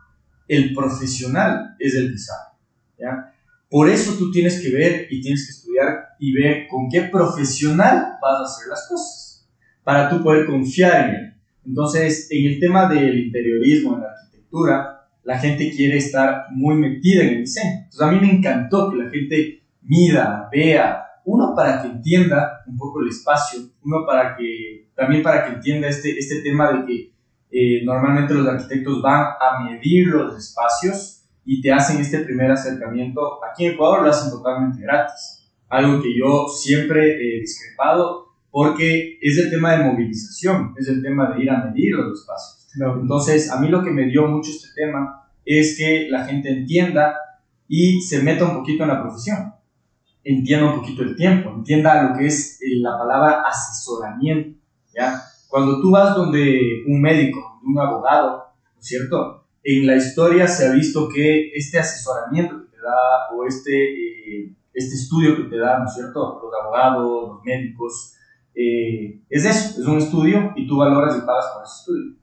el 0.48 0.74
profesional 0.74 1.76
es 1.78 1.94
el 1.94 2.10
que 2.10 2.18
sabe, 2.18 2.56
¿ya? 2.98 3.34
Por 3.70 3.88
eso 3.88 4.14
tú 4.18 4.32
tienes 4.32 4.60
que 4.60 4.72
ver 4.72 5.06
y 5.10 5.20
tienes 5.20 5.46
que 5.46 5.52
estudiar 5.52 6.08
y 6.18 6.32
ver 6.32 6.66
con 6.68 6.88
qué 6.90 7.02
profesional 7.02 8.16
vas 8.20 8.40
a 8.40 8.44
hacer 8.44 8.68
las 8.68 8.88
cosas, 8.88 9.48
para 9.84 10.08
tú 10.08 10.22
poder 10.22 10.46
confiar 10.46 11.08
en 11.08 11.14
él. 11.14 11.27
Entonces, 11.68 12.28
en 12.30 12.46
el 12.46 12.60
tema 12.60 12.88
del 12.88 13.18
interiorismo, 13.26 13.94
en 13.94 14.02
la 14.02 14.08
arquitectura, 14.08 14.98
la 15.22 15.38
gente 15.38 15.70
quiere 15.70 15.98
estar 15.98 16.46
muy 16.50 16.74
metida 16.76 17.22
en 17.22 17.28
el 17.28 17.40
diseño. 17.40 17.80
Entonces 17.84 18.00
a 18.00 18.10
mí 18.10 18.18
me 18.18 18.32
encantó 18.32 18.90
que 18.90 18.96
la 18.96 19.10
gente 19.10 19.62
mida, 19.82 20.48
vea, 20.50 21.04
uno 21.26 21.52
para 21.54 21.82
que 21.82 21.88
entienda 21.88 22.62
un 22.66 22.78
poco 22.78 23.02
el 23.02 23.08
espacio, 23.08 23.60
uno 23.84 24.06
para 24.06 24.34
que, 24.34 24.88
también 24.94 25.22
para 25.22 25.44
que 25.44 25.56
entienda 25.56 25.88
este, 25.88 26.18
este 26.18 26.40
tema 26.40 26.72
de 26.72 26.86
que 26.86 27.12
eh, 27.50 27.84
normalmente 27.84 28.32
los 28.32 28.48
arquitectos 28.48 29.02
van 29.02 29.26
a 29.38 29.62
medir 29.64 30.06
los 30.06 30.38
espacios 30.38 31.26
y 31.44 31.60
te 31.60 31.72
hacen 31.72 32.00
este 32.00 32.20
primer 32.20 32.50
acercamiento. 32.50 33.40
Aquí 33.44 33.66
en 33.66 33.72
Ecuador 33.72 34.04
lo 34.04 34.10
hacen 34.10 34.30
totalmente 34.30 34.80
gratis, 34.80 35.46
algo 35.68 36.02
que 36.02 36.16
yo 36.18 36.46
siempre 36.48 37.16
he 37.16 37.40
discrepado 37.40 38.27
porque 38.50 39.18
es 39.20 39.38
el 39.38 39.50
tema 39.50 39.72
de 39.72 39.84
movilización, 39.84 40.74
es 40.76 40.88
el 40.88 41.02
tema 41.02 41.32
de 41.32 41.42
ir 41.42 41.50
a 41.50 41.64
medir 41.64 41.94
los 41.94 42.20
espacios. 42.20 42.58
Entonces, 43.00 43.50
a 43.50 43.60
mí 43.60 43.68
lo 43.68 43.82
que 43.82 43.90
me 43.90 44.06
dio 44.06 44.26
mucho 44.26 44.50
este 44.50 44.68
tema 44.74 45.28
es 45.44 45.76
que 45.76 46.08
la 46.10 46.24
gente 46.24 46.50
entienda 46.50 47.16
y 47.66 48.00
se 48.00 48.22
meta 48.22 48.44
un 48.44 48.56
poquito 48.56 48.84
en 48.84 48.88
la 48.88 49.02
profesión, 49.02 49.54
entienda 50.24 50.72
un 50.72 50.80
poquito 50.80 51.02
el 51.02 51.16
tiempo, 51.16 51.50
entienda 51.50 52.02
lo 52.02 52.18
que 52.18 52.26
es 52.26 52.60
eh, 52.62 52.80
la 52.80 52.98
palabra 52.98 53.42
asesoramiento, 53.46 54.58
¿ya? 54.94 55.22
Cuando 55.48 55.80
tú 55.80 55.90
vas 55.90 56.14
donde 56.14 56.84
un 56.86 57.00
médico, 57.00 57.60
un 57.64 57.78
abogado, 57.78 58.44
¿no 58.74 58.80
es 58.80 58.86
cierto? 58.86 59.46
En 59.62 59.86
la 59.86 59.96
historia 59.96 60.46
se 60.46 60.68
ha 60.68 60.72
visto 60.72 61.08
que 61.08 61.50
este 61.54 61.78
asesoramiento 61.78 62.60
que 62.60 62.76
te 62.76 62.82
da 62.82 63.34
o 63.34 63.46
este, 63.46 63.72
eh, 63.72 64.54
este 64.72 64.94
estudio 64.94 65.36
que 65.36 65.44
te 65.44 65.58
da, 65.58 65.78
¿no 65.78 65.86
es 65.86 65.94
cierto? 65.94 66.40
Los 66.42 66.52
abogados, 66.62 67.28
los 67.28 67.44
médicos, 67.44 68.14
eh, 68.60 69.20
es 69.30 69.44
eso, 69.44 69.80
es 69.80 69.86
un 69.86 69.98
estudio 69.98 70.52
y 70.56 70.66
tú 70.66 70.78
valoras 70.78 71.16
y 71.16 71.24
pagas 71.24 71.46
por 71.54 71.62
ese 71.62 71.74
estudio. 71.78 72.18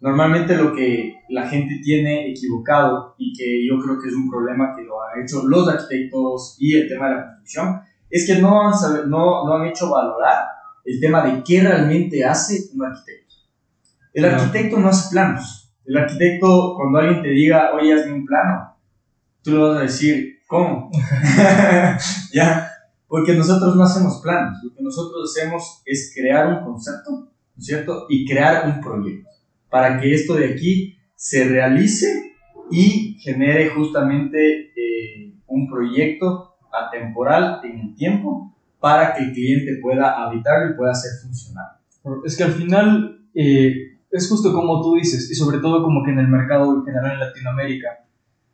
Normalmente 0.00 0.56
lo 0.56 0.72
que 0.72 1.16
la 1.28 1.48
gente 1.48 1.80
tiene 1.82 2.30
equivocado 2.30 3.16
y 3.18 3.32
que 3.32 3.66
yo 3.66 3.82
creo 3.82 4.00
que 4.00 4.06
es 4.06 4.14
un 4.14 4.30
problema 4.30 4.72
que 4.76 4.84
lo 4.84 5.02
han 5.02 5.20
hecho 5.20 5.48
los 5.48 5.68
arquitectos 5.68 6.54
y 6.60 6.76
el 6.76 6.88
tema 6.88 7.08
de 7.08 7.14
la 7.16 7.22
construcción, 7.24 7.80
es 8.08 8.24
que 8.24 8.40
no 8.40 8.68
han, 8.68 8.74
no, 9.10 9.44
no 9.44 9.54
han 9.54 9.66
hecho 9.66 9.90
valorar 9.90 10.44
el 10.84 11.00
tema 11.00 11.26
de 11.26 11.42
qué 11.42 11.62
realmente 11.62 12.24
hace 12.24 12.68
un 12.74 12.84
arquitecto. 12.84 13.34
El 14.12 14.26
arquitecto 14.26 14.78
no 14.78 14.88
hace 14.90 15.10
planos. 15.10 15.72
El 15.84 15.96
arquitecto, 15.96 16.74
cuando 16.76 17.00
alguien 17.00 17.20
te 17.20 17.30
diga, 17.30 17.72
oye, 17.74 17.92
hazme 17.92 18.12
un 18.12 18.24
plano, 18.24 18.76
tú 19.42 19.50
le 19.50 19.58
vas 19.58 19.78
a 19.78 19.82
decir, 19.82 20.38
¿cómo? 20.46 20.90
¿Ya? 22.32 22.67
Porque 23.08 23.34
nosotros 23.34 23.74
no 23.74 23.82
hacemos 23.82 24.20
planos. 24.22 24.58
Lo 24.62 24.74
que 24.74 24.82
nosotros 24.82 25.30
hacemos 25.30 25.82
es 25.84 26.12
crear 26.14 26.46
un 26.46 26.64
concepto, 26.64 27.10
¿no 27.10 27.58
es 27.58 27.64
cierto? 27.64 28.06
Y 28.08 28.26
crear 28.26 28.66
un 28.68 28.80
proyecto 28.80 29.28
para 29.70 30.00
que 30.00 30.14
esto 30.14 30.34
de 30.34 30.52
aquí 30.52 30.98
se 31.14 31.44
realice 31.44 32.32
y 32.70 33.18
genere 33.20 33.70
justamente 33.70 34.72
eh, 34.76 35.34
un 35.46 35.68
proyecto 35.68 36.56
atemporal 36.72 37.60
en 37.64 37.78
el 37.78 37.94
tiempo 37.94 38.54
para 38.78 39.14
que 39.14 39.24
el 39.24 39.32
cliente 39.32 39.78
pueda 39.82 40.24
habitarlo 40.24 40.70
y 40.70 40.76
pueda 40.76 40.94
ser 40.94 41.12
funcional. 41.22 41.66
Es 42.24 42.36
que 42.36 42.44
al 42.44 42.52
final 42.52 43.20
eh, 43.34 43.98
es 44.10 44.28
justo 44.28 44.52
como 44.52 44.82
tú 44.82 44.94
dices, 44.94 45.30
y 45.30 45.34
sobre 45.34 45.58
todo 45.58 45.82
como 45.82 46.04
que 46.04 46.12
en 46.12 46.20
el 46.20 46.28
mercado 46.28 46.74
en 46.74 46.84
general 46.84 47.12
en 47.12 47.20
Latinoamérica, 47.20 47.88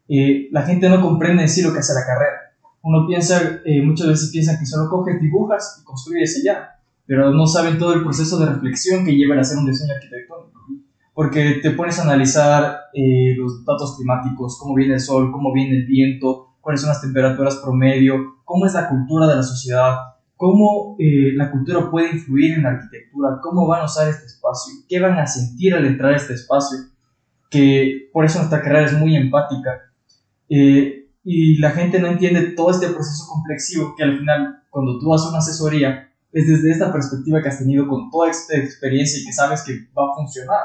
eh, 0.09 0.49
la 0.51 0.63
gente 0.63 0.89
no 0.89 1.01
comprende 1.01 1.43
en 1.43 1.49
sí 1.49 1.63
lo 1.63 1.73
que 1.73 1.81
hace 1.81 1.95
la 1.95 2.07
carrera. 2.07 2.44
Uno 2.85 3.07
piensa, 3.07 3.61
muchas 3.82 4.07
veces 4.07 4.30
piensa 4.30 4.59
que 4.59 4.66
solo 4.66 4.89
coges, 4.89 5.20
dibujas 5.20 5.80
y 5.80 5.85
construyes 5.85 6.39
y 6.39 6.45
ya, 6.45 6.80
pero 7.07 7.32
no 7.32 7.47
saben 7.47 7.78
todo 7.78 7.95
el 7.95 8.03
proceso 8.03 8.39
de 8.39 8.47
reflexión 8.47 9.05
que 9.05 9.16
lleva 9.16 9.35
a 9.35 9.41
hacer 9.41 9.59
un 9.59 9.66
diseño 9.66 9.95
arquitectónico 9.95 10.55
porque 11.14 11.61
te 11.62 11.70
pones 11.70 11.99
a 11.99 12.03
analizar 12.03 12.76
eh, 12.93 13.35
los 13.37 13.64
datos 13.64 13.97
climáticos, 13.97 14.59
cómo 14.59 14.74
viene 14.74 14.95
el 14.95 15.01
sol, 15.01 15.30
cómo 15.30 15.53
viene 15.53 15.76
el 15.76 15.87
viento, 15.87 16.57
cuáles 16.61 16.80
son 16.80 16.89
las 16.89 17.01
temperaturas 17.01 17.57
promedio, 17.62 18.41
cómo 18.45 18.66
es 18.66 18.74
la 18.74 18.89
cultura 18.89 19.28
de 19.28 19.37
la 19.37 19.43
sociedad, 19.43 19.99
cómo 20.37 20.97
eh, 20.99 21.32
la 21.35 21.53
cultura 21.53 21.89
puede 21.89 22.11
influir 22.11 22.55
en 22.55 22.64
la 22.64 22.70
arquitectura, 22.70 23.39
cómo 23.41 23.66
van 23.68 23.82
a 23.82 23.85
usar 23.85 24.09
este 24.09 24.26
espacio, 24.26 24.74
qué 24.89 25.01
van 25.01 25.16
a 25.16 25.26
sentir 25.26 25.74
al 25.74 25.87
entrar 25.87 26.12
a 26.12 26.16
este 26.16 26.35
espacio, 26.35 26.78
que 27.49 28.09
por 28.12 28.24
eso 28.24 28.39
nuestra 28.39 28.61
carrera 28.61 28.87
es 28.87 28.99
muy 28.99 29.14
empática. 29.14 29.82
Eh, 30.49 31.04
y 31.25 31.57
la 31.59 31.70
gente 31.70 31.99
no 31.99 32.09
entiende 32.09 32.43
todo 32.51 32.70
este 32.70 32.89
proceso 32.89 33.27
complexivo 33.29 33.95
que 33.97 34.05
al 34.05 34.18
final, 34.18 34.62
cuando 34.68 34.99
tú 34.99 35.12
haces 35.14 35.29
una 35.29 35.39
asesoría, 35.39 36.11
es 36.33 36.47
desde 36.47 36.70
esta 36.70 36.93
perspectiva 36.93 37.41
que 37.41 37.49
has 37.49 37.59
tenido 37.59 37.89
con 37.89 38.11
toda 38.11 38.31
esta 38.31 38.57
experiencia 38.57 39.20
y 39.20 39.25
que 39.25 39.33
sabes 39.33 39.62
que 39.62 39.72
va 39.97 40.11
a 40.11 40.14
funcionar. 40.16 40.62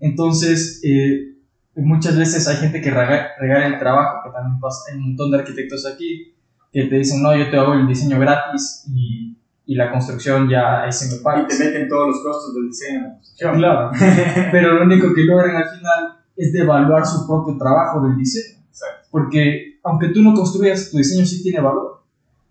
Entonces, 0.00 0.80
eh, 0.84 1.36
muchas 1.76 2.18
veces 2.18 2.46
hay 2.48 2.56
gente 2.56 2.80
que 2.82 2.90
regala 2.90 3.66
el 3.66 3.78
trabajo, 3.78 4.18
que 4.24 4.32
también 4.32 4.60
pasa, 4.60 4.90
hay 4.90 4.98
un 4.98 5.08
montón 5.08 5.30
de 5.30 5.38
arquitectos 5.38 5.86
aquí 5.86 6.34
que 6.72 6.84
te 6.84 6.96
dicen, 6.96 7.22
no, 7.22 7.34
yo 7.34 7.48
te 7.50 7.56
hago 7.56 7.74
el 7.74 7.86
diseño 7.86 8.18
gratis 8.18 8.84
y, 8.92 9.38
y 9.64 9.74
la 9.74 9.90
construcción 9.90 10.48
ya 10.48 10.82
ahí 10.82 10.92
se 10.92 11.14
me 11.14 11.22
paga. 11.22 11.42
Y 11.42 11.46
te 11.46 11.58
meten 11.58 11.88
todos 11.88 12.08
los 12.08 12.22
costos 12.22 12.54
del 12.54 12.68
diseño 12.68 13.00
la 13.02 13.12
construcción. 13.14 13.54
Claro, 13.54 13.90
pero 14.52 14.74
lo 14.74 14.82
único 14.84 15.14
que 15.14 15.24
logran 15.24 15.56
al 15.56 15.68
final 15.70 16.18
es 16.36 16.52
devaluar 16.52 17.06
su 17.06 17.26
propio 17.26 17.56
trabajo 17.56 18.06
del 18.06 18.16
diseño. 18.16 18.58
Exacto. 18.68 19.08
Porque 19.10 19.67
aunque 19.84 20.08
tú 20.08 20.22
no 20.22 20.34
construyas, 20.34 20.90
tu 20.90 20.98
diseño 20.98 21.24
sí 21.24 21.42
tiene 21.42 21.60
valor. 21.60 22.02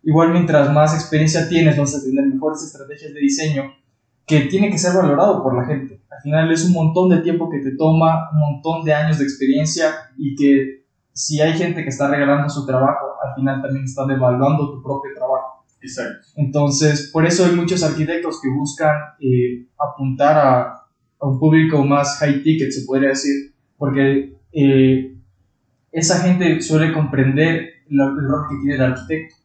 Igual 0.03 0.32
mientras 0.32 0.71
más 0.73 0.93
experiencia 0.93 1.49
tienes, 1.49 1.78
vas 1.78 1.95
a 1.95 2.03
tener 2.03 2.25
mejores 2.25 2.63
estrategias 2.63 3.13
de 3.13 3.19
diseño 3.19 3.63
que 4.25 4.41
tiene 4.41 4.69
que 4.69 4.78
ser 4.78 4.93
valorado 4.93 5.41
por 5.41 5.55
la 5.55 5.65
gente. 5.65 6.01
Al 6.09 6.21
final 6.21 6.51
es 6.51 6.65
un 6.65 6.73
montón 6.73 7.09
de 7.09 7.19
tiempo 7.19 7.49
que 7.49 7.59
te 7.59 7.75
toma, 7.75 8.30
un 8.34 8.39
montón 8.39 8.84
de 8.84 8.93
años 8.93 9.19
de 9.19 9.23
experiencia 9.23 9.93
y 10.17 10.36
que 10.36 10.86
si 11.13 11.41
hay 11.41 11.53
gente 11.53 11.84
que 11.84 11.89
está 11.89 12.09
regalando 12.09 12.49
su 12.49 12.65
trabajo, 12.65 13.15
al 13.23 13.36
final 13.36 13.61
también 13.61 13.86
está 13.86 14.05
devaluando 14.05 14.71
tu 14.71 14.84
propio 14.84 15.11
trabajo. 15.15 15.65
Exacto. 15.82 16.28
Entonces, 16.36 17.09
por 17.13 17.25
eso 17.25 17.45
hay 17.45 17.55
muchos 17.55 17.84
arquitectos 17.84 18.41
que 18.41 18.49
buscan 18.49 18.95
eh, 19.19 19.67
apuntar 19.80 20.38
a, 20.38 20.61
a, 21.19 21.28
un 21.28 21.39
público 21.39 21.84
más 21.84 22.17
high 22.19 22.43
ticket, 22.43 22.71
se 22.71 22.86
podría 22.86 23.09
decir, 23.09 23.53
porque 23.78 24.38
eh, 24.51 25.16
esa 25.99 26.19
gente 26.19 26.61
suele 26.61 26.93
comprender 26.93 27.73
el, 27.89 27.99
el, 27.99 28.27
rol 28.27 28.47
que 28.49 28.57
tiene 28.61 28.75
el 28.75 28.81
arquitecto. 28.83 29.35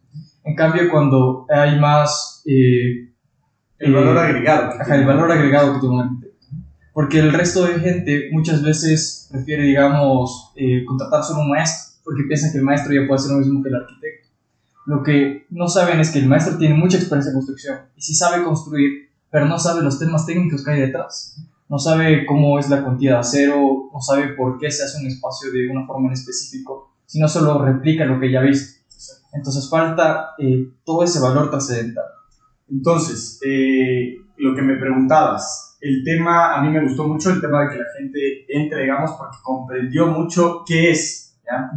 En 0.45 0.55
cambio, 0.55 0.91
cuando 0.91 1.47
hay 1.49 1.81
más... 1.81 2.43
Eh, 2.47 3.09
el 3.79 3.95
valor 3.95 4.19
agregado. 4.19 4.73
el 4.87 5.07
valor 5.07 5.33
agregado 5.33 5.75
que 5.75 5.81
tiene 5.81 5.95
un 5.95 6.01
arquitecto. 6.03 6.47
Porque 6.93 7.21
el 7.21 7.33
resto 7.33 7.65
de 7.65 7.81
gente 7.81 8.29
muchas 8.33 8.63
veces 8.63 9.29
prefiere, 9.33 9.63
digamos, 9.63 10.53
eh, 10.57 10.85
contratar 10.85 11.25
solo 11.25 11.41
un 11.41 11.51
maestro, 11.51 12.01
porque 12.05 12.25
piensan 12.25 12.53
que 12.53 12.59
el 12.59 12.65
maestro 12.65 12.93
ya 12.93 13.07
puede 13.07 13.19
hacer 13.19 13.33
lo 13.33 13.39
mismo 13.39 13.63
que 13.63 13.71
el 13.71 13.77
arquitecto. 13.77 14.29
Lo 14.85 15.03
que 15.03 15.47
no 15.49 15.69
saben 15.69 16.01
es 16.01 16.11
que 16.11 16.19
el 16.19 16.29
maestro 16.29 16.59
tiene 16.59 16.75
mucha 16.75 16.99
experiencia 16.99 17.31
en 17.31 17.37
construcción 17.37 17.79
y 17.97 18.03
si 18.03 18.15
sabe 18.15 18.45
construir, 18.45 19.09
pero 19.31 19.47
no 19.47 19.59
sabe 19.59 19.83
los 19.83 19.99
temas 19.99 20.27
técnicos 20.27 20.63
que 20.63 20.71
hay 20.71 20.81
detrás. 20.81 21.41
No 21.73 21.79
sabe 21.79 22.27
cómo 22.27 22.59
es 22.59 22.69
la 22.69 22.83
cuantía 22.83 23.13
de 23.13 23.17
acero, 23.21 23.89
no 23.91 23.99
sabe 23.99 24.35
por 24.35 24.59
qué 24.59 24.71
se 24.71 24.83
hace 24.83 25.01
un 25.01 25.07
espacio 25.07 25.51
de 25.51 25.71
una 25.71 25.87
forma 25.87 26.09
en 26.09 26.13
específico, 26.13 26.97
sino 27.07 27.27
solo 27.27 27.65
replica 27.65 28.05
lo 28.05 28.21
que 28.21 28.31
ya 28.31 28.41
ha 28.41 28.43
visto. 28.43 28.83
Entonces 29.33 29.71
falta 29.71 30.33
eh, 30.39 30.69
todo 30.85 31.03
ese 31.03 31.19
valor 31.19 31.49
trascendental. 31.49 32.05
Entonces, 32.71 33.41
eh, 33.43 34.17
lo 34.37 34.55
que 34.55 34.61
me 34.61 34.77
preguntabas, 34.77 35.79
el 35.81 36.05
tema, 36.05 36.57
a 36.57 36.63
mí 36.63 36.69
me 36.69 36.85
gustó 36.85 37.09
mucho 37.09 37.31
el 37.31 37.41
tema 37.41 37.63
de 37.63 37.71
que 37.71 37.79
la 37.79 37.87
gente 37.99 38.21
entre, 38.51 38.83
digamos, 38.83 39.13
porque 39.13 39.39
comprendió 39.43 40.09
mucho 40.09 40.65
qué 40.67 40.91
es, 40.91 41.41
¿ya? 41.43 41.71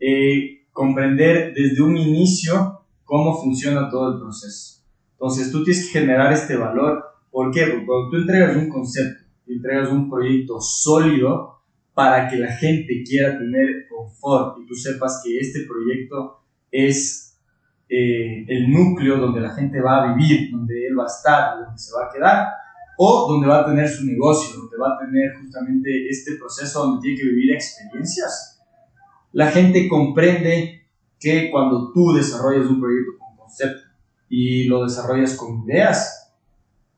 Eh, 0.00 0.68
comprender 0.72 1.52
desde 1.52 1.82
un 1.82 1.98
inicio 1.98 2.80
cómo 3.04 3.38
funciona 3.38 3.90
todo 3.90 4.14
el 4.14 4.20
proceso. 4.20 4.82
Entonces, 5.12 5.52
tú 5.52 5.62
tienes 5.62 5.84
que 5.84 5.98
generar 6.00 6.32
este 6.32 6.56
valor. 6.56 7.04
¿Por 7.30 7.50
qué? 7.50 7.66
Porque 7.66 7.84
cuando 7.84 8.08
tú 8.08 8.16
entregas 8.16 8.56
un 8.56 8.70
concepto, 8.70 9.23
entregas 9.46 9.90
un 9.90 10.10
proyecto 10.10 10.60
sólido 10.60 11.62
para 11.92 12.28
que 12.28 12.36
la 12.36 12.52
gente 12.52 13.02
quiera 13.06 13.38
tener 13.38 13.86
confort 13.88 14.58
y 14.60 14.66
tú 14.66 14.74
sepas 14.74 15.22
que 15.24 15.38
este 15.38 15.60
proyecto 15.66 16.40
es 16.70 17.38
eh, 17.88 18.44
el 18.48 18.70
núcleo 18.70 19.18
donde 19.18 19.40
la 19.40 19.54
gente 19.54 19.80
va 19.80 20.02
a 20.02 20.14
vivir, 20.14 20.50
donde 20.50 20.86
él 20.88 20.98
va 20.98 21.04
a 21.04 21.06
estar, 21.06 21.64
donde 21.64 21.78
se 21.78 21.92
va 21.94 22.06
a 22.06 22.12
quedar, 22.12 22.48
o 22.96 23.32
donde 23.32 23.46
va 23.46 23.60
a 23.60 23.66
tener 23.66 23.88
su 23.88 24.04
negocio, 24.04 24.56
donde 24.56 24.76
va 24.76 24.94
a 24.94 24.98
tener 24.98 25.34
justamente 25.40 26.08
este 26.08 26.36
proceso 26.36 26.84
donde 26.84 27.02
tiene 27.02 27.18
que 27.18 27.28
vivir 27.28 27.54
experiencias. 27.54 28.60
La 29.32 29.50
gente 29.50 29.88
comprende 29.88 30.88
que 31.20 31.50
cuando 31.50 31.92
tú 31.92 32.12
desarrollas 32.12 32.66
un 32.66 32.80
proyecto 32.80 33.12
con 33.18 33.36
concepto 33.36 33.82
y 34.28 34.64
lo 34.64 34.84
desarrollas 34.84 35.34
con 35.36 35.62
ideas, 35.64 36.32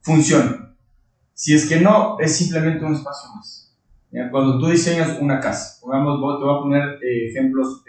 funciona. 0.01 0.55
Si 1.37 1.53
es 1.53 1.68
que 1.68 1.80
no, 1.80 2.18
es 2.18 2.34
simplemente 2.34 2.82
un 2.82 2.95
espacio 2.95 3.28
más. 3.37 3.70
Cuando 4.30 4.59
tú 4.59 4.68
diseñas 4.68 5.18
una 5.20 5.39
casa, 5.39 5.78
pongamos, 5.82 6.18
te 6.39 6.45
voy 6.47 6.57
a 6.57 6.62
poner 6.62 6.82
eh, 7.05 7.28
ejemplos 7.28 7.84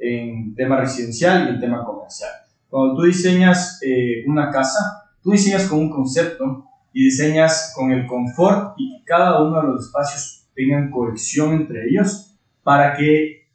en, 0.00 0.56
tema 0.56 0.80
residencial 0.80 1.46
y 1.46 1.50
en 1.50 1.60
tema 1.60 1.84
comercial. 1.84 2.30
Cuando 2.68 2.96
tú 2.96 3.02
diseñas 3.02 3.80
eh, 3.80 4.24
una 4.26 4.50
casa, 4.50 4.80
tú 5.22 5.30
diseñas 5.30 5.68
con 5.68 5.78
un 5.78 5.90
concepto 5.90 6.64
y 6.92 7.04
diseñas 7.04 7.72
con 7.76 7.92
el 7.92 8.08
confort 8.08 8.74
y 8.76 8.98
que 8.98 9.04
cada 9.04 9.40
uno 9.40 9.60
de 9.60 9.68
los 9.68 9.86
espacios 9.86 10.48
tengan 10.52 10.90
cohesión 10.90 11.52
entre 11.52 11.88
ellos 11.88 12.34
para 12.64 12.96
que 12.96 13.46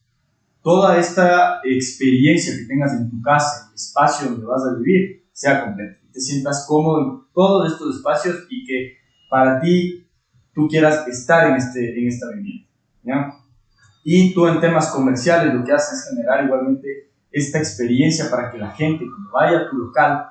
toda 0.62 0.97
esta 0.97 1.60
experiencia 1.66 2.54
que 2.58 2.68
tengas 2.68 2.93
en 2.93 3.10
tu 3.10 3.22
casa, 3.22 3.68
el 3.68 3.76
espacio 3.76 4.30
donde 4.30 4.45
vas 4.45 4.64
a 4.64 4.78
vivir, 4.78 5.26
sea 5.34 5.66
completa. 5.66 6.03
Te 6.14 6.20
sientas 6.20 6.66
cómodo 6.68 7.01
en 7.01 7.34
todos 7.34 7.72
estos 7.72 7.97
espacios 7.97 8.45
y 8.49 8.66
que 8.66 8.97
para 9.30 9.59
ti 9.59 10.07
tú 10.53 10.68
quieras 10.68 11.07
estar 11.07 11.49
en, 11.49 11.55
este, 11.55 11.99
en 11.99 12.07
esta 12.07 12.28
vivienda. 12.30 12.68
Y 14.03 14.34
tú 14.34 14.47
en 14.47 14.59
temas 14.59 14.89
comerciales 14.91 15.53
lo 15.53 15.64
que 15.64 15.72
haces 15.72 15.99
es 15.99 16.09
generar 16.09 16.45
igualmente 16.45 17.11
esta 17.32 17.57
experiencia 17.57 18.30
para 18.30 18.51
que 18.51 18.57
la 18.57 18.72
gente 18.72 19.05
cuando 19.09 19.32
vaya 19.32 19.59
a 19.59 19.70
tu 19.70 19.78
local 19.78 20.28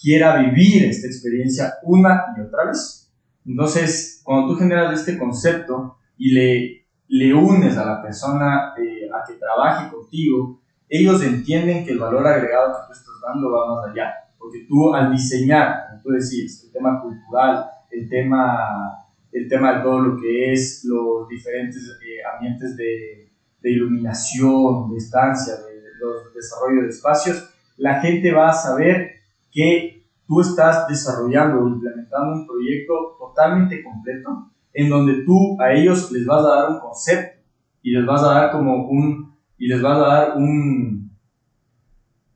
quiera 0.00 0.36
vivir 0.38 0.84
esta 0.84 1.06
experiencia 1.06 1.74
una 1.82 2.26
y 2.36 2.40
otra 2.42 2.66
vez. 2.66 3.10
Entonces, 3.44 4.20
cuando 4.24 4.48
tú 4.48 4.58
generas 4.58 4.98
este 4.98 5.18
concepto 5.18 5.98
y 6.16 6.32
le, 6.32 6.86
le 7.08 7.34
unes 7.34 7.76
a 7.76 7.84
la 7.84 8.02
persona 8.02 8.74
eh, 8.76 9.08
a 9.12 9.26
que 9.26 9.34
trabaje 9.34 9.90
contigo, 9.90 10.60
ellos 10.88 11.22
entienden 11.22 11.84
que 11.84 11.92
el 11.92 11.98
valor 11.98 12.26
agregado 12.26 12.72
que 12.72 12.86
tú 12.86 12.92
estás 12.92 13.14
dando 13.26 13.50
va 13.50 13.74
más 13.74 13.90
allá. 13.90 14.14
Porque 14.46 14.64
tú 14.68 14.94
al 14.94 15.10
diseñar, 15.10 15.88
como 15.88 16.02
tú 16.02 16.10
decías, 16.10 16.62
el 16.64 16.70
tema 16.70 17.02
cultural, 17.02 17.64
el 17.90 18.08
tema, 18.08 18.96
el 19.32 19.48
tema 19.48 19.76
de 19.76 19.82
todo 19.82 19.98
lo 19.98 20.16
que 20.16 20.52
es 20.52 20.84
los 20.84 21.26
diferentes 21.26 21.82
eh, 21.82 22.22
ambientes 22.32 22.76
de, 22.76 23.28
de, 23.60 23.70
iluminación, 23.72 24.88
de 24.88 24.98
estancia, 24.98 25.54
de, 25.54 25.82
los 25.98 26.32
desarrollo 26.32 26.82
de 26.82 26.90
espacios, 26.90 27.50
la 27.76 28.00
gente 28.00 28.32
va 28.32 28.50
a 28.50 28.52
saber 28.52 29.14
que 29.50 30.04
tú 30.28 30.40
estás 30.40 30.86
desarrollando 30.86 31.64
o 31.64 31.68
implementando 31.68 32.34
un 32.34 32.46
proyecto 32.46 33.16
totalmente 33.18 33.82
completo 33.82 34.52
en 34.72 34.88
donde 34.88 35.24
tú 35.24 35.60
a 35.60 35.72
ellos 35.72 36.12
les 36.12 36.24
vas 36.24 36.44
a 36.44 36.54
dar 36.54 36.70
un 36.70 36.78
concepto 36.78 37.42
y 37.82 37.90
les 37.90 38.06
vas 38.06 38.22
a 38.22 38.32
dar 38.32 38.52
como 38.52 38.86
un 38.86 39.34
y 39.58 39.66
les 39.66 39.82
vas 39.82 39.96
a 39.96 40.06
dar 40.06 40.36
un 40.36 41.10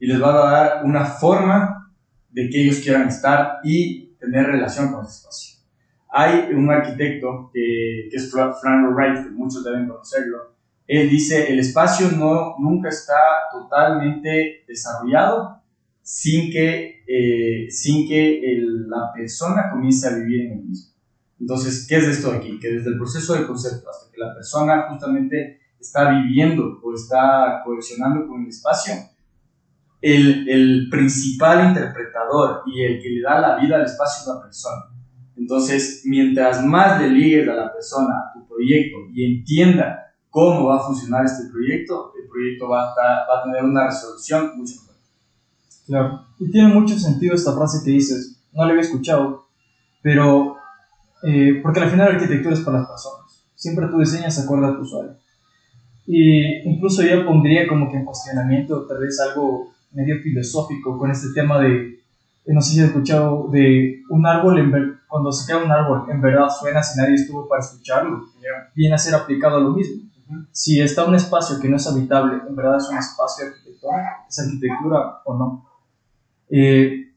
y 0.01 0.07
les 0.09 0.19
vas 0.19 0.35
a 0.35 0.51
dar 0.51 0.85
una 0.85 1.05
forma 1.05 1.80
de 2.33 2.49
que 2.49 2.63
ellos 2.63 2.81
quieran 2.81 3.09
estar 3.09 3.59
y 3.65 4.15
tener 4.19 4.47
relación 4.47 4.93
con 4.93 5.05
ese 5.05 5.15
espacio. 5.17 5.61
Hay 6.13 6.53
un 6.53 6.71
arquitecto 6.71 7.51
que, 7.53 8.09
es 8.09 8.31
Frank 8.31 8.95
Wright, 8.95 9.25
que 9.25 9.31
muchos 9.31 9.65
deben 9.65 9.89
conocerlo. 9.89 10.55
Él 10.87 11.09
dice, 11.09 11.53
el 11.53 11.61
espacio 11.61 12.11
no, 12.11 12.57
nunca 12.59 12.89
está 12.89 13.15
totalmente 13.53 14.65
desarrollado 14.67 15.61
sin 16.03 16.51
que, 16.51 17.05
eh, 17.07 17.71
sin 17.71 18.09
que 18.09 18.41
la 18.89 19.13
persona 19.15 19.71
comience 19.71 20.09
a 20.09 20.17
vivir 20.17 20.47
en 20.47 20.53
el 20.53 20.65
mismo. 20.65 20.91
Entonces, 21.39 21.87
¿qué 21.89 21.97
es 21.97 22.09
esto 22.09 22.33
de 22.33 22.39
aquí? 22.39 22.59
Que 22.59 22.73
desde 22.73 22.91
el 22.91 22.99
proceso 22.99 23.35
de 23.35 23.47
concepto 23.47 23.89
hasta 23.89 24.11
que 24.11 24.19
la 24.19 24.35
persona 24.35 24.87
justamente 24.91 25.61
está 25.79 26.11
viviendo 26.11 26.81
o 26.83 26.95
está 26.95 27.63
coleccionando 27.65 28.27
con 28.27 28.43
el 28.43 28.49
espacio, 28.49 28.95
el, 30.01 30.49
el, 30.49 30.89
principal 30.91 31.69
interpretador 31.69 32.63
y 32.67 32.83
el 32.83 33.03
que 33.03 33.11
le 33.11 33.21
da 33.23 33.41
la 33.41 33.57
vida 33.57 33.77
al 33.77 33.85
espacio 33.85 34.23
es 34.23 34.37
la 34.37 34.43
persona. 34.43 34.83
Entonces, 35.37 36.03
mientras 36.05 36.65
más 36.65 37.01
le 37.01 37.11
ligues 37.11 37.49
a 37.49 37.55
la 37.55 37.73
persona 37.73 38.15
a 38.15 38.33
tu 38.33 38.47
proyecto 38.47 38.97
y 39.13 39.39
entienda 39.39 40.15
cómo 40.29 40.67
va 40.67 40.77
a 40.77 40.87
funcionar 40.87 41.25
este 41.25 41.51
proyecto, 41.51 42.13
el 42.21 42.29
proyecto 42.29 42.69
va 42.69 42.83
a, 42.83 43.27
va 43.29 43.41
a 43.41 43.45
tener 43.45 43.65
una 43.65 43.87
resolución 43.87 44.57
mucho 44.57 44.75
mejor. 44.81 44.97
Claro, 45.87 46.27
y 46.39 46.51
tiene 46.51 46.69
mucho 46.69 46.99
sentido 46.99 47.35
esta 47.35 47.55
frase 47.55 47.85
que 47.85 47.91
dices, 47.91 48.43
no 48.53 48.65
la 48.65 48.71
había 48.71 48.83
escuchado, 48.83 49.47
pero 50.03 50.57
eh, 51.23 51.61
porque 51.63 51.81
al 51.81 51.91
final 51.91 52.09
la 52.11 52.15
arquitectura 52.15 52.55
es 52.55 52.61
para 52.61 52.79
las 52.79 52.89
personas, 52.89 53.45
siempre 53.55 53.89
tú 53.89 53.99
diseñas 53.99 54.39
acorde 54.39 54.67
a 54.67 54.77
tu 54.77 54.83
usuario. 54.83 55.17
Y 56.07 56.69
incluso 56.69 57.03
yo 57.03 57.25
pondría 57.27 57.69
como 57.69 57.91
que 57.91 57.99
en 57.99 58.05
cuestionamiento 58.05 58.87
tal 58.87 58.99
vez 58.99 59.19
algo 59.21 59.73
medio 59.93 60.21
filosófico 60.23 60.99
con 60.99 61.11
este 61.11 61.29
tema 61.35 61.61
de, 61.61 62.01
no 62.47 62.61
sé 62.61 62.75
si 62.75 62.81
has 62.81 62.87
escuchado, 62.87 63.49
de 63.51 64.03
un 64.11 64.27
árbol, 64.27 64.59
en 64.59 65.01
cuando 65.09 65.33
se 65.33 65.51
cae 65.51 65.63
un 65.63 65.71
árbol, 65.71 66.07
en 66.11 66.21
verdad 66.21 66.49
suena 66.49 66.83
si 66.83 66.99
nadie 66.99 67.15
estuvo 67.15 67.49
para 67.49 67.61
escucharlo, 67.61 68.25
viene 68.75 68.95
a 68.95 68.99
ser 68.99 69.15
aplicado 69.15 69.57
a 69.57 69.61
lo 69.61 69.71
mismo. 69.71 70.09
Si 70.53 70.81
está 70.81 71.05
un 71.05 71.17
espacio 71.17 71.59
que 71.61 71.69
no 71.69 71.77
es 71.77 71.87
habitable, 71.87 72.41
en 72.49 72.55
verdad 72.55 72.77
es 72.77 72.89
un 72.89 72.99
espacio 72.99 73.47
arquitectónico, 73.47 74.01
es 74.29 74.39
arquitectura 74.39 75.23
o 75.25 75.37
no. 75.37 75.69
Eh, 76.49 77.11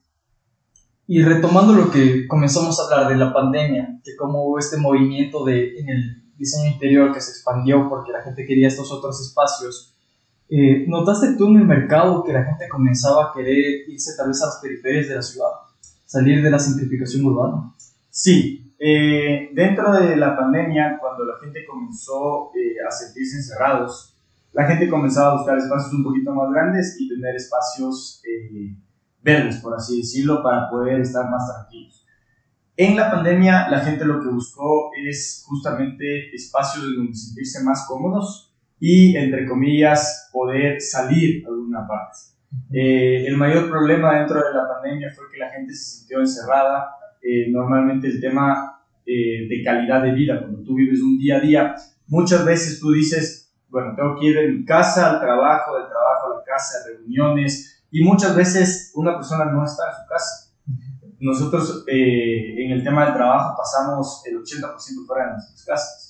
y 1.06 1.22
retomando 1.22 1.74
lo 1.74 1.92
que 1.92 2.28
comenzamos 2.28 2.80
a 2.80 2.84
hablar 2.84 3.10
de 3.10 3.18
la 3.18 3.34
pandemia, 3.34 4.00
de 4.04 4.16
cómo 4.16 4.46
hubo 4.46 4.58
este 4.58 4.78
movimiento 4.78 5.44
de, 5.44 5.78
en 5.80 5.90
el 5.90 6.24
diseño 6.38 6.72
interior 6.72 7.14
que 7.14 7.22
se 7.22 7.32
expandió 7.32 7.88
porque 7.90 8.12
la 8.12 8.22
gente 8.24 8.46
quería 8.46 8.68
estos 8.68 8.92
otros 8.92 9.22
espacios, 9.22 9.93
eh, 10.56 10.86
¿notaste 10.88 11.36
tú 11.36 11.48
en 11.48 11.62
el 11.62 11.66
mercado 11.66 12.24
que 12.24 12.32
la 12.32 12.44
gente 12.44 12.70
comenzaba 12.70 13.26
a 13.26 13.34
querer 13.34 13.90
irse 13.90 14.12
tal 14.16 14.28
vez 14.28 14.42
a 14.44 14.48
las 14.48 14.60
periferias 14.62 15.08
de 15.08 15.16
la 15.16 15.22
ciudad, 15.22 15.50
salir 16.06 16.44
de 16.44 16.52
la 16.52 16.60
simplificación 16.60 17.26
urbana? 17.26 17.74
Sí, 18.10 18.74
eh, 18.78 19.50
dentro 19.54 19.94
de 19.94 20.16
la 20.16 20.38
pandemia, 20.38 20.98
cuando 21.00 21.26
la 21.26 21.40
gente 21.42 21.66
comenzó 21.66 22.52
a 22.88 22.92
sentirse 22.92 23.38
encerrados, 23.38 24.16
la 24.52 24.68
gente 24.68 24.90
comenzaba 24.90 25.32
a 25.32 25.38
buscar 25.38 25.58
espacios 25.58 25.94
un 25.94 26.04
poquito 26.04 26.32
más 26.34 26.52
grandes 26.52 26.98
y 27.00 27.10
tener 27.10 27.36
espacios 27.36 28.22
verdes, 29.24 29.58
por 29.58 29.74
así 29.74 29.98
decirlo, 29.98 30.44
para 30.44 30.70
poder 30.70 31.02
estar 31.02 31.28
más 31.32 31.52
tranquilos. 31.52 32.06
En 32.76 32.96
la 32.96 33.12
pandemia 33.12 33.70
la 33.70 33.82
gente 33.82 34.04
lo 34.04 34.20
que 34.20 34.30
buscó 34.30 34.92
es 34.96 35.44
justamente 35.48 36.34
espacios 36.36 36.84
donde 36.96 37.16
sentirse 37.16 37.64
más 37.64 37.86
cómodos 37.88 38.52
y, 38.80 39.16
entre 39.16 39.48
comillas, 39.48 40.23
poder 40.34 40.82
salir 40.82 41.46
a 41.46 41.50
alguna 41.50 41.88
parte. 41.88 42.18
Eh, 42.72 43.26
el 43.28 43.38
mayor 43.38 43.70
problema 43.70 44.18
dentro 44.18 44.40
de 44.40 44.54
la 44.54 44.68
pandemia 44.68 45.12
fue 45.16 45.26
que 45.32 45.38
la 45.38 45.50
gente 45.52 45.74
se 45.74 46.00
sintió 46.00 46.20
encerrada. 46.20 46.90
Eh, 47.22 47.50
normalmente 47.50 48.08
el 48.08 48.20
tema 48.20 48.82
eh, 49.06 49.48
de 49.48 49.64
calidad 49.64 50.04
de 50.04 50.12
vida, 50.12 50.40
cuando 50.40 50.64
tú 50.64 50.76
vives 50.76 51.00
un 51.02 51.18
día 51.18 51.38
a 51.38 51.40
día, 51.40 51.76
muchas 52.08 52.44
veces 52.46 52.80
tú 52.80 52.92
dices, 52.92 53.54
bueno, 53.70 53.94
tengo 53.96 54.20
que 54.20 54.28
ir 54.28 54.36
de 54.36 54.48
mi 54.50 54.66
casa 54.66 55.12
al 55.12 55.20
trabajo, 55.20 55.78
del 55.78 55.88
trabajo 55.88 56.34
a 56.34 56.38
la 56.38 56.44
casa, 56.44 56.80
reuniones, 56.88 57.84
y 57.92 58.04
muchas 58.04 58.36
veces 58.36 58.92
una 58.96 59.16
persona 59.16 59.46
no 59.46 59.64
está 59.64 59.84
en 59.90 60.04
su 60.04 60.10
casa. 60.10 60.44
Nosotros 61.20 61.86
eh, 61.88 62.66
en 62.66 62.72
el 62.72 62.84
tema 62.84 63.06
del 63.06 63.14
trabajo 63.14 63.56
pasamos 63.58 64.24
el 64.26 64.36
80% 64.42 65.06
fuera 65.08 65.28
de 65.28 65.32
nuestras 65.34 65.66
casas. 65.66 66.03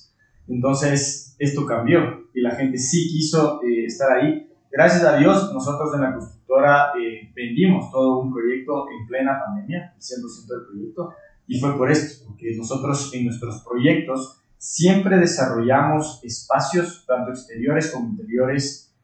Entonces, 0.48 1.36
esto 1.38 1.66
cambió 1.66 2.28
y 2.34 2.40
la 2.40 2.52
gente 2.52 2.78
sí 2.78 3.08
quiso 3.08 3.60
eh, 3.62 3.86
estar 3.86 4.18
ahí. 4.18 4.50
Gracias 4.70 5.04
a 5.04 5.16
Dios, 5.16 5.52
nosotros 5.52 5.94
en 5.94 6.00
la 6.00 6.14
constructora 6.14 6.92
eh, 7.00 7.32
vendimos 7.34 7.90
todo 7.90 8.20
un 8.20 8.32
proyecto 8.32 8.86
en 8.90 9.06
plena 9.06 9.40
pandemia, 9.44 9.94
el 9.94 10.02
100% 10.02 10.46
del 10.48 10.66
proyecto, 10.66 11.14
y 11.46 11.60
fue 11.60 11.76
por 11.76 11.90
esto, 11.90 12.24
porque 12.26 12.54
nosotros 12.56 13.12
en 13.14 13.26
nuestros 13.26 13.62
proyectos 13.62 14.40
siempre 14.56 15.18
desarrollamos 15.18 16.20
espacios, 16.24 17.04
tanto 17.06 17.30
exteriores 17.30 17.90
como 17.90 18.08
interiores, 18.08 18.94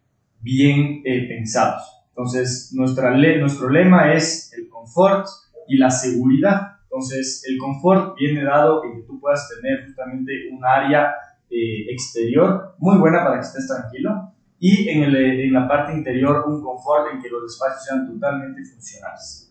bien 0.40 1.02
eh, 1.04 1.28
pensados. 1.28 1.82
Entonces, 2.08 2.72
nuestra 2.74 3.16
nuestro 3.16 3.68
lema 3.68 4.14
es 4.14 4.52
el 4.54 4.68
confort 4.68 5.26
y 5.68 5.76
la 5.76 5.90
seguridad. 5.90 6.78
Entonces, 6.84 7.44
el 7.46 7.58
confort 7.58 8.16
viene 8.18 8.42
dado 8.42 8.84
en 8.84 8.96
que 8.96 9.02
tú 9.06 9.20
puedas 9.20 9.48
tener 9.48 9.86
justamente 9.86 10.32
un 10.50 10.64
área 10.64 11.12
eh, 11.50 11.92
exterior 11.92 12.74
muy 12.78 12.98
buena 12.98 13.24
para 13.24 13.40
que 13.40 13.46
estés 13.46 13.66
tranquilo 13.66 14.32
y 14.58 14.88
en, 14.88 15.02
el, 15.04 15.16
en 15.16 15.52
la 15.52 15.66
parte 15.66 15.92
interior 15.92 16.44
un 16.46 16.62
confort 16.62 17.12
en 17.12 17.20
que 17.20 17.28
los 17.28 17.50
espacios 17.50 17.84
sean 17.84 18.06
totalmente 18.06 18.62
funcionales. 18.64 19.50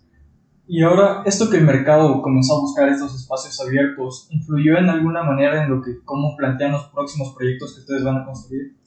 Y 0.71 0.83
ahora, 0.83 1.23
esto 1.25 1.49
que 1.49 1.57
el 1.57 1.65
mercado 1.65 2.21
comenzó 2.21 2.57
a 2.57 2.61
buscar 2.61 2.87
estos 2.89 3.15
espacios 3.15 3.59
abiertos, 3.59 4.27
¿influyó 4.29 4.77
en 4.77 4.87
alguna 4.87 5.23
manera 5.23 5.63
en 5.63 5.71
lo 5.71 5.81
que, 5.81 6.03
cómo 6.05 6.37
plantean 6.37 6.73
los 6.73 6.85
próximos 6.89 7.33
proyectos 7.35 7.73
que 7.73 7.79
ustedes 7.81 8.03
van 8.03 8.17
a 8.17 8.25
construir? 8.25 8.77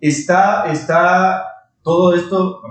Está, 0.00 0.72
está 0.72 1.44
todo 1.82 2.14
esto, 2.14 2.62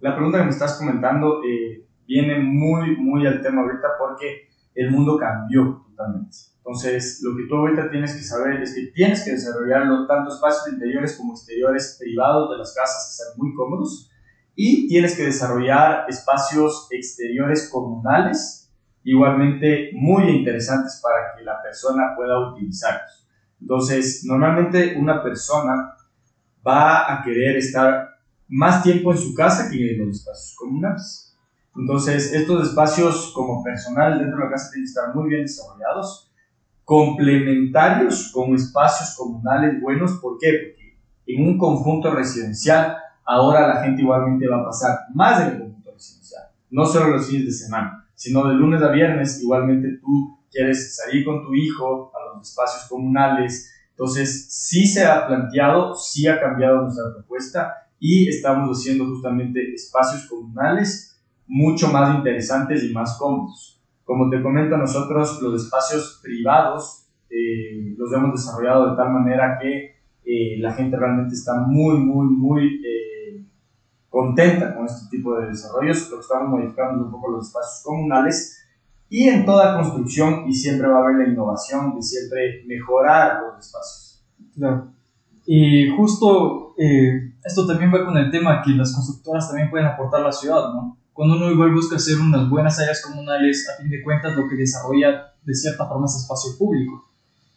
la 0.00 0.16
pregunta 0.16 0.38
que 0.38 0.44
me 0.44 0.50
estás 0.50 0.76
comentando 0.76 1.44
eh, 1.44 1.86
viene 2.08 2.40
muy, 2.40 2.96
muy 2.96 3.24
al 3.24 3.40
tema 3.40 3.62
ahorita 3.62 3.86
porque 4.00 4.48
el 4.74 4.90
mundo 4.90 5.16
cambió 5.16 5.84
totalmente. 5.90 6.36
Entonces, 6.64 7.20
lo 7.22 7.36
que 7.36 7.48
tú 7.48 7.56
ahorita 7.56 7.90
tienes 7.90 8.14
que 8.14 8.22
saber 8.22 8.62
es 8.62 8.72
que 8.72 8.92
tienes 8.94 9.24
que 9.24 9.32
desarrollarlo 9.32 10.06
tanto 10.06 10.32
espacios 10.32 10.72
interiores 10.72 11.16
como 11.16 11.32
exteriores 11.32 11.96
privados 11.98 12.50
de 12.52 12.58
las 12.58 12.72
casas 12.72 13.08
que 13.08 13.24
sean 13.24 13.36
muy 13.36 13.52
cómodos 13.54 14.08
y 14.54 14.86
tienes 14.86 15.16
que 15.16 15.24
desarrollar 15.24 16.04
espacios 16.08 16.86
exteriores 16.90 17.68
comunales 17.68 18.70
igualmente 19.02 19.90
muy 19.94 20.28
interesantes 20.28 21.00
para 21.02 21.34
que 21.36 21.42
la 21.42 21.60
persona 21.60 22.14
pueda 22.14 22.52
utilizarlos. 22.52 23.26
Entonces, 23.60 24.22
normalmente 24.24 24.96
una 24.96 25.20
persona 25.20 25.96
va 26.64 27.12
a 27.12 27.24
querer 27.24 27.56
estar 27.56 28.08
más 28.48 28.84
tiempo 28.84 29.10
en 29.10 29.18
su 29.18 29.34
casa 29.34 29.68
que 29.68 29.94
en 29.94 30.06
los 30.06 30.18
espacios 30.18 30.54
comunales. 30.56 31.36
Entonces, 31.74 32.32
estos 32.32 32.68
espacios 32.68 33.32
como 33.34 33.64
personales 33.64 34.20
dentro 34.20 34.38
de 34.38 34.44
la 34.44 34.50
casa 34.50 34.70
tienen 34.70 34.84
que 34.84 34.90
estar 34.90 35.14
muy 35.14 35.28
bien 35.28 35.42
desarrollados, 35.42 36.31
complementarios 36.84 38.30
con 38.32 38.54
espacios 38.54 39.16
comunales 39.16 39.80
buenos. 39.80 40.12
¿Por 40.20 40.38
qué? 40.38 40.48
Porque 40.68 40.98
en 41.26 41.46
un 41.46 41.58
conjunto 41.58 42.14
residencial 42.14 42.96
ahora 43.24 43.68
la 43.68 43.82
gente 43.82 44.02
igualmente 44.02 44.48
va 44.48 44.60
a 44.60 44.64
pasar 44.64 44.98
más 45.14 45.40
en 45.40 45.48
el 45.48 45.58
conjunto 45.60 45.92
residencial, 45.92 46.42
no 46.70 46.84
solo 46.84 47.16
los 47.16 47.28
fines 47.28 47.46
de 47.46 47.52
semana, 47.52 48.08
sino 48.14 48.46
de 48.48 48.54
lunes 48.54 48.82
a 48.82 48.90
viernes, 48.90 49.40
igualmente 49.42 49.98
tú 50.00 50.38
quieres 50.50 50.96
salir 50.96 51.24
con 51.24 51.42
tu 51.42 51.54
hijo 51.54 52.12
a 52.14 52.36
los 52.36 52.48
espacios 52.48 52.88
comunales, 52.88 53.72
entonces 53.90 54.48
sí 54.50 54.86
se 54.86 55.04
ha 55.04 55.26
planteado, 55.26 55.94
sí 55.94 56.26
ha 56.26 56.40
cambiado 56.40 56.82
nuestra 56.82 57.04
propuesta 57.14 57.72
y 57.98 58.28
estamos 58.28 58.76
haciendo 58.76 59.06
justamente 59.06 59.72
espacios 59.74 60.26
comunales 60.26 61.20
mucho 61.46 61.88
más 61.88 62.16
interesantes 62.16 62.82
y 62.82 62.92
más 62.92 63.16
cómodos. 63.18 63.81
Como 64.12 64.28
te 64.28 64.42
comento, 64.42 64.76
nosotros 64.76 65.40
los 65.40 65.64
espacios 65.64 66.20
privados 66.22 67.06
eh, 67.30 67.94
los 67.96 68.12
hemos 68.12 68.32
desarrollado 68.32 68.90
de 68.90 68.96
tal 68.98 69.10
manera 69.10 69.58
que 69.58 69.96
eh, 70.22 70.58
la 70.58 70.74
gente 70.74 70.98
realmente 70.98 71.34
está 71.34 71.54
muy, 71.66 71.96
muy, 71.96 72.26
muy 72.26 72.82
eh, 72.84 73.42
contenta 74.10 74.74
con 74.74 74.84
este 74.84 75.08
tipo 75.08 75.34
de 75.40 75.46
desarrollos, 75.46 76.10
lo 76.10 76.20
estamos 76.20 76.50
modificando 76.50 77.06
un 77.06 77.10
poco 77.10 77.30
los 77.30 77.46
espacios 77.46 77.82
comunales 77.82 78.62
y 79.08 79.30
en 79.30 79.46
toda 79.46 79.76
construcción 79.76 80.44
y 80.46 80.52
siempre 80.52 80.88
va 80.88 80.98
a 80.98 81.04
haber 81.04 81.16
la 81.16 81.32
innovación 81.32 81.94
de 81.94 82.02
siempre 82.02 82.64
mejorar 82.66 83.40
los 83.40 83.64
espacios. 83.64 84.26
Claro. 84.54 84.88
Y 85.46 85.88
justo 85.96 86.74
eh, 86.76 87.32
esto 87.42 87.66
también 87.66 87.90
va 87.90 88.04
con 88.04 88.18
el 88.18 88.30
tema 88.30 88.60
que 88.62 88.72
las 88.72 88.94
constructoras 88.94 89.48
también 89.48 89.70
pueden 89.70 89.86
aportar 89.86 90.20
a 90.20 90.24
la 90.24 90.32
ciudad, 90.32 90.74
¿no? 90.74 90.98
Cuando 91.12 91.36
uno 91.36 91.50
igual 91.50 91.72
busca 91.72 91.96
hacer 91.96 92.18
unas 92.18 92.48
buenas 92.48 92.78
áreas 92.78 93.02
comunales, 93.02 93.68
a 93.68 93.82
fin 93.82 93.90
de 93.90 94.02
cuentas 94.02 94.34
lo 94.36 94.48
que 94.48 94.56
desarrolla 94.56 95.34
de 95.42 95.54
cierta 95.54 95.86
forma 95.86 96.06
es 96.06 96.16
espacio 96.16 96.56
público. 96.58 97.08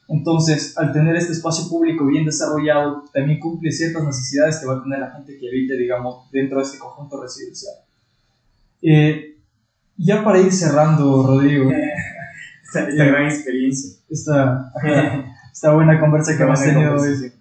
Entonces, 0.07 0.77
al 0.77 0.91
tener 0.91 1.15
este 1.15 1.33
espacio 1.33 1.67
público 1.67 2.05
bien 2.05 2.25
desarrollado, 2.25 3.05
también 3.13 3.39
cumple 3.39 3.71
ciertas 3.71 4.03
necesidades 4.03 4.59
que 4.59 4.67
va 4.67 4.75
a 4.75 4.83
tener 4.83 4.99
la 4.99 5.11
gente 5.11 5.37
que 5.37 5.47
habite, 5.47 5.77
digamos, 5.77 6.29
dentro 6.31 6.59
de 6.59 6.63
este 6.63 6.77
conjunto 6.77 7.21
residencial. 7.21 7.73
Eh, 8.81 9.37
ya 9.97 10.23
para 10.23 10.41
ir 10.41 10.51
cerrando, 10.51 11.25
Rodrigo. 11.25 11.71
esta, 12.65 13.05
gran 13.05 13.25
experiencia. 13.25 13.99
Esta, 14.09 14.71
esta 15.51 15.73
buena 15.73 15.99
conversa 15.99 16.37
que 16.37 16.43
hemos 16.43 16.61
tenido 16.61 16.95
hoy. 16.95 17.31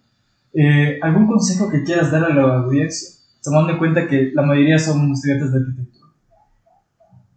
Eh, 0.55 0.99
¿Algún 1.03 1.27
consejo 1.27 1.69
que 1.69 1.83
quieras 1.83 2.11
dar 2.11 2.25
a 2.25 2.35
la 2.35 2.59
audiencia? 2.59 3.09
Tomando 3.43 3.73
en 3.73 3.79
cuenta 3.79 4.07
que 4.07 4.31
la 4.33 4.43
mayoría 4.43 4.79
son 4.79 5.13
estudiantes 5.13 5.53
de 5.53 5.59
arquitectura. 5.59 5.94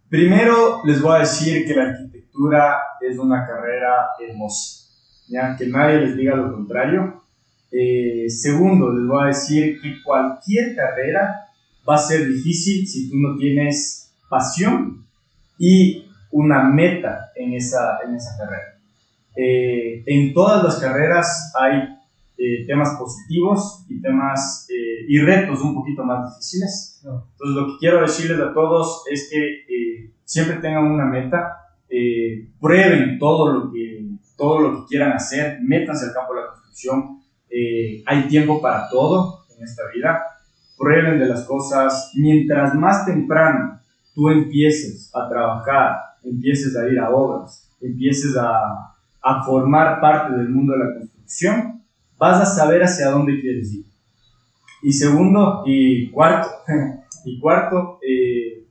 Primero, 0.08 0.82
les 0.84 1.00
voy 1.02 1.16
a 1.16 1.20
decir 1.20 1.66
que 1.66 1.74
la 1.74 1.90
arquitectura 1.90 2.78
es 3.00 3.18
una 3.18 3.46
carrera 3.46 4.08
hermosa 4.18 4.78
ya 5.28 5.56
que 5.56 5.66
nadie 5.66 6.00
les 6.00 6.16
diga 6.16 6.34
lo 6.34 6.52
contrario. 6.52 7.22
Eh, 7.70 8.26
segundo, 8.28 8.92
les 8.92 9.06
voy 9.06 9.24
a 9.24 9.26
decir 9.28 9.80
que 9.80 10.02
cualquier 10.02 10.74
carrera 10.74 11.48
va 11.88 11.96
a 11.96 11.98
ser 11.98 12.26
difícil 12.26 12.86
si 12.86 13.10
tú 13.10 13.16
no 13.16 13.36
tienes 13.36 14.12
pasión 14.28 15.06
y 15.58 16.06
una 16.30 16.62
meta 16.64 17.30
en 17.36 17.54
esa, 17.54 17.98
en 18.04 18.14
esa 18.14 18.36
carrera. 18.38 18.78
Eh, 19.36 20.02
en 20.06 20.32
todas 20.32 20.64
las 20.64 20.76
carreras 20.76 21.52
hay 21.58 21.97
eh, 22.38 22.64
temas 22.66 22.96
positivos 22.98 23.84
y 23.88 24.00
temas 24.00 24.66
y 25.08 25.18
retos 25.20 25.60
un 25.60 25.74
poquito 25.74 26.04
más 26.04 26.30
difíciles. 26.30 27.00
Entonces 27.02 27.56
lo 27.56 27.66
que 27.66 27.78
quiero 27.80 28.00
decirles 28.00 28.38
a 28.40 28.54
todos 28.54 29.04
es 29.10 29.28
que 29.30 30.12
siempre 30.24 30.56
tengan 30.56 30.86
una 30.86 31.06
meta, 31.06 31.56
prueben 32.60 33.18
todo 33.18 33.52
lo 33.52 33.72
que 33.72 33.88
todo 34.38 34.60
lo 34.60 34.76
que 34.76 34.86
quieran 34.86 35.12
hacer, 35.12 35.58
métanse 35.62 36.06
al 36.06 36.14
campo 36.14 36.34
de 36.34 36.40
la 36.40 36.46
construcción. 36.46 37.20
Eh, 37.50 38.02
hay 38.06 38.28
tiempo 38.28 38.62
para 38.62 38.88
todo 38.88 39.44
en 39.54 39.64
esta 39.64 39.82
vida. 39.92 40.22
Prueben 40.78 41.18
de 41.18 41.26
las 41.26 41.44
cosas. 41.44 42.12
Mientras 42.14 42.74
más 42.74 43.04
temprano 43.04 43.80
tú 44.14 44.30
empieces 44.30 45.10
a 45.12 45.28
trabajar, 45.28 45.96
empieces 46.22 46.76
a 46.76 46.88
ir 46.88 46.98
a 47.00 47.10
obras, 47.10 47.68
empieces 47.80 48.36
a, 48.36 48.94
a 49.20 49.42
formar 49.44 50.00
parte 50.00 50.36
del 50.36 50.48
mundo 50.50 50.72
de 50.72 50.78
la 50.78 50.94
construcción, 50.94 51.77
vas 52.18 52.42
a 52.42 52.46
saber 52.46 52.82
hacia 52.82 53.10
dónde 53.10 53.40
quieres 53.40 53.72
ir. 53.72 53.86
Y 54.82 54.92
segundo, 54.92 55.62
y 55.66 56.10
cuarto, 56.10 56.50
y 57.24 57.40
cuarto, 57.40 57.98
eh, 58.02 58.66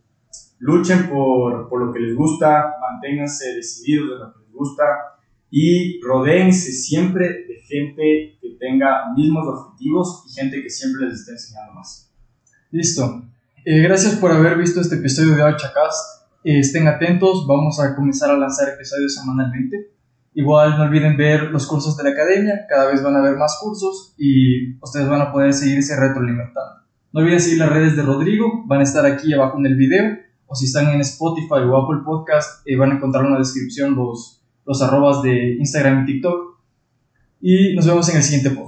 luchen 0.59 1.09
por, 1.09 1.69
por, 1.69 1.85
lo 1.85 1.93
que 1.93 1.99
les 1.99 2.15
gusta, 2.15 2.75
manténganse 2.79 3.55
decididos 3.55 4.09
de 4.09 4.25
lo 4.25 4.33
que 4.33 4.39
les 4.43 4.53
gusta, 4.53 4.83
y 5.49 6.01
rodeense 6.01 6.71
siempre 6.71 7.45
de 7.47 7.61
gente 7.67 8.37
que 8.41 8.57
tenga 8.59 9.13
mismos 9.15 9.47
objetivos 9.47 10.23
y 10.27 10.33
gente 10.33 10.61
que 10.61 10.69
siempre 10.69 11.07
les 11.07 11.19
esté 11.19 11.31
enseñando 11.33 11.73
más. 11.73 12.11
Listo. 12.71 13.23
Eh, 13.65 13.81
gracias 13.81 14.15
por 14.15 14.31
haber 14.31 14.57
visto 14.57 14.81
este 14.81 14.95
episodio 14.95 15.35
de 15.35 15.43
Archacast. 15.43 16.29
Eh, 16.43 16.59
estén 16.59 16.87
atentos, 16.87 17.45
vamos 17.47 17.79
a 17.79 17.95
comenzar 17.95 18.31
a 18.31 18.37
lanzar 18.37 18.69
episodios 18.69 19.15
semanalmente. 19.15 19.96
Igual 20.37 20.77
no 20.77 20.83
olviden 20.83 21.17
ver 21.17 21.49
los 21.49 21.65
cursos 21.65 21.97
de 21.97 22.03
la 22.03 22.11
academia, 22.11 22.67
cada 22.69 22.91
vez 22.91 23.01
van 23.01 23.15
a 23.15 23.19
haber 23.21 23.37
más 23.37 23.57
cursos 23.59 24.13
y 24.19 24.75
ustedes 24.79 25.09
van 25.09 25.19
a 25.19 25.31
poder 25.31 25.51
seguirse 25.51 25.99
retroalimentando. 25.99 26.83
No 27.11 27.21
olviden 27.21 27.39
seguir 27.39 27.57
las 27.57 27.71
redes 27.71 27.95
de 27.95 28.03
Rodrigo, 28.03 28.63
van 28.67 28.81
a 28.81 28.83
estar 28.83 29.03
aquí 29.07 29.33
abajo 29.33 29.57
en 29.57 29.65
el 29.65 29.75
video, 29.75 30.15
o 30.45 30.53
si 30.53 30.65
están 30.65 30.89
en 30.89 31.01
Spotify 31.01 31.61
o 31.67 31.75
Apple 31.75 32.03
Podcast, 32.05 32.61
eh, 32.67 32.75
van 32.75 32.91
a 32.91 32.95
encontrar 32.97 33.25
en 33.25 33.31
la 33.31 33.39
descripción 33.39 33.95
los, 33.95 34.43
los 34.63 34.79
arrobas 34.83 35.23
de 35.23 35.55
Instagram 35.55 36.03
y 36.03 36.05
TikTok. 36.05 36.59
Y 37.41 37.75
nos 37.75 37.87
vemos 37.87 38.07
en 38.09 38.17
el 38.17 38.23
siguiente 38.23 38.51
podcast. 38.51 38.66